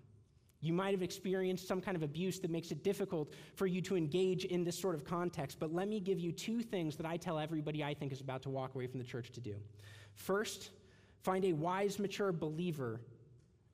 You 0.61 0.73
might 0.73 0.91
have 0.91 1.03
experienced 1.03 1.67
some 1.67 1.81
kind 1.81 1.95
of 1.95 2.03
abuse 2.03 2.39
that 2.39 2.49
makes 2.49 2.71
it 2.71 2.83
difficult 2.83 3.31
for 3.55 3.67
you 3.67 3.81
to 3.81 3.95
engage 3.95 4.45
in 4.45 4.63
this 4.63 4.79
sort 4.79 4.95
of 4.95 5.05
context, 5.05 5.59
but 5.59 5.73
let 5.73 5.87
me 5.87 5.99
give 5.99 6.19
you 6.19 6.31
two 6.31 6.61
things 6.63 6.95
that 6.95 7.05
I 7.05 7.17
tell 7.17 7.37
everybody 7.37 7.83
I 7.83 7.93
think 7.93 8.11
is 8.11 8.21
about 8.21 8.41
to 8.43 8.49
walk 8.49 8.73
away 8.73 8.87
from 8.87 8.99
the 8.99 9.05
church 9.05 9.31
to 9.33 9.39
do. 9.39 9.55
First, 10.15 10.71
Find 11.27 11.43
a 11.43 11.51
wise, 11.51 11.99
mature 11.99 12.31
believer 12.31 13.01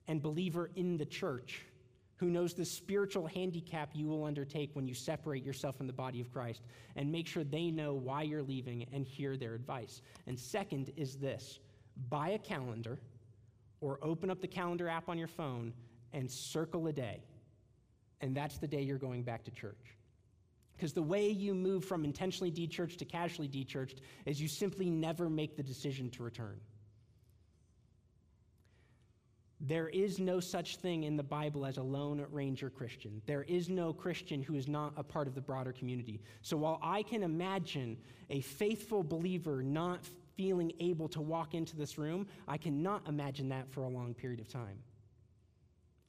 and 0.07 0.19
believer 0.21 0.71
in 0.75 0.97
the 0.97 1.05
church 1.05 1.65
who 2.17 2.29
knows 2.29 2.53
the 2.53 2.65
spiritual 2.65 3.27
handicap 3.27 3.89
you 3.93 4.07
will 4.07 4.23
undertake 4.23 4.71
when 4.73 4.87
you 4.87 4.93
separate 4.93 5.43
yourself 5.43 5.75
from 5.75 5.87
the 5.87 5.93
body 5.93 6.21
of 6.21 6.31
Christ, 6.31 6.61
and 6.95 7.11
make 7.11 7.27
sure 7.27 7.43
they 7.43 7.71
know 7.71 7.93
why 7.93 8.21
you're 8.21 8.43
leaving 8.43 8.85
and 8.93 9.05
hear 9.05 9.35
their 9.35 9.55
advice. 9.55 10.01
And 10.27 10.39
second 10.39 10.91
is 10.95 11.17
this 11.17 11.59
buy 12.09 12.29
a 12.29 12.39
calendar 12.39 12.99
or 13.81 13.99
open 14.01 14.29
up 14.29 14.41
the 14.41 14.47
calendar 14.47 14.87
app 14.87 15.09
on 15.09 15.17
your 15.17 15.27
phone 15.27 15.73
and 16.13 16.31
circle 16.31 16.87
a 16.87 16.93
day. 16.93 17.23
And 18.21 18.35
that's 18.35 18.57
the 18.57 18.67
day 18.67 18.81
you're 18.81 18.97
going 18.97 19.23
back 19.23 19.43
to 19.43 19.51
church. 19.51 19.97
Because 20.73 20.93
the 20.93 21.03
way 21.03 21.29
you 21.29 21.53
move 21.53 21.83
from 21.83 22.03
intentionally 22.05 22.51
dechurched 22.51 22.97
to 22.97 23.05
casually 23.05 23.47
dechurched 23.47 23.97
is 24.25 24.41
you 24.41 24.47
simply 24.47 24.89
never 24.89 25.29
make 25.29 25.55
the 25.57 25.63
decision 25.63 26.09
to 26.11 26.23
return. 26.23 26.59
There 29.65 29.87
is 29.87 30.19
no 30.19 30.41
such 30.41 30.75
thing 30.77 31.03
in 31.03 31.15
the 31.15 31.23
Bible 31.23 31.65
as 31.65 31.77
a 31.77 31.81
lone 31.81 32.25
ranger 32.31 32.69
Christian. 32.69 33.21
There 33.25 33.43
is 33.43 33.69
no 33.69 33.93
Christian 33.93 34.43
who 34.43 34.55
is 34.55 34.67
not 34.67 34.91
a 34.97 35.03
part 35.03 35.25
of 35.25 35.35
the 35.35 35.41
broader 35.41 35.71
community. 35.71 36.19
So 36.41 36.57
while 36.57 36.79
I 36.83 37.01
can 37.01 37.23
imagine 37.23 37.97
a 38.29 38.41
faithful 38.41 39.03
believer 39.03 39.63
not 39.63 40.05
feeling 40.35 40.73
able 40.81 41.07
to 41.09 41.21
walk 41.21 41.53
into 41.53 41.77
this 41.77 41.97
room, 41.97 42.27
I 42.45 42.57
cannot 42.57 43.07
imagine 43.07 43.47
that 43.49 43.71
for 43.71 43.83
a 43.83 43.89
long 43.89 44.13
period 44.13 44.41
of 44.41 44.49
time. 44.49 44.79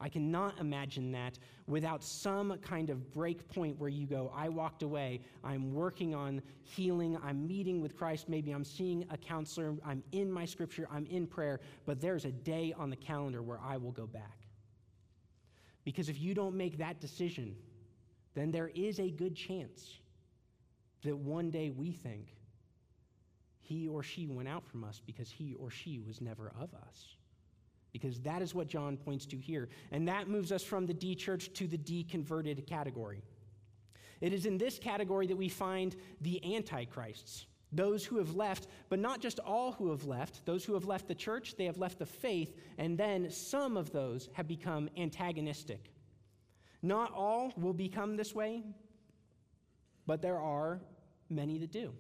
I 0.05 0.11
cannot 0.11 0.61
imagine 0.61 1.13
that 1.13 1.39
without 1.67 2.05
some 2.05 2.59
kind 2.59 2.91
of 2.91 3.11
break 3.11 3.49
point 3.49 3.81
where 3.81 3.89
you 3.89 4.07
go, 4.07 4.31
I 4.37 4.51
walked 4.51 4.83
away, 4.83 5.23
I'm 5.43 5.73
working 5.73 6.15
on 6.15 6.43
healing, 6.63 7.17
I'm 7.25 7.47
meeting 7.47 7.81
with 7.81 7.97
Christ, 7.97 8.29
maybe 8.29 8.51
I'm 8.51 8.65
seeing 8.65 9.07
a 9.09 9.17
counselor, 9.17 9.77
I'm 9.83 10.03
in 10.13 10.31
my 10.31 10.45
scripture, 10.45 10.87
I'm 10.93 11.07
in 11.07 11.27
prayer, 11.27 11.59
but 11.87 12.03
there's 12.03 12.27
a 12.27 12.33
day 12.33 12.75
on 12.77 12.91
the 12.91 12.97
calendar 12.97 13.41
where 13.41 13.59
I 13.65 13.79
will 13.79 13.93
go 13.93 14.07
back. 14.07 14.41
Because 15.85 16.11
if 16.11 16.21
you 16.21 16.35
don't 16.35 16.55
make 16.55 16.77
that 16.77 17.01
decision, 17.01 17.57
then 18.35 18.51
there 18.51 18.73
is 18.75 19.01
a 19.01 19.09
good 19.09 19.35
chance 19.35 20.01
that 21.03 21.17
one 21.17 21.49
day 21.51 21.71
we 21.71 21.93
think 21.93 22.27
he 23.59 23.89
or 23.89 24.03
she 24.03 24.27
went 24.27 24.51
out 24.51 24.67
from 24.67 24.85
us 24.85 25.01
because 25.07 25.31
he 25.31 25.55
or 25.55 25.71
she 25.71 25.99
was 25.99 26.21
never 26.21 26.53
of 26.61 26.75
us 26.75 27.17
because 27.95 28.19
that 28.23 28.43
is 28.43 28.57
what 28.57 28.67
John 28.67 28.97
points 28.97 29.25
to 29.27 29.37
here. 29.37 29.69
And 29.93 30.09
that 30.09 30.29
moves 30.29 30.51
us 30.51 30.65
from 30.65 30.85
the 30.85 30.93
de 30.93 31.15
church 31.15 31.53
to 31.55 31.69
the 31.69 31.79
deconverted 31.79 32.67
category. 32.67 33.23
It 34.21 34.33
is 34.33 34.47
in 34.47 34.59
this 34.59 34.81
category 34.81 35.29
that 35.29 35.37
we 35.37 35.49
find 35.49 35.95
the 36.21 36.57
antichrists, 36.57 37.47
those 37.71 38.05
who 38.05 38.19
have 38.19 38.35
left, 38.35 38.67
but 38.89 38.99
not 38.99 39.21
just 39.21 39.39
all 39.39 39.71
who 39.73 39.91
have 39.91 40.05
left. 40.05 40.45
Those 40.45 40.65
who 40.65 40.75
have 40.75 40.87
left 40.87 41.07
the 41.07 41.15
church, 41.15 41.55
they 41.57 41.67
have 41.67 41.79
left 41.79 42.01
the 42.01 42.07
faith, 42.07 42.57
and 42.79 42.99
then 42.99 43.31
some 43.31 43.77
of 43.77 43.93
those 43.93 44.29
have 44.33 44.49
become 44.49 44.91
antagonistic. 44.97 45.93
Not 46.83 47.13
all 47.13 47.53
will 47.57 47.73
become 47.73 48.17
this 48.17 48.35
way, 48.35 48.65
but 50.05 50.21
there 50.21 50.41
are 50.41 50.81
many 51.31 51.59
that 51.59 51.71
do. 51.71 51.93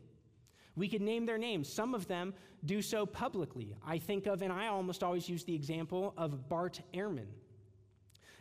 We 0.77 0.89
could 0.89 1.03
name 1.03 1.27
their 1.27 1.39
names. 1.39 1.72
Some 1.72 1.95
of 1.95 2.09
them 2.09 2.35
do 2.64 2.83
so 2.83 3.07
publicly. 3.07 3.77
I 3.87 3.99
think 3.99 4.27
of, 4.27 4.43
and 4.43 4.53
I 4.53 4.68
almost 4.68 5.03
always 5.03 5.29
use 5.29 5.45
the 5.45 5.55
example 5.55 6.14
of 6.16 6.49
Bart 6.49 6.81
Ehrman, 6.93 7.27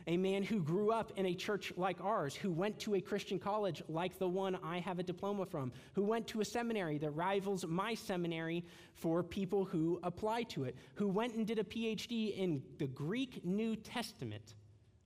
a 0.08 0.18
man 0.18 0.44
who 0.44 0.62
grew 0.62 0.92
up 0.92 1.12
in 1.16 1.28
a 1.28 1.34
church 1.36 1.72
like 1.78 1.98
ours, 2.02 2.36
who 2.36 2.52
went 2.52 2.80
to 2.80 2.96
a 2.96 3.02
Christian 3.02 3.38
college 3.38 3.84
like 3.88 4.18
the 4.18 4.28
one 4.28 4.58
I 4.64 4.80
have 4.80 5.00
a 5.00 5.04
diploma 5.04 5.46
from, 5.46 5.72
who 5.94 6.04
went 6.04 6.28
to 6.28 6.42
a 6.42 6.46
seminary 6.46 6.98
that 6.98 7.12
rivals 7.12 7.66
my 7.68 7.94
seminary 7.94 8.66
for 8.96 9.22
people 9.22 9.64
who 9.64 10.00
apply 10.04 10.44
to 10.44 10.64
it, 10.64 10.76
who 10.96 11.08
went 11.08 11.36
and 11.36 11.46
did 11.46 11.60
a 11.60 11.64
PhD 11.64 12.36
in 12.36 12.64
the 12.80 12.88
Greek 12.88 13.46
New 13.46 13.76
Testament 13.76 14.56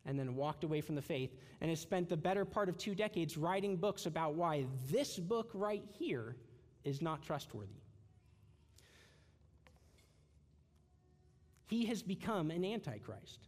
and 0.06 0.18
then 0.18 0.36
walked 0.36 0.64
away 0.64 0.80
from 0.80 0.96
the 0.96 1.02
faith 1.02 1.36
and 1.60 1.70
has 1.70 1.82
spent 1.82 2.08
the 2.08 2.16
better 2.16 2.46
part 2.46 2.70
of 2.70 2.78
two 2.78 2.96
decades 2.96 3.38
writing 3.38 3.76
books 3.76 4.06
about 4.06 4.36
why 4.36 4.66
this 4.90 5.20
book 5.20 5.52
right 5.54 5.84
here 6.00 6.38
is 6.88 7.02
not 7.02 7.22
trustworthy. 7.22 7.82
He 11.68 11.86
has 11.86 12.02
become 12.02 12.50
an 12.50 12.64
antichrist. 12.64 13.40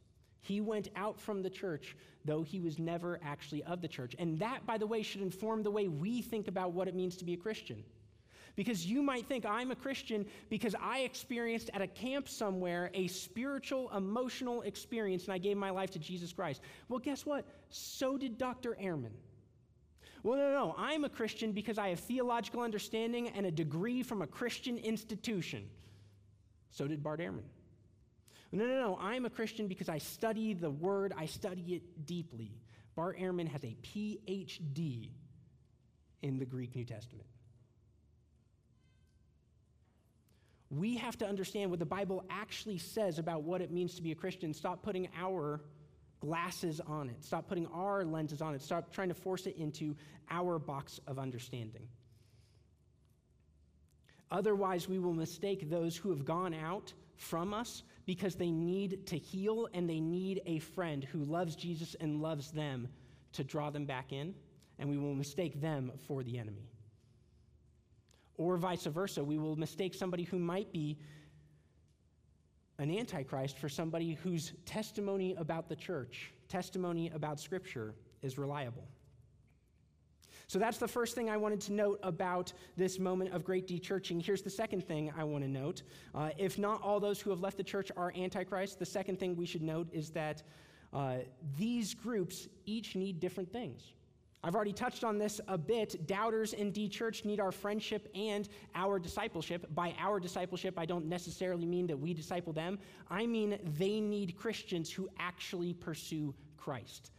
He 0.41 0.61
went 0.61 0.89
out 0.95 1.19
from 1.19 1.41
the 1.41 1.49
church, 1.49 1.95
though 2.25 2.43
he 2.43 2.59
was 2.59 2.79
never 2.79 3.19
actually 3.23 3.63
of 3.63 3.81
the 3.81 3.87
church. 3.87 4.15
And 4.19 4.37
that, 4.39 4.65
by 4.65 4.77
the 4.77 4.87
way, 4.87 5.01
should 5.01 5.21
inform 5.21 5.63
the 5.63 5.71
way 5.71 5.87
we 5.87 6.21
think 6.21 6.47
about 6.47 6.73
what 6.73 6.87
it 6.87 6.95
means 6.95 7.15
to 7.17 7.25
be 7.25 7.33
a 7.33 7.37
Christian. 7.37 7.83
Because 8.55 8.85
you 8.85 9.01
might 9.01 9.25
think 9.25 9.45
I'm 9.45 9.71
a 9.71 9.75
Christian 9.75 10.25
because 10.49 10.75
I 10.81 10.99
experienced 10.99 11.69
at 11.73 11.81
a 11.81 11.87
camp 11.87 12.27
somewhere 12.27 12.91
a 12.93 13.07
spiritual, 13.07 13.89
emotional 13.95 14.63
experience 14.63 15.25
and 15.25 15.33
I 15.33 15.37
gave 15.37 15.55
my 15.55 15.69
life 15.69 15.91
to 15.91 15.99
Jesus 15.99 16.33
Christ. 16.33 16.61
Well, 16.89 16.99
guess 16.99 17.25
what? 17.25 17.45
So 17.69 18.17
did 18.17 18.37
Dr. 18.37 18.75
Ehrman. 18.81 19.13
Well, 20.23 20.37
no, 20.37 20.51
no, 20.51 20.75
I'm 20.77 21.05
a 21.05 21.09
Christian 21.09 21.51
because 21.53 21.77
I 21.77 21.89
have 21.89 21.99
theological 21.99 22.61
understanding 22.61 23.29
and 23.29 23.45
a 23.45 23.51
degree 23.51 24.03
from 24.03 24.21
a 24.21 24.27
Christian 24.27 24.77
institution. 24.77 25.69
So 26.71 26.87
did 26.87 27.01
Bart 27.01 27.19
Ehrman. 27.19 27.43
No, 28.51 28.65
no, 28.65 28.79
no, 28.79 28.97
I'm 28.99 29.25
a 29.25 29.29
Christian 29.29 29.67
because 29.67 29.89
I 29.89 29.99
study 29.99 30.53
the 30.53 30.71
Word, 30.71 31.13
I 31.17 31.25
study 31.25 31.75
it 31.75 32.05
deeply. 32.05 32.51
Bart 32.95 33.17
Ehrman 33.19 33.47
has 33.47 33.63
a 33.63 33.77
PhD 33.83 35.09
in 36.21 36.39
the 36.39 36.45
Greek 36.45 36.75
New 36.75 36.85
Testament. 36.85 37.27
We 40.71 40.97
have 40.97 41.17
to 41.19 41.27
understand 41.27 41.69
what 41.69 41.79
the 41.79 41.85
Bible 41.85 42.23
actually 42.29 42.77
says 42.77 43.17
about 43.17 43.43
what 43.43 43.61
it 43.61 43.71
means 43.71 43.95
to 43.95 44.01
be 44.01 44.11
a 44.11 44.15
Christian. 44.15 44.53
Stop 44.53 44.83
putting 44.83 45.07
our 45.17 45.61
glasses 46.19 46.81
on 46.81 47.09
it. 47.09 47.23
Stop 47.23 47.47
putting 47.47 47.67
our 47.67 48.03
lenses 48.03 48.41
on 48.41 48.53
it. 48.53 48.61
Stop 48.61 48.91
trying 48.91 49.09
to 49.09 49.13
force 49.13 49.45
it 49.45 49.55
into 49.57 49.95
our 50.29 50.59
box 50.59 50.99
of 51.07 51.17
understanding. 51.19 51.87
Otherwise, 54.31 54.87
we 54.87 54.99
will 54.99 55.13
mistake 55.13 55.69
those 55.69 55.95
who 55.95 56.09
have 56.09 56.25
gone 56.25 56.53
out 56.53 56.93
from 57.15 57.53
us 57.53 57.83
because 58.05 58.35
they 58.35 58.51
need 58.51 59.05
to 59.07 59.17
heal 59.17 59.67
and 59.73 59.89
they 59.89 59.99
need 59.99 60.41
a 60.45 60.59
friend 60.59 61.03
who 61.03 61.23
loves 61.23 61.55
Jesus 61.55 61.95
and 61.99 62.21
loves 62.21 62.51
them 62.51 62.87
to 63.33 63.43
draw 63.43 63.69
them 63.69 63.85
back 63.85 64.11
in, 64.11 64.33
and 64.77 64.89
we 64.89 64.97
will 64.97 65.15
mistake 65.15 65.59
them 65.61 65.91
for 66.07 66.23
the 66.23 66.37
enemy. 66.37 66.69
Or 68.37 68.57
vice 68.57 68.85
versa, 68.85 69.23
we 69.23 69.37
will 69.37 69.55
mistake 69.55 69.93
somebody 69.93 70.23
who 70.23 70.39
might 70.39 70.71
be 70.71 70.97
an 72.79 72.89
antichrist 72.89 73.57
for 73.57 73.69
somebody 73.69 74.13
whose 74.23 74.53
testimony 74.65 75.35
about 75.37 75.69
the 75.69 75.75
church, 75.75 76.31
testimony 76.47 77.11
about 77.13 77.39
Scripture, 77.39 77.93
is 78.21 78.37
reliable. 78.37 78.87
So 80.47 80.57
that's 80.57 80.79
the 80.79 80.87
first 80.87 81.13
thing 81.13 81.29
I 81.29 81.37
wanted 81.37 81.61
to 81.61 81.73
note 81.73 81.99
about 82.01 82.53
this 82.75 82.97
moment 82.97 83.33
of 83.33 83.43
great 83.43 83.67
dechurching. 83.67 84.19
Here's 84.25 84.41
the 84.41 84.49
second 84.49 84.83
thing 84.83 85.13
I 85.15 85.23
want 85.23 85.43
to 85.43 85.49
note. 85.49 85.83
Uh, 86.15 86.31
if 86.39 86.57
not 86.57 86.81
all 86.81 86.99
those 86.99 87.21
who 87.21 87.29
have 87.29 87.41
left 87.41 87.57
the 87.57 87.63
church 87.63 87.91
are 87.95 88.11
antichrist, 88.17 88.79
the 88.79 88.85
second 88.85 89.19
thing 89.19 89.35
we 89.35 89.45
should 89.45 89.61
note 89.61 89.87
is 89.93 90.09
that 90.09 90.41
uh, 90.91 91.17
these 91.55 91.93
groups 91.93 92.47
each 92.65 92.95
need 92.95 93.19
different 93.19 93.51
things. 93.51 93.93
I've 94.43 94.55
already 94.55 94.73
touched 94.73 95.03
on 95.03 95.17
this 95.17 95.41
a 95.47 95.57
bit. 95.57 96.07
Doubters 96.07 96.53
in 96.53 96.71
dechurched 96.71 97.25
need 97.25 97.39
our 97.39 97.51
friendship 97.51 98.07
and 98.15 98.47
our 98.73 98.97
discipleship. 98.97 99.67
By 99.75 99.93
our 99.99 100.19
discipleship, 100.19 100.75
I 100.77 100.85
don't 100.85 101.07
necessarily 101.07 101.65
mean 101.65 101.87
that 101.87 101.97
we 101.97 102.13
disciple 102.13 102.53
them, 102.53 102.79
I 103.09 103.25
mean 103.25 103.59
they 103.77 103.99
need 103.99 104.37
Christians 104.37 104.91
who 104.91 105.09
actually 105.19 105.73
pursue 105.73 106.33
Christ. 106.57 107.11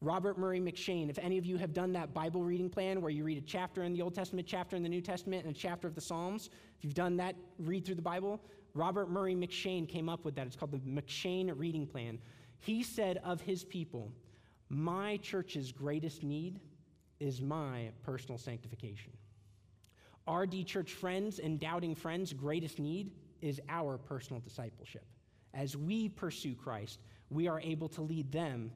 Robert 0.00 0.38
Murray 0.38 0.60
M'Cheyne, 0.60 1.10
if 1.10 1.18
any 1.18 1.38
of 1.38 1.44
you 1.44 1.56
have 1.56 1.72
done 1.72 1.92
that 1.92 2.14
Bible 2.14 2.44
reading 2.44 2.70
plan 2.70 3.02
where 3.02 3.10
you 3.10 3.24
read 3.24 3.36
a 3.36 3.46
chapter 3.46 3.82
in 3.82 3.92
the 3.92 4.00
Old 4.00 4.14
Testament, 4.14 4.46
chapter 4.46 4.76
in 4.76 4.82
the 4.84 4.88
New 4.88 5.00
Testament, 5.00 5.44
and 5.44 5.54
a 5.54 5.58
chapter 5.58 5.88
of 5.88 5.96
the 5.96 6.00
Psalms, 6.00 6.50
if 6.78 6.84
you've 6.84 6.94
done 6.94 7.16
that 7.16 7.34
read 7.58 7.84
through 7.84 7.96
the 7.96 8.02
Bible, 8.02 8.40
Robert 8.74 9.10
Murray 9.10 9.34
M'Cheyne 9.34 9.88
came 9.88 10.08
up 10.08 10.24
with 10.24 10.36
that. 10.36 10.46
It's 10.46 10.54
called 10.54 10.70
the 10.70 10.78
M'Cheyne 10.78 11.52
reading 11.58 11.84
plan. 11.84 12.20
He 12.60 12.84
said 12.84 13.18
of 13.24 13.40
his 13.40 13.64
people, 13.64 14.12
my 14.68 15.16
church's 15.18 15.72
greatest 15.72 16.22
need 16.22 16.60
is 17.20 17.40
my 17.40 17.90
personal 18.02 18.38
sanctification. 18.38 19.12
RD 20.30 20.66
church 20.66 20.92
friends 20.92 21.38
and 21.38 21.58
doubting 21.58 21.94
friends' 21.94 22.32
greatest 22.32 22.78
need 22.78 23.12
is 23.40 23.60
our 23.68 23.96
personal 23.96 24.40
discipleship. 24.40 25.04
As 25.54 25.76
we 25.76 26.08
pursue 26.08 26.54
Christ, 26.54 27.00
we 27.30 27.48
are 27.48 27.60
able 27.60 27.88
to 27.90 28.02
lead 28.02 28.30
them 28.30 28.70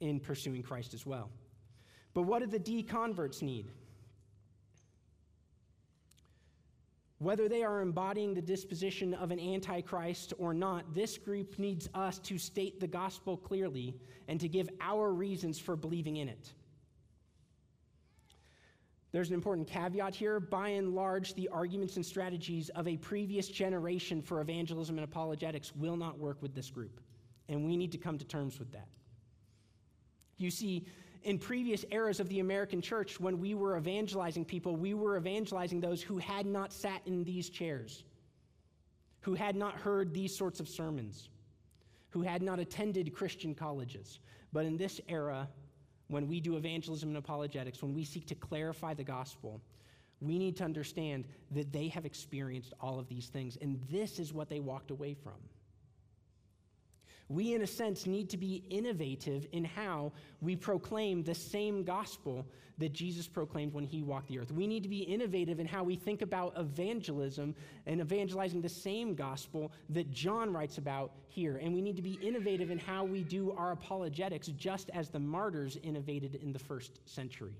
in 0.00 0.20
pursuing 0.20 0.62
Christ 0.62 0.94
as 0.94 1.04
well. 1.04 1.30
But 2.14 2.22
what 2.22 2.40
do 2.40 2.46
the 2.46 2.58
deconverts 2.58 3.42
need? 3.42 3.66
Whether 7.20 7.50
they 7.50 7.62
are 7.62 7.82
embodying 7.82 8.32
the 8.32 8.40
disposition 8.40 9.12
of 9.12 9.30
an 9.30 9.38
antichrist 9.38 10.32
or 10.38 10.54
not, 10.54 10.94
this 10.94 11.18
group 11.18 11.58
needs 11.58 11.86
us 11.94 12.18
to 12.20 12.38
state 12.38 12.80
the 12.80 12.86
gospel 12.86 13.36
clearly 13.36 13.94
and 14.26 14.40
to 14.40 14.48
give 14.48 14.70
our 14.80 15.12
reasons 15.12 15.58
for 15.58 15.76
believing 15.76 16.16
in 16.16 16.30
it. 16.30 16.50
There's 19.12 19.28
an 19.28 19.34
important 19.34 19.68
caveat 19.68 20.14
here. 20.14 20.40
By 20.40 20.70
and 20.70 20.94
large, 20.94 21.34
the 21.34 21.48
arguments 21.48 21.96
and 21.96 22.06
strategies 22.06 22.70
of 22.70 22.88
a 22.88 22.96
previous 22.96 23.48
generation 23.48 24.22
for 24.22 24.40
evangelism 24.40 24.96
and 24.96 25.04
apologetics 25.04 25.76
will 25.76 25.96
not 25.96 26.18
work 26.18 26.40
with 26.40 26.54
this 26.54 26.70
group, 26.70 27.02
and 27.50 27.66
we 27.66 27.76
need 27.76 27.92
to 27.92 27.98
come 27.98 28.16
to 28.16 28.24
terms 28.24 28.58
with 28.58 28.72
that. 28.72 28.88
You 30.38 30.50
see, 30.50 30.86
in 31.22 31.38
previous 31.38 31.84
eras 31.90 32.20
of 32.20 32.28
the 32.28 32.40
American 32.40 32.80
church, 32.80 33.20
when 33.20 33.38
we 33.38 33.54
were 33.54 33.76
evangelizing 33.76 34.44
people, 34.44 34.76
we 34.76 34.94
were 34.94 35.16
evangelizing 35.16 35.80
those 35.80 36.02
who 36.02 36.18
had 36.18 36.46
not 36.46 36.72
sat 36.72 37.02
in 37.06 37.24
these 37.24 37.50
chairs, 37.50 38.04
who 39.20 39.34
had 39.34 39.56
not 39.56 39.74
heard 39.74 40.14
these 40.14 40.36
sorts 40.36 40.60
of 40.60 40.68
sermons, 40.68 41.28
who 42.10 42.22
had 42.22 42.42
not 42.42 42.58
attended 42.58 43.14
Christian 43.14 43.54
colleges. 43.54 44.20
But 44.52 44.64
in 44.64 44.76
this 44.76 45.00
era, 45.08 45.48
when 46.08 46.26
we 46.26 46.40
do 46.40 46.56
evangelism 46.56 47.10
and 47.10 47.18
apologetics, 47.18 47.82
when 47.82 47.94
we 47.94 48.04
seek 48.04 48.26
to 48.28 48.34
clarify 48.34 48.94
the 48.94 49.04
gospel, 49.04 49.60
we 50.20 50.38
need 50.38 50.56
to 50.56 50.64
understand 50.64 51.26
that 51.50 51.72
they 51.72 51.88
have 51.88 52.04
experienced 52.04 52.72
all 52.80 52.98
of 52.98 53.08
these 53.08 53.28
things, 53.28 53.56
and 53.60 53.80
this 53.90 54.18
is 54.18 54.32
what 54.32 54.48
they 54.48 54.60
walked 54.60 54.90
away 54.90 55.14
from 55.14 55.34
we, 57.30 57.54
in 57.54 57.62
a 57.62 57.66
sense, 57.66 58.06
need 58.06 58.28
to 58.30 58.36
be 58.36 58.64
innovative 58.70 59.46
in 59.52 59.64
how 59.64 60.12
we 60.40 60.56
proclaim 60.56 61.22
the 61.22 61.34
same 61.34 61.84
gospel 61.84 62.44
that 62.78 62.92
Jesus 62.92 63.28
proclaimed 63.28 63.72
when 63.72 63.84
he 63.84 64.02
walked 64.02 64.26
the 64.26 64.40
earth. 64.40 64.50
We 64.50 64.66
need 64.66 64.82
to 64.82 64.88
be 64.88 65.02
innovative 65.02 65.60
in 65.60 65.66
how 65.66 65.84
we 65.84 65.94
think 65.94 66.22
about 66.22 66.54
evangelism 66.56 67.54
and 67.86 68.00
evangelizing 68.00 68.60
the 68.60 68.68
same 68.68 69.14
gospel 69.14 69.70
that 69.90 70.10
John 70.10 70.52
writes 70.52 70.78
about 70.78 71.12
here. 71.28 71.58
And 71.58 71.72
we 71.72 71.80
need 71.80 71.94
to 71.96 72.02
be 72.02 72.14
innovative 72.14 72.72
in 72.72 72.78
how 72.78 73.04
we 73.04 73.22
do 73.22 73.52
our 73.52 73.70
apologetics, 73.70 74.48
just 74.48 74.90
as 74.92 75.08
the 75.08 75.20
martyrs 75.20 75.78
innovated 75.84 76.34
in 76.34 76.52
the 76.52 76.58
first 76.58 76.98
century. 77.04 77.54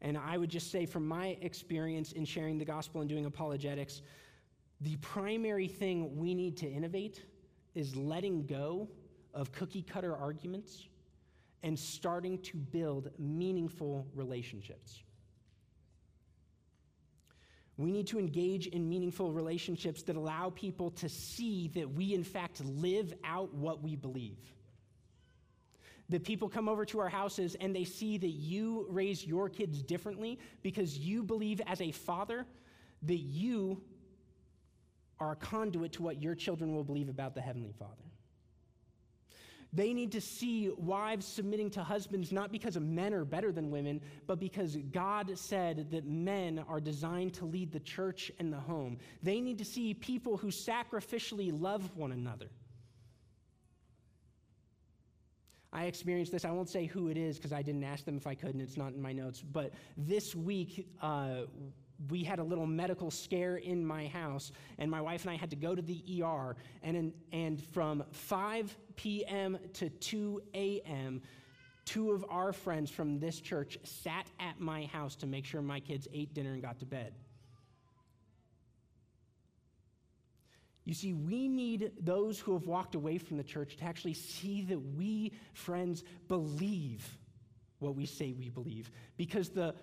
And 0.00 0.16
I 0.16 0.38
would 0.38 0.50
just 0.50 0.70
say, 0.70 0.86
from 0.86 1.06
my 1.06 1.36
experience 1.42 2.12
in 2.12 2.24
sharing 2.24 2.56
the 2.56 2.64
gospel 2.64 3.02
and 3.02 3.10
doing 3.10 3.26
apologetics, 3.26 4.00
the 4.80 4.96
primary 4.96 5.68
thing 5.68 6.16
we 6.16 6.34
need 6.34 6.56
to 6.58 6.66
innovate 6.66 7.22
is 7.74 7.96
letting 7.96 8.46
go 8.46 8.88
of 9.32 9.52
cookie 9.52 9.82
cutter 9.82 10.16
arguments 10.16 10.86
and 11.62 11.78
starting 11.78 12.38
to 12.42 12.56
build 12.56 13.10
meaningful 13.18 14.06
relationships. 14.14 15.02
We 17.76 17.90
need 17.90 18.06
to 18.08 18.18
engage 18.18 18.68
in 18.68 18.88
meaningful 18.88 19.32
relationships 19.32 20.02
that 20.04 20.14
allow 20.14 20.50
people 20.50 20.90
to 20.92 21.08
see 21.08 21.68
that 21.74 21.92
we, 21.92 22.14
in 22.14 22.22
fact, 22.22 22.64
live 22.64 23.12
out 23.24 23.52
what 23.52 23.82
we 23.82 23.96
believe. 23.96 24.38
That 26.10 26.22
people 26.22 26.48
come 26.48 26.68
over 26.68 26.84
to 26.84 27.00
our 27.00 27.08
houses 27.08 27.56
and 27.60 27.74
they 27.74 27.84
see 27.84 28.18
that 28.18 28.28
you 28.28 28.86
raise 28.90 29.26
your 29.26 29.48
kids 29.48 29.82
differently 29.82 30.38
because 30.62 30.98
you 30.98 31.24
believe 31.24 31.60
as 31.66 31.80
a 31.80 31.90
father 31.90 32.46
that 33.02 33.16
you 33.16 33.82
are 35.20 35.32
a 35.32 35.36
conduit 35.36 35.92
to 35.92 36.02
what 36.02 36.22
your 36.22 36.34
children 36.34 36.74
will 36.74 36.84
believe 36.84 37.08
about 37.08 37.34
the 37.34 37.40
Heavenly 37.40 37.72
Father. 37.78 38.04
They 39.72 39.92
need 39.92 40.12
to 40.12 40.20
see 40.20 40.70
wives 40.76 41.26
submitting 41.26 41.68
to 41.70 41.82
husbands 41.82 42.30
not 42.30 42.52
because 42.52 42.78
men 42.78 43.12
are 43.12 43.24
better 43.24 43.50
than 43.50 43.72
women, 43.72 44.00
but 44.28 44.38
because 44.38 44.76
God 44.92 45.36
said 45.36 45.90
that 45.90 46.06
men 46.06 46.64
are 46.68 46.78
designed 46.78 47.34
to 47.34 47.44
lead 47.44 47.72
the 47.72 47.80
church 47.80 48.30
and 48.38 48.52
the 48.52 48.60
home. 48.60 48.98
They 49.20 49.40
need 49.40 49.58
to 49.58 49.64
see 49.64 49.92
people 49.92 50.36
who 50.36 50.48
sacrificially 50.48 51.50
love 51.60 51.96
one 51.96 52.12
another. 52.12 52.50
I 55.72 55.86
experienced 55.86 56.30
this. 56.30 56.44
I 56.44 56.52
won't 56.52 56.68
say 56.68 56.86
who 56.86 57.08
it 57.08 57.16
is 57.16 57.36
because 57.36 57.52
I 57.52 57.60
didn't 57.60 57.82
ask 57.82 58.04
them 58.04 58.16
if 58.16 58.28
I 58.28 58.36
could, 58.36 58.50
and 58.50 58.62
it's 58.62 58.76
not 58.76 58.92
in 58.92 59.02
my 59.02 59.12
notes. 59.12 59.42
But 59.42 59.72
this 59.96 60.36
week, 60.36 60.88
uh, 61.02 61.46
we 62.10 62.24
had 62.24 62.38
a 62.38 62.44
little 62.44 62.66
medical 62.66 63.10
scare 63.10 63.56
in 63.56 63.84
my 63.84 64.06
house, 64.08 64.52
and 64.78 64.90
my 64.90 65.00
wife 65.00 65.22
and 65.22 65.30
I 65.30 65.36
had 65.36 65.50
to 65.50 65.56
go 65.56 65.74
to 65.74 65.82
the 65.82 66.22
ER. 66.22 66.56
And, 66.82 66.96
in, 66.96 67.12
and 67.32 67.62
from 67.62 68.04
5 68.12 68.76
p.m. 68.96 69.58
to 69.74 69.88
2 69.90 70.42
a.m., 70.54 71.22
two 71.84 72.12
of 72.12 72.24
our 72.30 72.52
friends 72.52 72.90
from 72.90 73.18
this 73.18 73.40
church 73.40 73.78
sat 73.84 74.26
at 74.40 74.58
my 74.60 74.86
house 74.86 75.16
to 75.16 75.26
make 75.26 75.44
sure 75.44 75.60
my 75.60 75.80
kids 75.80 76.08
ate 76.12 76.32
dinner 76.34 76.52
and 76.52 76.62
got 76.62 76.78
to 76.78 76.86
bed. 76.86 77.14
You 80.84 80.92
see, 80.92 81.14
we 81.14 81.48
need 81.48 81.92
those 82.00 82.38
who 82.38 82.52
have 82.52 82.66
walked 82.66 82.94
away 82.94 83.16
from 83.18 83.38
the 83.38 83.44
church 83.44 83.76
to 83.78 83.84
actually 83.84 84.14
see 84.14 84.62
that 84.62 84.78
we, 84.78 85.32
friends, 85.54 86.04
believe 86.28 87.18
what 87.78 87.94
we 87.94 88.04
say 88.04 88.32
we 88.32 88.50
believe. 88.50 88.90
Because 89.16 89.48
the 89.48 89.74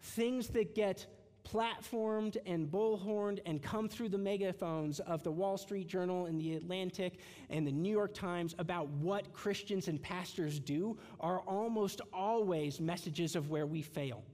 things 0.00 0.48
that 0.48 0.74
get 0.74 1.06
platformed 1.52 2.36
and 2.46 2.70
bullhorned 2.70 3.38
and 3.46 3.62
come 3.62 3.88
through 3.88 4.08
the 4.08 4.18
megaphones 4.18 5.00
of 5.00 5.22
the 5.22 5.30
Wall 5.30 5.56
Street 5.56 5.86
Journal 5.86 6.26
and 6.26 6.40
the 6.40 6.54
Atlantic 6.54 7.20
and 7.50 7.66
the 7.66 7.72
New 7.72 7.92
York 7.92 8.14
Times 8.14 8.54
about 8.58 8.88
what 8.88 9.32
Christians 9.32 9.88
and 9.88 10.02
pastors 10.02 10.58
do 10.58 10.98
are 11.20 11.40
almost 11.40 12.00
always 12.12 12.80
messages 12.80 13.36
of 13.36 13.48
where 13.48 13.66
we 13.66 13.82
fail. 13.82 14.24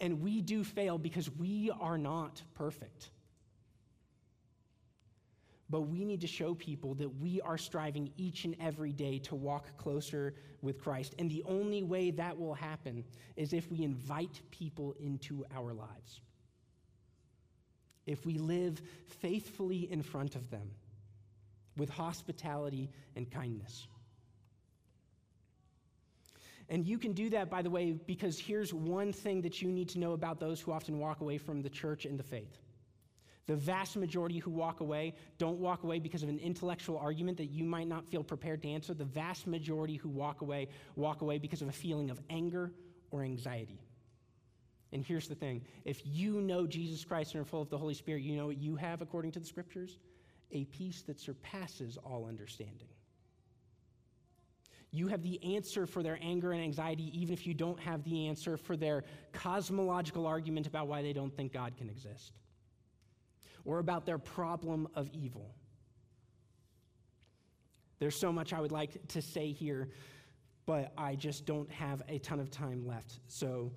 And 0.00 0.20
we 0.20 0.42
do 0.42 0.62
fail 0.62 0.98
because 0.98 1.30
we 1.30 1.70
are 1.80 1.98
not 1.98 2.42
perfect. 2.54 3.10
But 5.68 5.82
we 5.82 6.04
need 6.04 6.20
to 6.20 6.26
show 6.26 6.54
people 6.54 6.94
that 6.94 7.20
we 7.20 7.40
are 7.40 7.58
striving 7.58 8.12
each 8.16 8.44
and 8.44 8.54
every 8.60 8.92
day 8.92 9.18
to 9.20 9.34
walk 9.34 9.76
closer 9.76 10.34
with 10.62 10.80
Christ. 10.80 11.14
And 11.18 11.28
the 11.28 11.42
only 11.44 11.82
way 11.82 12.12
that 12.12 12.38
will 12.38 12.54
happen 12.54 13.04
is 13.36 13.52
if 13.52 13.70
we 13.70 13.82
invite 13.82 14.40
people 14.50 14.94
into 15.00 15.44
our 15.54 15.72
lives. 15.72 16.20
If 18.06 18.24
we 18.24 18.38
live 18.38 18.80
faithfully 19.20 19.90
in 19.90 20.02
front 20.02 20.36
of 20.36 20.48
them 20.50 20.70
with 21.76 21.90
hospitality 21.90 22.88
and 23.16 23.28
kindness. 23.28 23.88
And 26.68 26.86
you 26.86 26.98
can 26.98 27.12
do 27.12 27.28
that, 27.30 27.50
by 27.50 27.62
the 27.62 27.70
way, 27.70 27.92
because 27.92 28.38
here's 28.38 28.72
one 28.72 29.12
thing 29.12 29.40
that 29.42 29.60
you 29.62 29.68
need 29.68 29.88
to 29.90 29.98
know 29.98 30.12
about 30.12 30.38
those 30.38 30.60
who 30.60 30.72
often 30.72 30.98
walk 30.98 31.20
away 31.20 31.38
from 31.38 31.62
the 31.62 31.70
church 31.70 32.04
and 32.06 32.18
the 32.18 32.24
faith 32.24 32.58
the 33.46 33.54
vast 33.54 33.96
majority 33.96 34.38
who 34.38 34.50
walk 34.50 34.80
away 34.80 35.14
don't 35.38 35.58
walk 35.58 35.84
away 35.84 36.00
because 36.00 36.22
of 36.22 36.28
an 36.28 36.38
intellectual 36.38 36.98
argument 36.98 37.38
that 37.38 37.46
you 37.46 37.64
might 37.64 37.86
not 37.86 38.04
feel 38.10 38.24
prepared 38.24 38.60
to 38.62 38.68
answer. 38.68 38.92
The 38.92 39.04
vast 39.04 39.46
majority 39.46 39.96
who 39.96 40.08
walk 40.08 40.40
away 40.40 40.68
walk 40.96 41.22
away 41.22 41.38
because 41.38 41.62
of 41.62 41.68
a 41.68 41.72
feeling 41.72 42.10
of 42.10 42.20
anger 42.28 42.72
or 43.12 43.22
anxiety. 43.22 43.80
And 44.92 45.04
here's 45.04 45.28
the 45.28 45.34
thing 45.34 45.62
if 45.84 46.02
you 46.04 46.40
know 46.40 46.66
Jesus 46.66 47.04
Christ 47.04 47.34
and 47.34 47.42
are 47.42 47.44
full 47.44 47.62
of 47.62 47.70
the 47.70 47.78
Holy 47.78 47.94
Spirit, 47.94 48.22
you 48.22 48.36
know 48.36 48.46
what 48.46 48.58
you 48.58 48.74
have 48.76 49.00
according 49.00 49.30
to 49.32 49.40
the 49.40 49.46
scriptures? 49.46 49.98
A 50.52 50.64
peace 50.64 51.02
that 51.02 51.20
surpasses 51.20 51.96
all 51.98 52.26
understanding. 52.26 52.88
You 54.92 55.08
have 55.08 55.22
the 55.22 55.54
answer 55.54 55.86
for 55.86 56.02
their 56.02 56.18
anger 56.22 56.52
and 56.52 56.62
anxiety, 56.62 57.10
even 57.12 57.34
if 57.34 57.46
you 57.46 57.52
don't 57.52 57.78
have 57.80 58.02
the 58.04 58.28
answer 58.28 58.56
for 58.56 58.76
their 58.76 59.04
cosmological 59.32 60.26
argument 60.26 60.66
about 60.66 60.86
why 60.86 61.02
they 61.02 61.12
don't 61.12 61.36
think 61.36 61.52
God 61.52 61.76
can 61.76 61.90
exist 61.90 62.32
or 63.66 63.80
about 63.80 64.06
their 64.06 64.18
problem 64.18 64.88
of 64.94 65.10
evil. 65.12 65.54
There's 67.98 68.16
so 68.16 68.32
much 68.32 68.52
I 68.52 68.60
would 68.60 68.72
like 68.72 69.06
to 69.08 69.20
say 69.20 69.52
here, 69.52 69.88
but 70.64 70.92
I 70.96 71.14
just 71.16 71.44
don't 71.44 71.70
have 71.70 72.02
a 72.08 72.18
ton 72.18 72.40
of 72.40 72.50
time 72.50 72.86
left. 72.86 73.20
So 73.26 73.72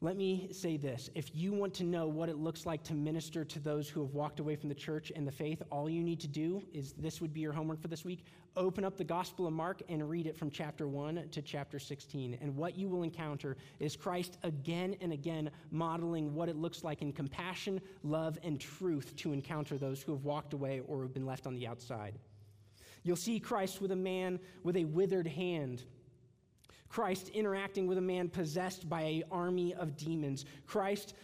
let 0.00 0.16
me 0.16 0.48
say 0.52 0.76
this. 0.76 1.10
If 1.14 1.34
you 1.34 1.52
want 1.52 1.74
to 1.74 1.84
know 1.84 2.06
what 2.06 2.28
it 2.28 2.36
looks 2.36 2.66
like 2.66 2.82
to 2.84 2.94
minister 2.94 3.44
to 3.44 3.58
those 3.58 3.88
who 3.88 4.02
have 4.02 4.12
walked 4.14 4.40
away 4.40 4.56
from 4.56 4.68
the 4.68 4.74
church 4.74 5.12
and 5.14 5.26
the 5.26 5.32
faith, 5.32 5.62
all 5.70 5.88
you 5.88 6.02
need 6.02 6.20
to 6.20 6.28
do 6.28 6.62
is 6.72 6.92
this 6.92 7.20
would 7.20 7.32
be 7.32 7.40
your 7.40 7.52
homework 7.52 7.80
for 7.80 7.88
this 7.88 8.04
week. 8.04 8.24
Open 8.56 8.84
up 8.84 8.96
the 8.96 9.04
Gospel 9.04 9.48
of 9.48 9.52
Mark 9.52 9.82
and 9.88 10.08
read 10.08 10.26
it 10.26 10.36
from 10.36 10.50
chapter 10.50 10.86
1 10.86 11.28
to 11.32 11.42
chapter 11.42 11.78
16. 11.78 12.38
And 12.40 12.56
what 12.56 12.78
you 12.78 12.88
will 12.88 13.02
encounter 13.02 13.56
is 13.80 13.96
Christ 13.96 14.38
again 14.44 14.96
and 15.00 15.12
again 15.12 15.50
modeling 15.72 16.34
what 16.34 16.48
it 16.48 16.56
looks 16.56 16.84
like 16.84 17.02
in 17.02 17.12
compassion, 17.12 17.80
love, 18.04 18.38
and 18.44 18.60
truth 18.60 19.16
to 19.16 19.32
encounter 19.32 19.76
those 19.76 20.02
who 20.02 20.12
have 20.12 20.24
walked 20.24 20.52
away 20.52 20.82
or 20.86 21.02
have 21.02 21.12
been 21.12 21.26
left 21.26 21.48
on 21.48 21.54
the 21.54 21.66
outside. 21.66 22.14
You'll 23.02 23.16
see 23.16 23.40
Christ 23.40 23.80
with 23.80 23.90
a 23.90 23.96
man 23.96 24.38
with 24.62 24.76
a 24.76 24.84
withered 24.84 25.26
hand 25.26 25.82
Christ 26.94 27.30
interacting 27.30 27.88
with 27.88 27.98
a 27.98 28.00
man 28.00 28.28
possessed 28.28 28.88
by 28.88 29.00
an 29.00 29.24
army 29.28 29.74
of 29.74 29.96
demons. 29.96 30.44
Christ 30.64 31.14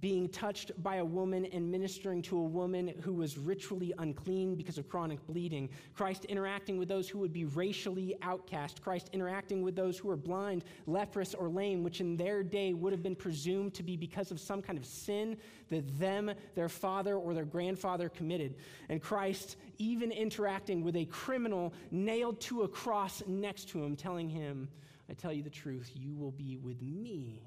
being 0.00 0.28
touched 0.28 0.72
by 0.82 0.96
a 0.96 1.04
woman 1.04 1.44
and 1.46 1.70
ministering 1.70 2.22
to 2.22 2.38
a 2.38 2.42
woman 2.42 2.94
who 3.02 3.12
was 3.12 3.36
ritually 3.36 3.92
unclean 3.98 4.54
because 4.54 4.78
of 4.78 4.88
chronic 4.88 5.24
bleeding. 5.26 5.68
Christ 5.94 6.24
interacting 6.26 6.78
with 6.78 6.88
those 6.88 7.08
who 7.08 7.18
would 7.18 7.32
be 7.32 7.44
racially 7.44 8.16
outcast. 8.22 8.80
Christ 8.80 9.10
interacting 9.12 9.62
with 9.62 9.76
those 9.76 9.98
who 9.98 10.08
are 10.10 10.16
blind, 10.16 10.64
leprous, 10.86 11.34
or 11.34 11.48
lame, 11.48 11.82
which 11.82 12.00
in 12.00 12.16
their 12.16 12.42
day 12.42 12.72
would 12.72 12.92
have 12.92 13.02
been 13.02 13.16
presumed 13.16 13.74
to 13.74 13.82
be 13.82 13.96
because 13.96 14.30
of 14.30 14.40
some 14.40 14.62
kind 14.62 14.78
of 14.78 14.86
sin 14.86 15.36
that 15.68 15.98
them, 15.98 16.30
their 16.54 16.68
father, 16.68 17.16
or 17.16 17.34
their 17.34 17.44
grandfather 17.44 18.08
committed. 18.08 18.54
And 18.88 19.02
Christ 19.02 19.56
even 19.78 20.10
interacting 20.10 20.82
with 20.82 20.96
a 20.96 21.04
criminal 21.06 21.74
nailed 21.90 22.40
to 22.40 22.62
a 22.62 22.68
cross 22.68 23.22
next 23.26 23.68
to 23.70 23.84
him, 23.84 23.96
telling 23.96 24.30
him, 24.30 24.68
I 25.10 25.14
tell 25.14 25.32
you 25.32 25.42
the 25.42 25.50
truth, 25.50 25.90
you 25.94 26.14
will 26.14 26.30
be 26.30 26.56
with 26.56 26.80
me 26.80 27.42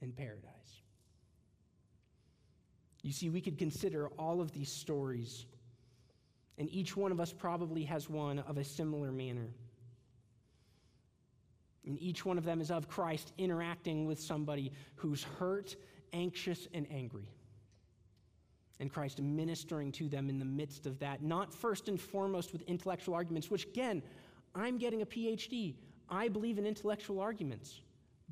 in 0.00 0.10
paradise. 0.10 0.81
You 3.02 3.12
see, 3.12 3.28
we 3.28 3.40
could 3.40 3.58
consider 3.58 4.08
all 4.18 4.40
of 4.40 4.52
these 4.52 4.70
stories, 4.70 5.46
and 6.56 6.68
each 6.70 6.96
one 6.96 7.10
of 7.10 7.20
us 7.20 7.32
probably 7.32 7.82
has 7.84 8.08
one 8.08 8.38
of 8.40 8.58
a 8.58 8.64
similar 8.64 9.10
manner. 9.10 9.48
And 11.84 12.00
each 12.00 12.24
one 12.24 12.38
of 12.38 12.44
them 12.44 12.60
is 12.60 12.70
of 12.70 12.88
Christ 12.88 13.32
interacting 13.38 14.06
with 14.06 14.20
somebody 14.20 14.72
who's 14.94 15.24
hurt, 15.24 15.74
anxious, 16.12 16.68
and 16.72 16.86
angry. 16.92 17.26
And 18.78 18.92
Christ 18.92 19.20
ministering 19.20 19.90
to 19.92 20.08
them 20.08 20.28
in 20.28 20.38
the 20.38 20.44
midst 20.44 20.86
of 20.86 20.98
that, 21.00 21.22
not 21.22 21.52
first 21.52 21.88
and 21.88 22.00
foremost 22.00 22.52
with 22.52 22.62
intellectual 22.62 23.14
arguments, 23.14 23.50
which 23.50 23.66
again, 23.66 24.00
I'm 24.54 24.78
getting 24.78 25.02
a 25.02 25.06
PhD. 25.06 25.74
I 26.08 26.28
believe 26.28 26.58
in 26.58 26.66
intellectual 26.66 27.20
arguments, 27.20 27.80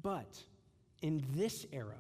but 0.03 0.39
in 1.03 1.25
this 1.35 1.67
era, 1.73 1.97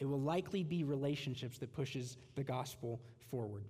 it 0.00 0.08
will 0.08 0.20
likely 0.20 0.64
be 0.64 0.82
relationships 0.82 1.58
that 1.58 1.72
pushes 1.72 2.16
the 2.34 2.42
gospel 2.42 3.00
forward. 3.30 3.64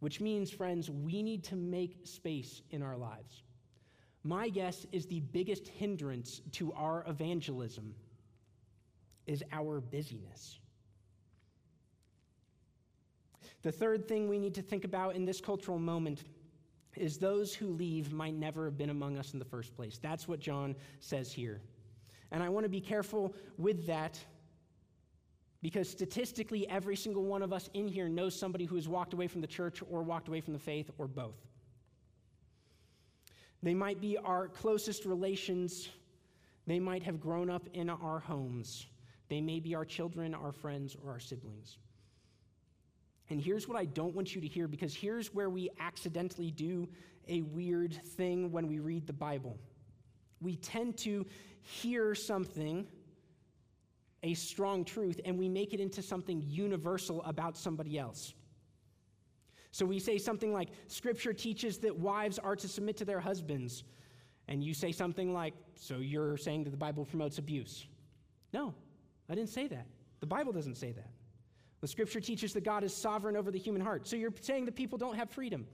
Which 0.00 0.20
means, 0.20 0.50
friends, 0.50 0.90
we 0.90 1.22
need 1.22 1.42
to 1.44 1.56
make 1.56 2.00
space 2.04 2.62
in 2.70 2.82
our 2.82 2.96
lives. 2.96 3.42
My 4.22 4.50
guess 4.50 4.86
is 4.92 5.06
the 5.06 5.20
biggest 5.20 5.66
hindrance 5.66 6.42
to 6.52 6.72
our 6.74 7.04
evangelism 7.08 7.94
is 9.26 9.42
our 9.52 9.80
busyness. 9.80 10.58
The 13.62 13.72
third 13.72 14.06
thing 14.06 14.28
we 14.28 14.38
need 14.38 14.54
to 14.54 14.62
think 14.62 14.84
about 14.84 15.16
in 15.16 15.24
this 15.24 15.40
cultural 15.40 15.78
moment 15.78 16.24
is 16.96 17.16
those 17.16 17.54
who 17.54 17.68
leave 17.68 18.12
might 18.12 18.34
never 18.34 18.66
have 18.66 18.76
been 18.76 18.90
among 18.90 19.16
us 19.16 19.32
in 19.32 19.38
the 19.38 19.44
first 19.44 19.74
place. 19.74 19.98
That's 19.98 20.28
what 20.28 20.38
John 20.38 20.76
says 21.00 21.32
here. 21.32 21.62
And 22.30 22.42
I 22.42 22.50
want 22.50 22.64
to 22.64 22.70
be 22.70 22.80
careful 22.80 23.34
with 23.56 23.86
that 23.86 24.18
because 25.64 25.88
statistically, 25.88 26.68
every 26.68 26.94
single 26.94 27.24
one 27.24 27.40
of 27.40 27.50
us 27.50 27.70
in 27.72 27.88
here 27.88 28.06
knows 28.06 28.38
somebody 28.38 28.66
who 28.66 28.74
has 28.74 28.86
walked 28.86 29.14
away 29.14 29.26
from 29.26 29.40
the 29.40 29.46
church 29.46 29.82
or 29.90 30.02
walked 30.02 30.28
away 30.28 30.42
from 30.42 30.52
the 30.52 30.58
faith 30.58 30.90
or 30.98 31.08
both. 31.08 31.40
They 33.62 33.72
might 33.72 33.98
be 33.98 34.18
our 34.18 34.46
closest 34.46 35.06
relations, 35.06 35.88
they 36.66 36.78
might 36.78 37.02
have 37.04 37.18
grown 37.18 37.48
up 37.48 37.66
in 37.72 37.88
our 37.88 38.18
homes, 38.18 38.88
they 39.30 39.40
may 39.40 39.58
be 39.58 39.74
our 39.74 39.86
children, 39.86 40.34
our 40.34 40.52
friends, 40.52 40.98
or 41.02 41.10
our 41.12 41.18
siblings. 41.18 41.78
And 43.30 43.40
here's 43.40 43.66
what 43.66 43.78
I 43.78 43.86
don't 43.86 44.14
want 44.14 44.34
you 44.34 44.42
to 44.42 44.46
hear 44.46 44.68
because 44.68 44.94
here's 44.94 45.32
where 45.32 45.48
we 45.48 45.70
accidentally 45.80 46.50
do 46.50 46.86
a 47.26 47.40
weird 47.40 47.98
thing 48.04 48.52
when 48.52 48.68
we 48.68 48.80
read 48.80 49.06
the 49.06 49.14
Bible. 49.14 49.56
We 50.42 50.56
tend 50.56 50.98
to 50.98 51.24
hear 51.62 52.14
something, 52.14 52.86
a 54.24 54.34
strong 54.34 54.84
truth, 54.84 55.20
and 55.24 55.38
we 55.38 55.48
make 55.48 55.74
it 55.74 55.80
into 55.80 56.02
something 56.02 56.42
universal 56.44 57.22
about 57.24 57.56
somebody 57.56 57.98
else. 57.98 58.34
So 59.70 59.84
we 59.84 59.98
say 59.98 60.18
something 60.18 60.52
like, 60.52 60.70
Scripture 60.88 61.32
teaches 61.32 61.78
that 61.78 61.96
wives 61.96 62.38
are 62.38 62.56
to 62.56 62.66
submit 62.66 62.96
to 62.96 63.04
their 63.04 63.20
husbands. 63.20 63.84
And 64.48 64.64
you 64.64 64.74
say 64.74 64.92
something 64.92 65.32
like, 65.32 65.54
So 65.76 65.98
you're 65.98 66.36
saying 66.36 66.64
that 66.64 66.70
the 66.70 66.76
Bible 66.76 67.04
promotes 67.04 67.38
abuse? 67.38 67.86
No, 68.52 68.74
I 69.28 69.34
didn't 69.34 69.50
say 69.50 69.68
that. 69.68 69.86
The 70.20 70.26
Bible 70.26 70.52
doesn't 70.52 70.76
say 70.76 70.92
that. 70.92 71.10
The 71.82 71.88
scripture 71.88 72.20
teaches 72.20 72.54
that 72.54 72.64
God 72.64 72.82
is 72.82 72.94
sovereign 72.94 73.36
over 73.36 73.50
the 73.50 73.58
human 73.58 73.82
heart. 73.82 74.08
So 74.08 74.16
you're 74.16 74.32
saying 74.40 74.64
that 74.64 74.74
people 74.74 74.96
don't 74.96 75.16
have 75.16 75.28
freedom. 75.28 75.66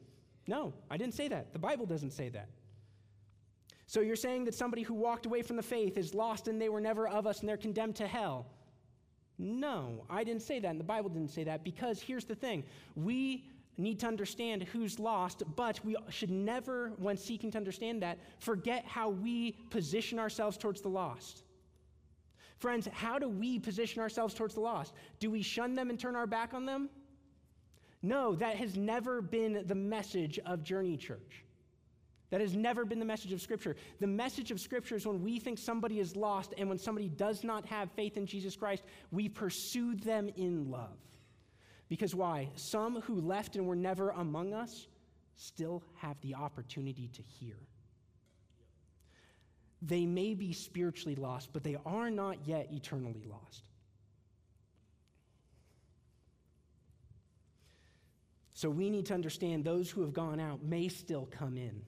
No, 0.49 0.73
I 0.91 0.97
didn't 0.97 1.15
say 1.15 1.29
that. 1.29 1.53
The 1.53 1.59
Bible 1.59 1.87
doesn't 1.87 2.11
say 2.11 2.31
that. 2.31 2.49
So 3.91 4.03
you're 4.03 4.15
saying 4.15 4.45
that 4.45 4.55
somebody 4.55 4.83
who 4.83 4.95
walked 4.95 5.27
away 5.27 5.43
from 5.43 5.57
the 5.57 5.65
faith 5.65 5.99
is 5.99 6.15
lost 6.15 6.47
and 6.47 6.63
they 6.63 6.69
were 6.69 6.81
never 6.81 7.09
of 7.09 7.27
us 7.27 7.41
and 7.41 7.49
they're 7.49 7.57
condemned 7.57 7.97
to 7.97 8.07
hell. 8.07 8.47
No, 9.37 10.05
I 10.09 10.23
didn't 10.23 10.43
say 10.43 10.61
that, 10.61 10.69
and 10.69 10.79
the 10.79 10.85
Bible 10.85 11.11
didn't 11.11 11.33
say 11.33 11.43
that, 11.43 11.65
because 11.65 12.01
here's 12.01 12.25
the 12.25 12.37
thing. 12.37 12.63
We 12.95 13.49
need 13.79 13.99
to 13.99 14.07
understand 14.07 14.63
who's 14.63 15.01
lost, 15.01 15.43
but 15.57 15.85
we 15.85 15.97
should 16.09 16.31
never, 16.31 16.93
when 16.99 17.17
seeking 17.17 17.51
to 17.51 17.59
understand 17.59 18.01
that, 18.05 18.21
forget 18.39 18.85
how 18.87 19.09
we 19.09 19.57
position 19.71 20.21
ourselves 20.21 20.57
towards 20.57 20.81
the 20.83 20.89
lost. 20.89 21.43
Friends, 22.59 22.87
how 22.93 23.19
do 23.19 23.29
we 23.29 23.59
position 23.59 24.01
ourselves 24.01 24.35
towards 24.35 24.55
the 24.55 24.61
lost? 24.61 24.95
Do 25.19 25.33
we 25.33 25.43
shun 25.43 25.75
them 25.75 25.91
and 25.91 25.99
turn 25.99 26.15
our 26.15 26.29
back 26.29 26.55
on 26.55 26.65
them? 26.65 26.91
No, 28.03 28.37
that 28.37 28.55
has 28.55 28.77
never 28.77 29.21
been 29.21 29.65
the 29.67 29.75
message 29.75 30.39
of 30.47 30.63
Journey 30.63 30.97
Church. 30.97 31.43
That 32.31 32.41
has 32.41 32.55
never 32.55 32.85
been 32.85 33.01
the 33.01 33.05
message 33.05 33.33
of 33.33 33.43
Scripture. 33.43 33.75
The 33.99 34.07
message 34.07 34.53
of 34.53 34.61
Scripture 34.61 34.95
is 34.95 35.07
when 35.07 35.23
we 35.23 35.41
think 35.41 35.59
somebody 35.59 35.99
is 35.99 36.15
lost 36.15 36.55
and 36.57 36.69
when 36.69 36.79
somebody 36.79 37.09
does 37.09 37.43
not 37.43 37.67
have 37.67 37.91
faith 37.93 38.17
in 38.17 38.25
Jesus 38.25 38.55
Christ, 38.57 38.85
we 39.11 39.29
pursue 39.29 39.97
them 39.97 40.31
in 40.37 40.71
love. 40.71 40.97
Because 41.89 42.15
why? 42.15 42.49
Some 42.55 43.01
who 43.01 43.21
left 43.21 43.57
and 43.57 43.67
were 43.67 43.75
never 43.75 44.11
among 44.11 44.55
us 44.55 44.87
still 45.35 45.83
have 45.97 46.21
the 46.21 46.37
opportunity 46.37 47.09
to 47.15 47.23
hear. 47.23 47.57
They 49.83 50.07
may 50.07 50.35
be 50.35 50.53
spiritually 50.53 51.17
lost, 51.17 51.53
but 51.53 51.65
they 51.65 51.79
are 51.85 52.11
not 52.11 52.47
yet 52.47 52.69
eternally 52.71 53.25
lost. 53.29 53.65
So 58.55 58.69
we 58.69 58.91
need 58.91 59.07
to 59.07 59.15
understand 59.15 59.65
those 59.65 59.91
who 59.91 60.03
have 60.03 60.13
gone 60.13 60.39
out 60.39 60.63
may 60.63 60.89
still 60.89 61.27
come 61.31 61.57
in. 61.57 61.81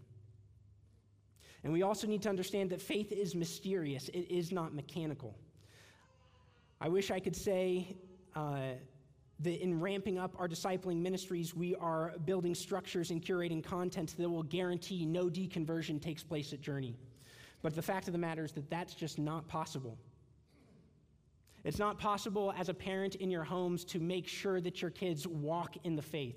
And 1.64 1.72
we 1.72 1.82
also 1.82 2.06
need 2.06 2.22
to 2.22 2.28
understand 2.28 2.70
that 2.70 2.80
faith 2.80 3.12
is 3.12 3.34
mysterious, 3.34 4.08
it 4.08 4.30
is 4.30 4.52
not 4.52 4.74
mechanical. 4.74 5.36
I 6.80 6.88
wish 6.88 7.10
I 7.10 7.20
could 7.20 7.36
say 7.36 7.96
uh, 8.34 8.72
that 9.40 9.62
in 9.62 9.80
ramping 9.80 10.18
up 10.18 10.34
our 10.38 10.48
discipling 10.48 11.00
ministries, 11.00 11.54
we 11.54 11.76
are 11.76 12.14
building 12.24 12.54
structures 12.54 13.10
and 13.10 13.22
curating 13.22 13.62
content 13.62 14.14
that 14.18 14.28
will 14.28 14.42
guarantee 14.42 15.06
no 15.06 15.26
deconversion 15.26 16.02
takes 16.02 16.24
place 16.24 16.52
at 16.52 16.60
Journey. 16.60 16.96
But 17.62 17.76
the 17.76 17.82
fact 17.82 18.08
of 18.08 18.12
the 18.12 18.18
matter 18.18 18.44
is 18.44 18.52
that 18.52 18.68
that's 18.68 18.94
just 18.94 19.18
not 19.20 19.46
possible. 19.46 19.96
It's 21.64 21.78
not 21.78 21.98
possible 21.98 22.52
as 22.58 22.68
a 22.68 22.74
parent 22.74 23.14
in 23.16 23.30
your 23.30 23.44
homes 23.44 23.84
to 23.86 24.00
make 24.00 24.26
sure 24.26 24.60
that 24.60 24.82
your 24.82 24.90
kids 24.90 25.28
walk 25.28 25.76
in 25.84 25.94
the 25.94 26.02
faith. 26.02 26.36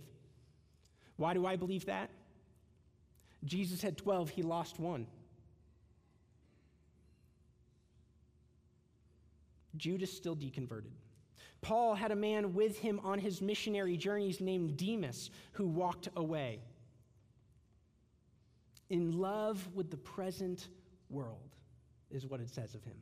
Why 1.18 1.34
do 1.34 1.48
I 1.48 1.56
believe 1.56 1.86
that? 1.86 2.12
Jesus 3.44 3.82
had 3.82 3.98
12, 3.98 4.30
he 4.30 4.44
lost 4.44 4.80
one. 4.80 5.08
Judas 9.78 10.16
still 10.16 10.36
deconverted. 10.36 10.92
Paul 11.62 11.96
had 11.96 12.12
a 12.12 12.16
man 12.16 12.54
with 12.54 12.78
him 12.78 13.00
on 13.04 13.20
his 13.20 13.42
missionary 13.42 13.98
journeys 13.98 14.40
named 14.40 14.78
Demas 14.78 15.32
who 15.54 15.68
walked 15.68 16.10
away. 16.16 16.60
In 18.90 19.18
love 19.18 19.68
with 19.74 19.90
the 19.90 19.98
present 19.98 20.68
world, 21.10 21.56
is 22.12 22.26
what 22.26 22.40
it 22.40 22.50
says 22.50 22.76
of 22.76 22.84
him. 22.84 22.96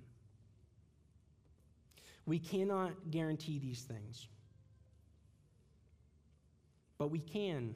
We 2.26 2.40
cannot 2.40 3.12
guarantee 3.12 3.60
these 3.60 3.82
things, 3.82 4.28
but 6.98 7.10
we 7.10 7.20
can 7.20 7.76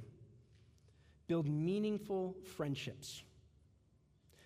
build 1.28 1.48
meaningful 1.48 2.38
friendships. 2.56 3.24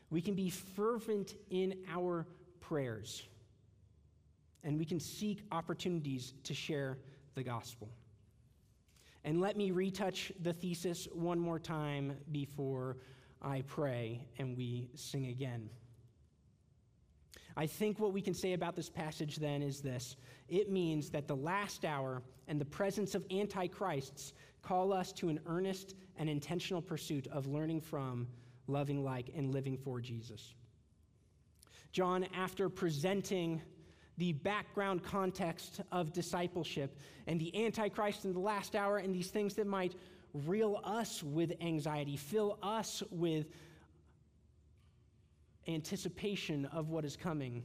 We 0.09 0.21
can 0.21 0.33
be 0.33 0.49
fervent 0.49 1.35
in 1.51 1.75
our 1.87 2.25
prayers. 2.59 3.23
And 4.63 4.77
we 4.77 4.85
can 4.85 4.99
seek 4.99 5.43
opportunities 5.51 6.33
to 6.43 6.53
share 6.53 6.97
the 7.35 7.43
gospel. 7.43 7.89
And 9.23 9.39
let 9.39 9.55
me 9.55 9.71
retouch 9.71 10.31
the 10.41 10.53
thesis 10.53 11.07
one 11.13 11.39
more 11.39 11.59
time 11.59 12.17
before 12.31 12.97
I 13.41 13.61
pray 13.61 14.21
and 14.37 14.57
we 14.57 14.89
sing 14.95 15.27
again. 15.27 15.69
I 17.57 17.67
think 17.67 17.99
what 17.99 18.13
we 18.13 18.21
can 18.21 18.33
say 18.33 18.53
about 18.53 18.75
this 18.75 18.89
passage 18.89 19.37
then 19.37 19.61
is 19.61 19.81
this 19.81 20.15
it 20.47 20.71
means 20.71 21.09
that 21.09 21.27
the 21.27 21.35
last 21.35 21.85
hour 21.85 22.21
and 22.47 22.59
the 22.59 22.65
presence 22.65 23.15
of 23.15 23.25
antichrists 23.31 24.33
call 24.61 24.93
us 24.93 25.11
to 25.13 25.29
an 25.29 25.39
earnest 25.45 25.95
and 26.17 26.29
intentional 26.29 26.81
pursuit 26.81 27.27
of 27.27 27.47
learning 27.47 27.81
from, 27.81 28.27
loving 28.67 29.03
like, 29.03 29.29
and 29.35 29.53
living 29.53 29.77
for 29.77 29.99
Jesus. 29.99 30.53
John, 31.91 32.25
after 32.35 32.69
presenting 32.69 33.61
the 34.17 34.33
background 34.33 35.03
context 35.03 35.81
of 35.91 36.13
discipleship 36.13 36.97
and 37.27 37.39
the 37.39 37.65
Antichrist 37.65 38.25
in 38.25 38.33
the 38.33 38.39
last 38.39 38.75
hour 38.75 38.97
and 38.97 39.13
these 39.13 39.29
things 39.29 39.53
that 39.55 39.67
might 39.67 39.95
reel 40.33 40.79
us 40.83 41.23
with 41.23 41.53
anxiety, 41.61 42.17
fill 42.17 42.57
us 42.61 43.03
with 43.09 43.47
anticipation 45.67 46.65
of 46.65 46.89
what 46.89 47.05
is 47.05 47.15
coming. 47.15 47.63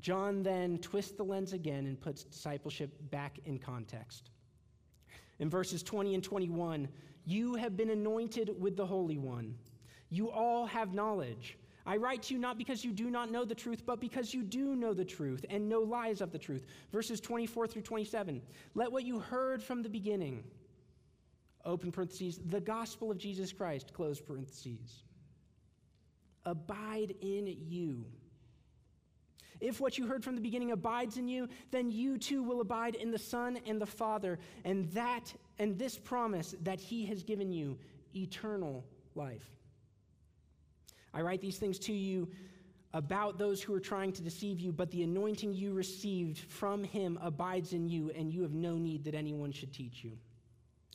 John 0.00 0.42
then 0.42 0.78
twists 0.78 1.12
the 1.12 1.24
lens 1.24 1.52
again 1.52 1.86
and 1.86 2.00
puts 2.00 2.24
discipleship 2.24 2.92
back 3.10 3.38
in 3.44 3.58
context. 3.58 4.30
In 5.38 5.48
verses 5.48 5.82
20 5.82 6.14
and 6.14 6.22
21, 6.22 6.88
you 7.24 7.54
have 7.54 7.76
been 7.76 7.90
anointed 7.90 8.50
with 8.58 8.76
the 8.76 8.86
Holy 8.86 9.18
One. 9.18 9.54
You 10.10 10.30
all 10.30 10.66
have 10.66 10.94
knowledge. 10.94 11.58
I 11.88 11.96
write 11.96 12.22
to 12.24 12.34
you 12.34 12.38
not 12.38 12.58
because 12.58 12.84
you 12.84 12.92
do 12.92 13.08
not 13.10 13.30
know 13.30 13.46
the 13.46 13.54
truth, 13.54 13.84
but 13.86 13.98
because 13.98 14.34
you 14.34 14.42
do 14.42 14.76
know 14.76 14.92
the 14.92 15.06
truth 15.06 15.46
and 15.48 15.68
know 15.68 15.80
lies 15.80 16.20
of 16.20 16.30
the 16.32 16.38
truth. 16.38 16.66
Verses 16.92 17.18
24 17.18 17.66
through 17.66 17.82
27. 17.82 18.42
Let 18.74 18.92
what 18.92 19.04
you 19.04 19.18
heard 19.18 19.62
from 19.62 19.82
the 19.82 19.88
beginning, 19.88 20.44
open 21.64 21.90
parentheses, 21.90 22.40
the 22.44 22.60
gospel 22.60 23.10
of 23.10 23.16
Jesus 23.16 23.54
Christ, 23.54 23.94
close 23.94 24.20
parentheses, 24.20 25.02
abide 26.44 27.14
in 27.22 27.46
you 27.46 28.04
if 29.60 29.80
what 29.80 29.98
you 29.98 30.06
heard 30.06 30.22
from 30.22 30.34
the 30.34 30.40
beginning 30.40 30.70
abides 30.72 31.16
in 31.16 31.26
you, 31.26 31.48
then 31.70 31.90
you 31.90 32.16
too 32.18 32.42
will 32.42 32.60
abide 32.60 32.94
in 32.94 33.10
the 33.10 33.18
Son 33.18 33.58
and 33.66 33.80
the 33.80 33.86
Father, 33.86 34.38
and 34.64 34.88
that 34.92 35.32
and 35.58 35.78
this 35.78 35.98
promise 35.98 36.54
that 36.62 36.80
he 36.80 37.04
has 37.06 37.22
given 37.22 37.50
you 37.50 37.76
eternal 38.14 38.84
life. 39.14 39.57
I 41.18 41.22
write 41.22 41.40
these 41.40 41.58
things 41.58 41.80
to 41.80 41.92
you 41.92 42.28
about 42.94 43.38
those 43.38 43.60
who 43.60 43.74
are 43.74 43.80
trying 43.80 44.12
to 44.12 44.22
deceive 44.22 44.60
you, 44.60 44.70
but 44.70 44.88
the 44.92 45.02
anointing 45.02 45.52
you 45.52 45.72
received 45.72 46.38
from 46.38 46.84
him 46.84 47.18
abides 47.20 47.72
in 47.72 47.88
you, 47.88 48.12
and 48.14 48.32
you 48.32 48.42
have 48.42 48.54
no 48.54 48.76
need 48.78 49.02
that 49.02 49.16
anyone 49.16 49.50
should 49.50 49.72
teach 49.72 50.04
you. 50.04 50.12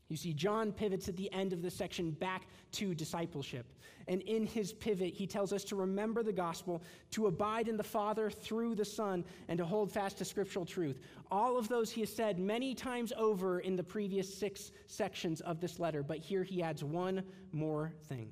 You 0.07 0.15
see, 0.15 0.31
John 0.31 0.71
pivots 0.71 1.09
at 1.09 1.17
the 1.17 1.31
end 1.33 1.51
of 1.51 1.61
the 1.61 1.69
section 1.69 2.11
back 2.11 2.43
to 2.73 2.95
discipleship. 2.95 3.65
And 4.07 4.21
in 4.21 4.45
his 4.45 4.71
pivot, 4.71 5.13
he 5.13 5.27
tells 5.27 5.51
us 5.51 5.65
to 5.65 5.75
remember 5.75 6.23
the 6.23 6.31
gospel, 6.31 6.81
to 7.11 7.27
abide 7.27 7.67
in 7.67 7.75
the 7.75 7.83
Father 7.83 8.29
through 8.29 8.75
the 8.75 8.85
Son, 8.85 9.25
and 9.49 9.57
to 9.57 9.65
hold 9.65 9.91
fast 9.91 10.19
to 10.19 10.25
scriptural 10.25 10.65
truth. 10.65 11.01
All 11.31 11.57
of 11.57 11.67
those 11.67 11.91
he 11.91 11.99
has 11.99 12.15
said 12.15 12.39
many 12.39 12.73
times 12.73 13.11
over 13.17 13.59
in 13.59 13.75
the 13.75 13.83
previous 13.83 14.33
six 14.33 14.71
sections 14.87 15.41
of 15.41 15.59
this 15.59 15.79
letter, 15.79 16.01
but 16.01 16.19
here 16.19 16.43
he 16.43 16.63
adds 16.63 16.81
one 16.81 17.23
more 17.51 17.91
thing 18.07 18.31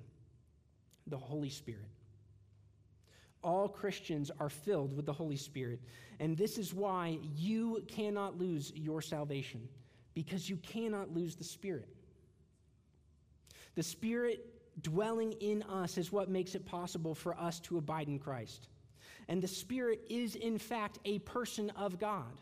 the 1.12 1.18
Holy 1.18 1.50
Spirit. 1.50 1.90
All 3.44 3.68
Christians 3.68 4.32
are 4.40 4.50
filled 4.50 4.96
with 4.96 5.06
the 5.06 5.14
Holy 5.14 5.36
Spirit, 5.36 5.80
and 6.20 6.38
this 6.38 6.58
is 6.58 6.74
why 6.74 7.20
you 7.36 7.84
cannot 7.88 8.40
lose 8.40 8.72
your 8.76 9.02
salvation 9.02 9.68
because 10.14 10.50
you 10.50 10.58
cannot 10.58 11.14
lose 11.14 11.36
the 11.36 11.44
Spirit. 11.44 11.88
The 13.76 13.84
Spirit 13.84 14.46
dwelling 14.82 15.34
in 15.34 15.64
us 15.64 15.98
is 15.98 16.12
what 16.12 16.30
makes 16.30 16.56
it 16.56 16.66
possible 16.66 17.16
for 17.16 17.38
us 17.40 17.60
to 17.62 17.78
abide 17.78 18.08
in 18.08 18.20
Christ. 18.20 18.68
And 19.28 19.42
the 19.42 19.48
Spirit 19.48 20.02
is, 20.10 20.36
in 20.36 20.58
fact, 20.58 21.00
a 21.06 21.20
person 21.20 21.70
of 21.72 22.00
God. 22.00 22.42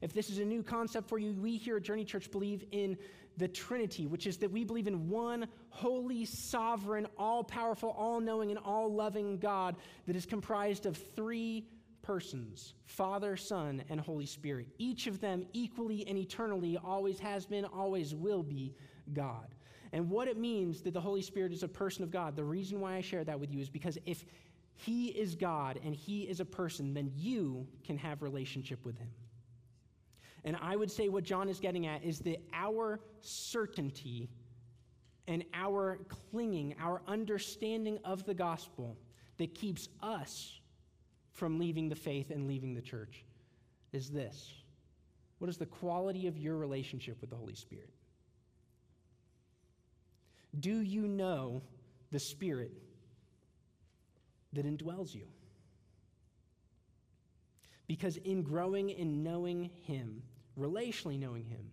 If 0.00 0.12
this 0.12 0.30
is 0.30 0.38
a 0.38 0.44
new 0.44 0.62
concept 0.62 1.08
for 1.08 1.18
you, 1.18 1.32
we 1.32 1.56
here 1.56 1.78
at 1.78 1.82
Journey 1.82 2.04
Church 2.04 2.30
believe 2.30 2.64
in 2.70 2.96
the 3.38 3.48
Trinity, 3.48 4.06
which 4.06 4.26
is 4.26 4.36
that 4.38 4.50
we 4.50 4.64
believe 4.64 4.86
in 4.86 5.08
one 5.08 5.46
holy, 5.70 6.24
sovereign, 6.24 7.06
all 7.16 7.44
powerful, 7.44 7.90
all 7.90 8.20
knowing, 8.20 8.50
and 8.50 8.58
all 8.58 8.92
loving 8.92 9.38
God 9.38 9.76
that 10.06 10.16
is 10.16 10.26
comprised 10.26 10.86
of 10.86 10.96
three 11.14 11.66
persons 12.02 12.74
Father, 12.86 13.36
Son, 13.36 13.82
and 13.88 14.00
Holy 14.00 14.26
Spirit. 14.26 14.66
Each 14.78 15.06
of 15.06 15.20
them 15.20 15.44
equally 15.52 16.06
and 16.08 16.18
eternally 16.18 16.78
always 16.82 17.18
has 17.20 17.46
been, 17.46 17.64
always 17.64 18.14
will 18.14 18.42
be 18.42 18.74
God. 19.12 19.54
And 19.92 20.10
what 20.10 20.28
it 20.28 20.36
means 20.36 20.82
that 20.82 20.94
the 20.94 21.00
Holy 21.00 21.22
Spirit 21.22 21.52
is 21.52 21.62
a 21.62 21.68
person 21.68 22.02
of 22.02 22.10
God, 22.10 22.36
the 22.36 22.44
reason 22.44 22.80
why 22.80 22.96
I 22.96 23.00
share 23.00 23.24
that 23.24 23.38
with 23.38 23.52
you 23.52 23.60
is 23.60 23.70
because 23.70 23.98
if 24.04 24.24
He 24.74 25.08
is 25.08 25.34
God 25.34 25.78
and 25.84 25.94
He 25.94 26.22
is 26.22 26.40
a 26.40 26.44
person, 26.44 26.92
then 26.92 27.10
you 27.14 27.66
can 27.84 27.96
have 27.98 28.22
relationship 28.22 28.84
with 28.84 28.98
Him. 28.98 29.08
And 30.48 30.56
I 30.62 30.76
would 30.76 30.90
say 30.90 31.10
what 31.10 31.24
John 31.24 31.50
is 31.50 31.60
getting 31.60 31.86
at 31.86 32.02
is 32.02 32.20
that 32.20 32.42
our 32.54 33.00
certainty 33.20 34.30
and 35.26 35.44
our 35.52 35.98
clinging, 36.08 36.74
our 36.80 37.02
understanding 37.06 37.98
of 38.02 38.24
the 38.24 38.32
gospel 38.32 38.96
that 39.36 39.54
keeps 39.54 39.90
us 40.02 40.58
from 41.34 41.58
leaving 41.58 41.90
the 41.90 41.94
faith 41.94 42.30
and 42.30 42.48
leaving 42.48 42.72
the 42.72 42.80
church 42.80 43.26
is 43.92 44.08
this 44.08 44.50
What 45.36 45.50
is 45.50 45.58
the 45.58 45.66
quality 45.66 46.26
of 46.26 46.38
your 46.38 46.56
relationship 46.56 47.20
with 47.20 47.28
the 47.28 47.36
Holy 47.36 47.54
Spirit? 47.54 47.90
Do 50.58 50.80
you 50.80 51.06
know 51.06 51.60
the 52.10 52.18
Spirit 52.18 52.72
that 54.54 54.64
indwells 54.64 55.14
you? 55.14 55.26
Because 57.86 58.16
in 58.16 58.42
growing 58.42 58.88
in 58.88 59.22
knowing 59.22 59.68
Him, 59.82 60.22
relationally 60.58 61.18
knowing 61.18 61.44
Him, 61.44 61.70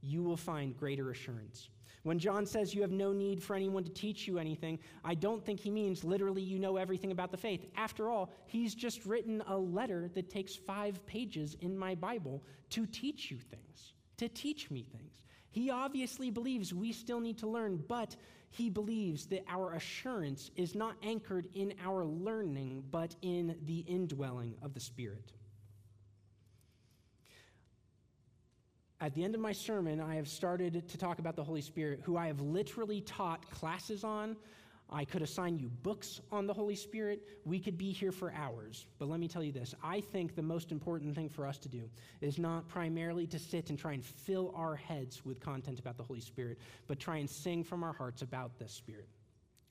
you 0.00 0.22
will 0.22 0.36
find 0.36 0.76
greater 0.76 1.10
assurance. 1.10 1.68
When 2.04 2.18
John 2.18 2.46
says 2.46 2.74
you 2.74 2.82
have 2.82 2.90
no 2.90 3.12
need 3.12 3.42
for 3.42 3.54
anyone 3.54 3.84
to 3.84 3.90
teach 3.90 4.26
you 4.26 4.38
anything, 4.38 4.78
I 5.04 5.14
don't 5.14 5.44
think 5.44 5.60
he 5.60 5.70
means 5.70 6.04
literally 6.04 6.42
you 6.42 6.58
know 6.58 6.76
everything 6.76 7.10
about 7.10 7.30
the 7.30 7.36
faith. 7.36 7.66
After 7.76 8.08
all, 8.08 8.32
he's 8.46 8.74
just 8.74 9.04
written 9.04 9.42
a 9.46 9.56
letter 9.56 10.08
that 10.14 10.30
takes 10.30 10.54
five 10.54 11.04
pages 11.06 11.56
in 11.60 11.76
my 11.76 11.94
Bible 11.94 12.42
to 12.70 12.86
teach 12.86 13.30
you 13.30 13.38
things, 13.38 13.92
to 14.16 14.28
teach 14.28 14.70
me 14.70 14.84
things. 14.84 15.22
He 15.50 15.70
obviously 15.70 16.30
believes 16.30 16.72
we 16.72 16.92
still 16.92 17.20
need 17.20 17.38
to 17.38 17.48
learn, 17.48 17.82
but 17.88 18.16
he 18.50 18.70
believes 18.70 19.26
that 19.26 19.44
our 19.48 19.74
assurance 19.74 20.50
is 20.56 20.74
not 20.74 20.96
anchored 21.02 21.48
in 21.54 21.74
our 21.84 22.04
learning, 22.04 22.84
but 22.90 23.16
in 23.22 23.56
the 23.64 23.80
indwelling 23.80 24.54
of 24.62 24.72
the 24.72 24.80
Spirit. 24.80 25.32
At 29.00 29.14
the 29.14 29.22
end 29.22 29.36
of 29.36 29.40
my 29.40 29.52
sermon, 29.52 30.00
I 30.00 30.16
have 30.16 30.28
started 30.28 30.88
to 30.88 30.98
talk 30.98 31.20
about 31.20 31.36
the 31.36 31.44
Holy 31.44 31.60
Spirit, 31.60 32.00
who 32.02 32.16
I 32.16 32.26
have 32.26 32.40
literally 32.40 33.00
taught 33.02 33.48
classes 33.48 34.02
on. 34.02 34.36
I 34.90 35.04
could 35.04 35.22
assign 35.22 35.56
you 35.58 35.68
books 35.68 36.20
on 36.32 36.48
the 36.48 36.54
Holy 36.54 36.74
Spirit. 36.74 37.22
We 37.44 37.60
could 37.60 37.78
be 37.78 37.92
here 37.92 38.10
for 38.10 38.32
hours. 38.32 38.86
But 38.98 39.08
let 39.08 39.20
me 39.20 39.28
tell 39.28 39.42
you 39.44 39.52
this 39.52 39.72
I 39.84 40.00
think 40.00 40.34
the 40.34 40.42
most 40.42 40.72
important 40.72 41.14
thing 41.14 41.28
for 41.28 41.46
us 41.46 41.58
to 41.58 41.68
do 41.68 41.88
is 42.20 42.38
not 42.38 42.66
primarily 42.68 43.26
to 43.28 43.38
sit 43.38 43.70
and 43.70 43.78
try 43.78 43.92
and 43.92 44.04
fill 44.04 44.52
our 44.56 44.74
heads 44.74 45.24
with 45.24 45.38
content 45.38 45.78
about 45.78 45.96
the 45.96 46.02
Holy 46.02 46.20
Spirit, 46.20 46.58
but 46.88 46.98
try 46.98 47.18
and 47.18 47.30
sing 47.30 47.62
from 47.62 47.84
our 47.84 47.92
hearts 47.92 48.22
about 48.22 48.58
the 48.58 48.68
Spirit. 48.68 49.08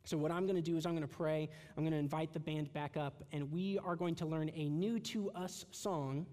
So, 0.05 0.17
what 0.17 0.31
I'm 0.31 0.45
going 0.45 0.55
to 0.55 0.61
do 0.61 0.77
is 0.77 0.85
I'm 0.85 0.93
going 0.93 1.01
to 1.01 1.07
pray. 1.07 1.49
I'm 1.75 1.83
going 1.83 1.91
to 1.91 1.99
invite 1.99 2.31
the 2.31 2.39
band 2.39 2.71
back 2.71 2.95
up, 2.95 3.23
and 3.33 3.51
we 3.51 3.77
are 3.79 3.97
going 3.97 4.15
to 4.15 4.25
learn 4.25 4.49
a 4.55 4.69
new 4.69 4.99
to 4.99 5.31
us 5.31 5.65
song 5.71 6.25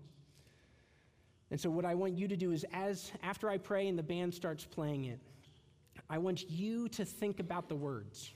and 1.54 1.60
so 1.60 1.70
what 1.70 1.84
I 1.84 1.94
want 1.94 2.18
you 2.18 2.26
to 2.26 2.36
do 2.36 2.50
is 2.50 2.66
as 2.72 3.12
after 3.22 3.48
I 3.48 3.58
pray 3.58 3.86
and 3.86 3.96
the 3.96 4.02
band 4.02 4.34
starts 4.34 4.64
playing 4.64 5.04
it, 5.04 5.20
I 6.10 6.18
want 6.18 6.50
you 6.50 6.88
to 6.88 7.04
think 7.04 7.38
about 7.38 7.68
the 7.68 7.76
words. 7.76 8.32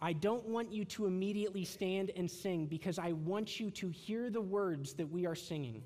I 0.00 0.12
don't 0.12 0.48
want 0.48 0.72
you 0.72 0.84
to 0.86 1.06
immediately 1.06 1.64
stand 1.64 2.10
and 2.16 2.28
sing 2.28 2.66
because 2.66 2.98
I 2.98 3.12
want 3.12 3.60
you 3.60 3.70
to 3.70 3.90
hear 3.90 4.28
the 4.28 4.40
words 4.40 4.94
that 4.94 5.08
we 5.08 5.24
are 5.24 5.36
singing. 5.36 5.84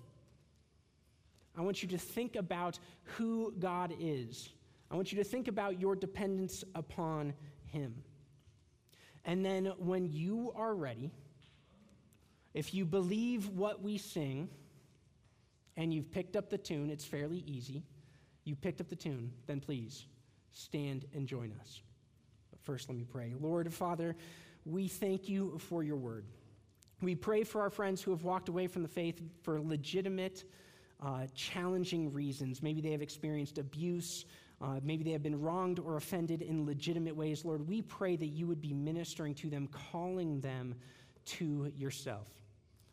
I 1.58 1.60
want 1.60 1.82
you 1.82 1.90
to 1.90 1.98
think 1.98 2.36
about 2.36 2.78
who 3.02 3.52
God 3.58 3.92
is. 4.00 4.48
I 4.90 4.96
want 4.96 5.12
you 5.12 5.18
to 5.18 5.24
think 5.24 5.48
about 5.48 5.78
your 5.78 5.94
dependence 5.94 6.64
upon 6.74 7.34
Him. 7.66 8.02
And 9.26 9.44
then 9.44 9.74
when 9.76 10.10
you 10.10 10.54
are 10.56 10.74
ready, 10.74 11.10
if 12.54 12.72
you 12.72 12.86
believe 12.86 13.46
what 13.50 13.82
we 13.82 13.98
sing, 13.98 14.48
and 15.76 15.92
you've 15.92 16.10
picked 16.10 16.36
up 16.36 16.50
the 16.50 16.58
tune, 16.58 16.90
it's 16.90 17.04
fairly 17.04 17.44
easy. 17.46 17.82
You 18.44 18.54
picked 18.54 18.80
up 18.80 18.88
the 18.88 18.96
tune, 18.96 19.32
then 19.46 19.60
please 19.60 20.06
stand 20.52 21.04
and 21.14 21.26
join 21.26 21.52
us. 21.60 21.82
But 22.50 22.60
first, 22.60 22.88
let 22.88 22.96
me 22.96 23.04
pray. 23.04 23.34
Lord, 23.38 23.72
Father, 23.72 24.16
we 24.64 24.88
thank 24.88 25.28
you 25.28 25.58
for 25.58 25.82
your 25.82 25.96
word. 25.96 26.24
We 27.02 27.14
pray 27.14 27.44
for 27.44 27.60
our 27.60 27.70
friends 27.70 28.00
who 28.00 28.10
have 28.10 28.24
walked 28.24 28.48
away 28.48 28.66
from 28.66 28.82
the 28.82 28.88
faith 28.88 29.20
for 29.42 29.60
legitimate, 29.60 30.44
uh, 31.02 31.26
challenging 31.34 32.12
reasons. 32.12 32.62
Maybe 32.62 32.80
they 32.80 32.92
have 32.92 33.02
experienced 33.02 33.58
abuse. 33.58 34.24
Uh, 34.62 34.80
maybe 34.82 35.04
they 35.04 35.10
have 35.10 35.22
been 35.22 35.38
wronged 35.38 35.78
or 35.78 35.98
offended 35.98 36.40
in 36.40 36.64
legitimate 36.64 37.14
ways. 37.14 37.44
Lord, 37.44 37.68
we 37.68 37.82
pray 37.82 38.16
that 38.16 38.28
you 38.28 38.46
would 38.46 38.62
be 38.62 38.72
ministering 38.72 39.34
to 39.34 39.50
them, 39.50 39.68
calling 39.92 40.40
them 40.40 40.74
to 41.26 41.70
yourself. 41.76 42.28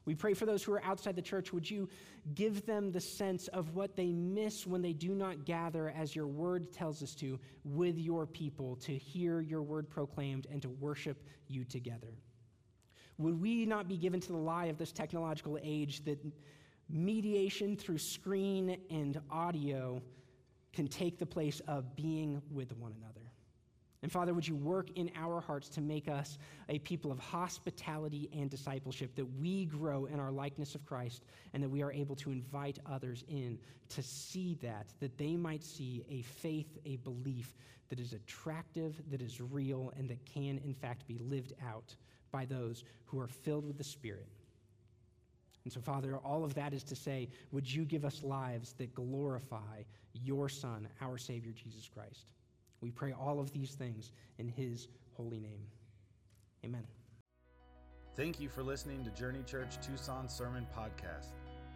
We 0.05 0.15
pray 0.15 0.33
for 0.33 0.45
those 0.45 0.63
who 0.63 0.73
are 0.73 0.83
outside 0.83 1.15
the 1.15 1.21
church. 1.21 1.53
Would 1.53 1.69
you 1.69 1.87
give 2.35 2.65
them 2.65 2.91
the 2.91 2.99
sense 2.99 3.47
of 3.49 3.73
what 3.73 3.95
they 3.95 4.11
miss 4.11 4.67
when 4.67 4.81
they 4.81 4.93
do 4.93 5.15
not 5.15 5.45
gather, 5.45 5.93
as 5.95 6.15
your 6.15 6.27
word 6.27 6.73
tells 6.73 7.01
us 7.01 7.15
to, 7.15 7.39
with 7.63 7.97
your 7.97 8.25
people 8.25 8.75
to 8.77 8.97
hear 8.97 9.39
your 9.39 9.61
word 9.61 9.89
proclaimed 9.89 10.47
and 10.51 10.61
to 10.61 10.69
worship 10.69 11.23
you 11.47 11.63
together? 11.63 12.13
Would 13.17 13.39
we 13.39 13.65
not 13.65 13.87
be 13.87 13.97
given 13.97 14.19
to 14.21 14.31
the 14.31 14.37
lie 14.37 14.65
of 14.65 14.77
this 14.77 14.91
technological 14.91 15.57
age 15.61 16.03
that 16.05 16.19
mediation 16.89 17.77
through 17.77 17.99
screen 17.99 18.77
and 18.89 19.21
audio 19.29 20.01
can 20.73 20.87
take 20.87 21.17
the 21.17 21.25
place 21.25 21.61
of 21.67 21.95
being 21.95 22.41
with 22.51 22.75
one 22.77 22.93
another? 22.99 23.22
And 24.03 24.11
Father, 24.11 24.33
would 24.33 24.45
you 24.45 24.55
work 24.55 24.89
in 24.97 25.09
our 25.15 25.39
hearts 25.39 25.69
to 25.69 25.81
make 25.81 26.09
us 26.09 26.37
a 26.67 26.77
people 26.79 27.09
of 27.09 27.19
hospitality 27.19 28.29
and 28.33 28.49
discipleship, 28.49 29.15
that 29.15 29.25
we 29.39 29.63
grow 29.63 30.05
in 30.05 30.19
our 30.19 30.29
likeness 30.29 30.75
of 30.75 30.85
Christ, 30.85 31.23
and 31.53 31.63
that 31.63 31.69
we 31.69 31.81
are 31.81 31.91
able 31.91 32.17
to 32.17 32.29
invite 32.29 32.79
others 32.85 33.23
in 33.29 33.57
to 33.87 34.03
see 34.03 34.57
that, 34.61 34.87
that 34.99 35.17
they 35.17 35.37
might 35.37 35.63
see 35.63 36.03
a 36.09 36.21
faith, 36.21 36.77
a 36.85 36.97
belief 36.97 37.55
that 37.87 37.97
is 37.97 38.11
attractive, 38.11 39.01
that 39.09 39.21
is 39.21 39.39
real, 39.39 39.93
and 39.97 40.09
that 40.09 40.25
can, 40.25 40.59
in 40.65 40.73
fact, 40.73 41.07
be 41.07 41.17
lived 41.17 41.53
out 41.65 41.95
by 42.29 42.43
those 42.43 42.83
who 43.05 43.21
are 43.21 43.27
filled 43.27 43.65
with 43.65 43.77
the 43.77 43.83
Spirit. 43.85 44.27
And 45.63 45.71
so, 45.71 45.79
Father, 45.79 46.17
all 46.17 46.43
of 46.43 46.53
that 46.55 46.73
is 46.73 46.83
to 46.83 46.95
say, 46.95 47.29
would 47.53 47.71
you 47.71 47.85
give 47.85 48.03
us 48.03 48.21
lives 48.21 48.73
that 48.73 48.93
glorify 48.93 49.83
your 50.11 50.49
Son, 50.49 50.89
our 51.01 51.17
Savior, 51.17 51.53
Jesus 51.53 51.87
Christ? 51.87 52.25
We 52.83 52.91
pray 52.91 53.13
all 53.13 53.39
of 53.39 53.53
these 53.53 53.71
things 53.71 54.11
in 54.37 54.49
His 54.49 54.89
holy 55.15 55.39
name. 55.39 55.65
Amen. 56.65 56.83
Thank 58.15 58.41
you 58.41 58.49
for 58.49 58.61
listening 58.61 59.05
to 59.05 59.09
Journey 59.11 59.41
Church 59.47 59.77
Tucson 59.81 60.27
Sermon 60.27 60.67
Podcast. 60.77 61.29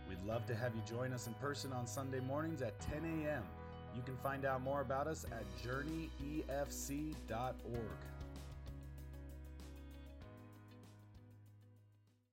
We'd 0.09 0.21
love 0.27 0.45
to 0.47 0.55
have 0.55 0.75
you 0.75 0.81
join 0.85 1.13
us 1.13 1.27
in 1.27 1.33
person 1.35 1.71
on 1.71 1.87
Sunday 1.87 2.19
mornings 2.19 2.61
at 2.61 2.77
10 2.81 3.23
a.m. 3.23 3.43
You 3.95 4.01
can 4.03 4.17
find 4.17 4.43
out 4.43 4.61
more 4.61 4.81
about 4.81 5.07
us 5.07 5.25
at 5.31 5.45
journeyefc.org. 5.65 7.17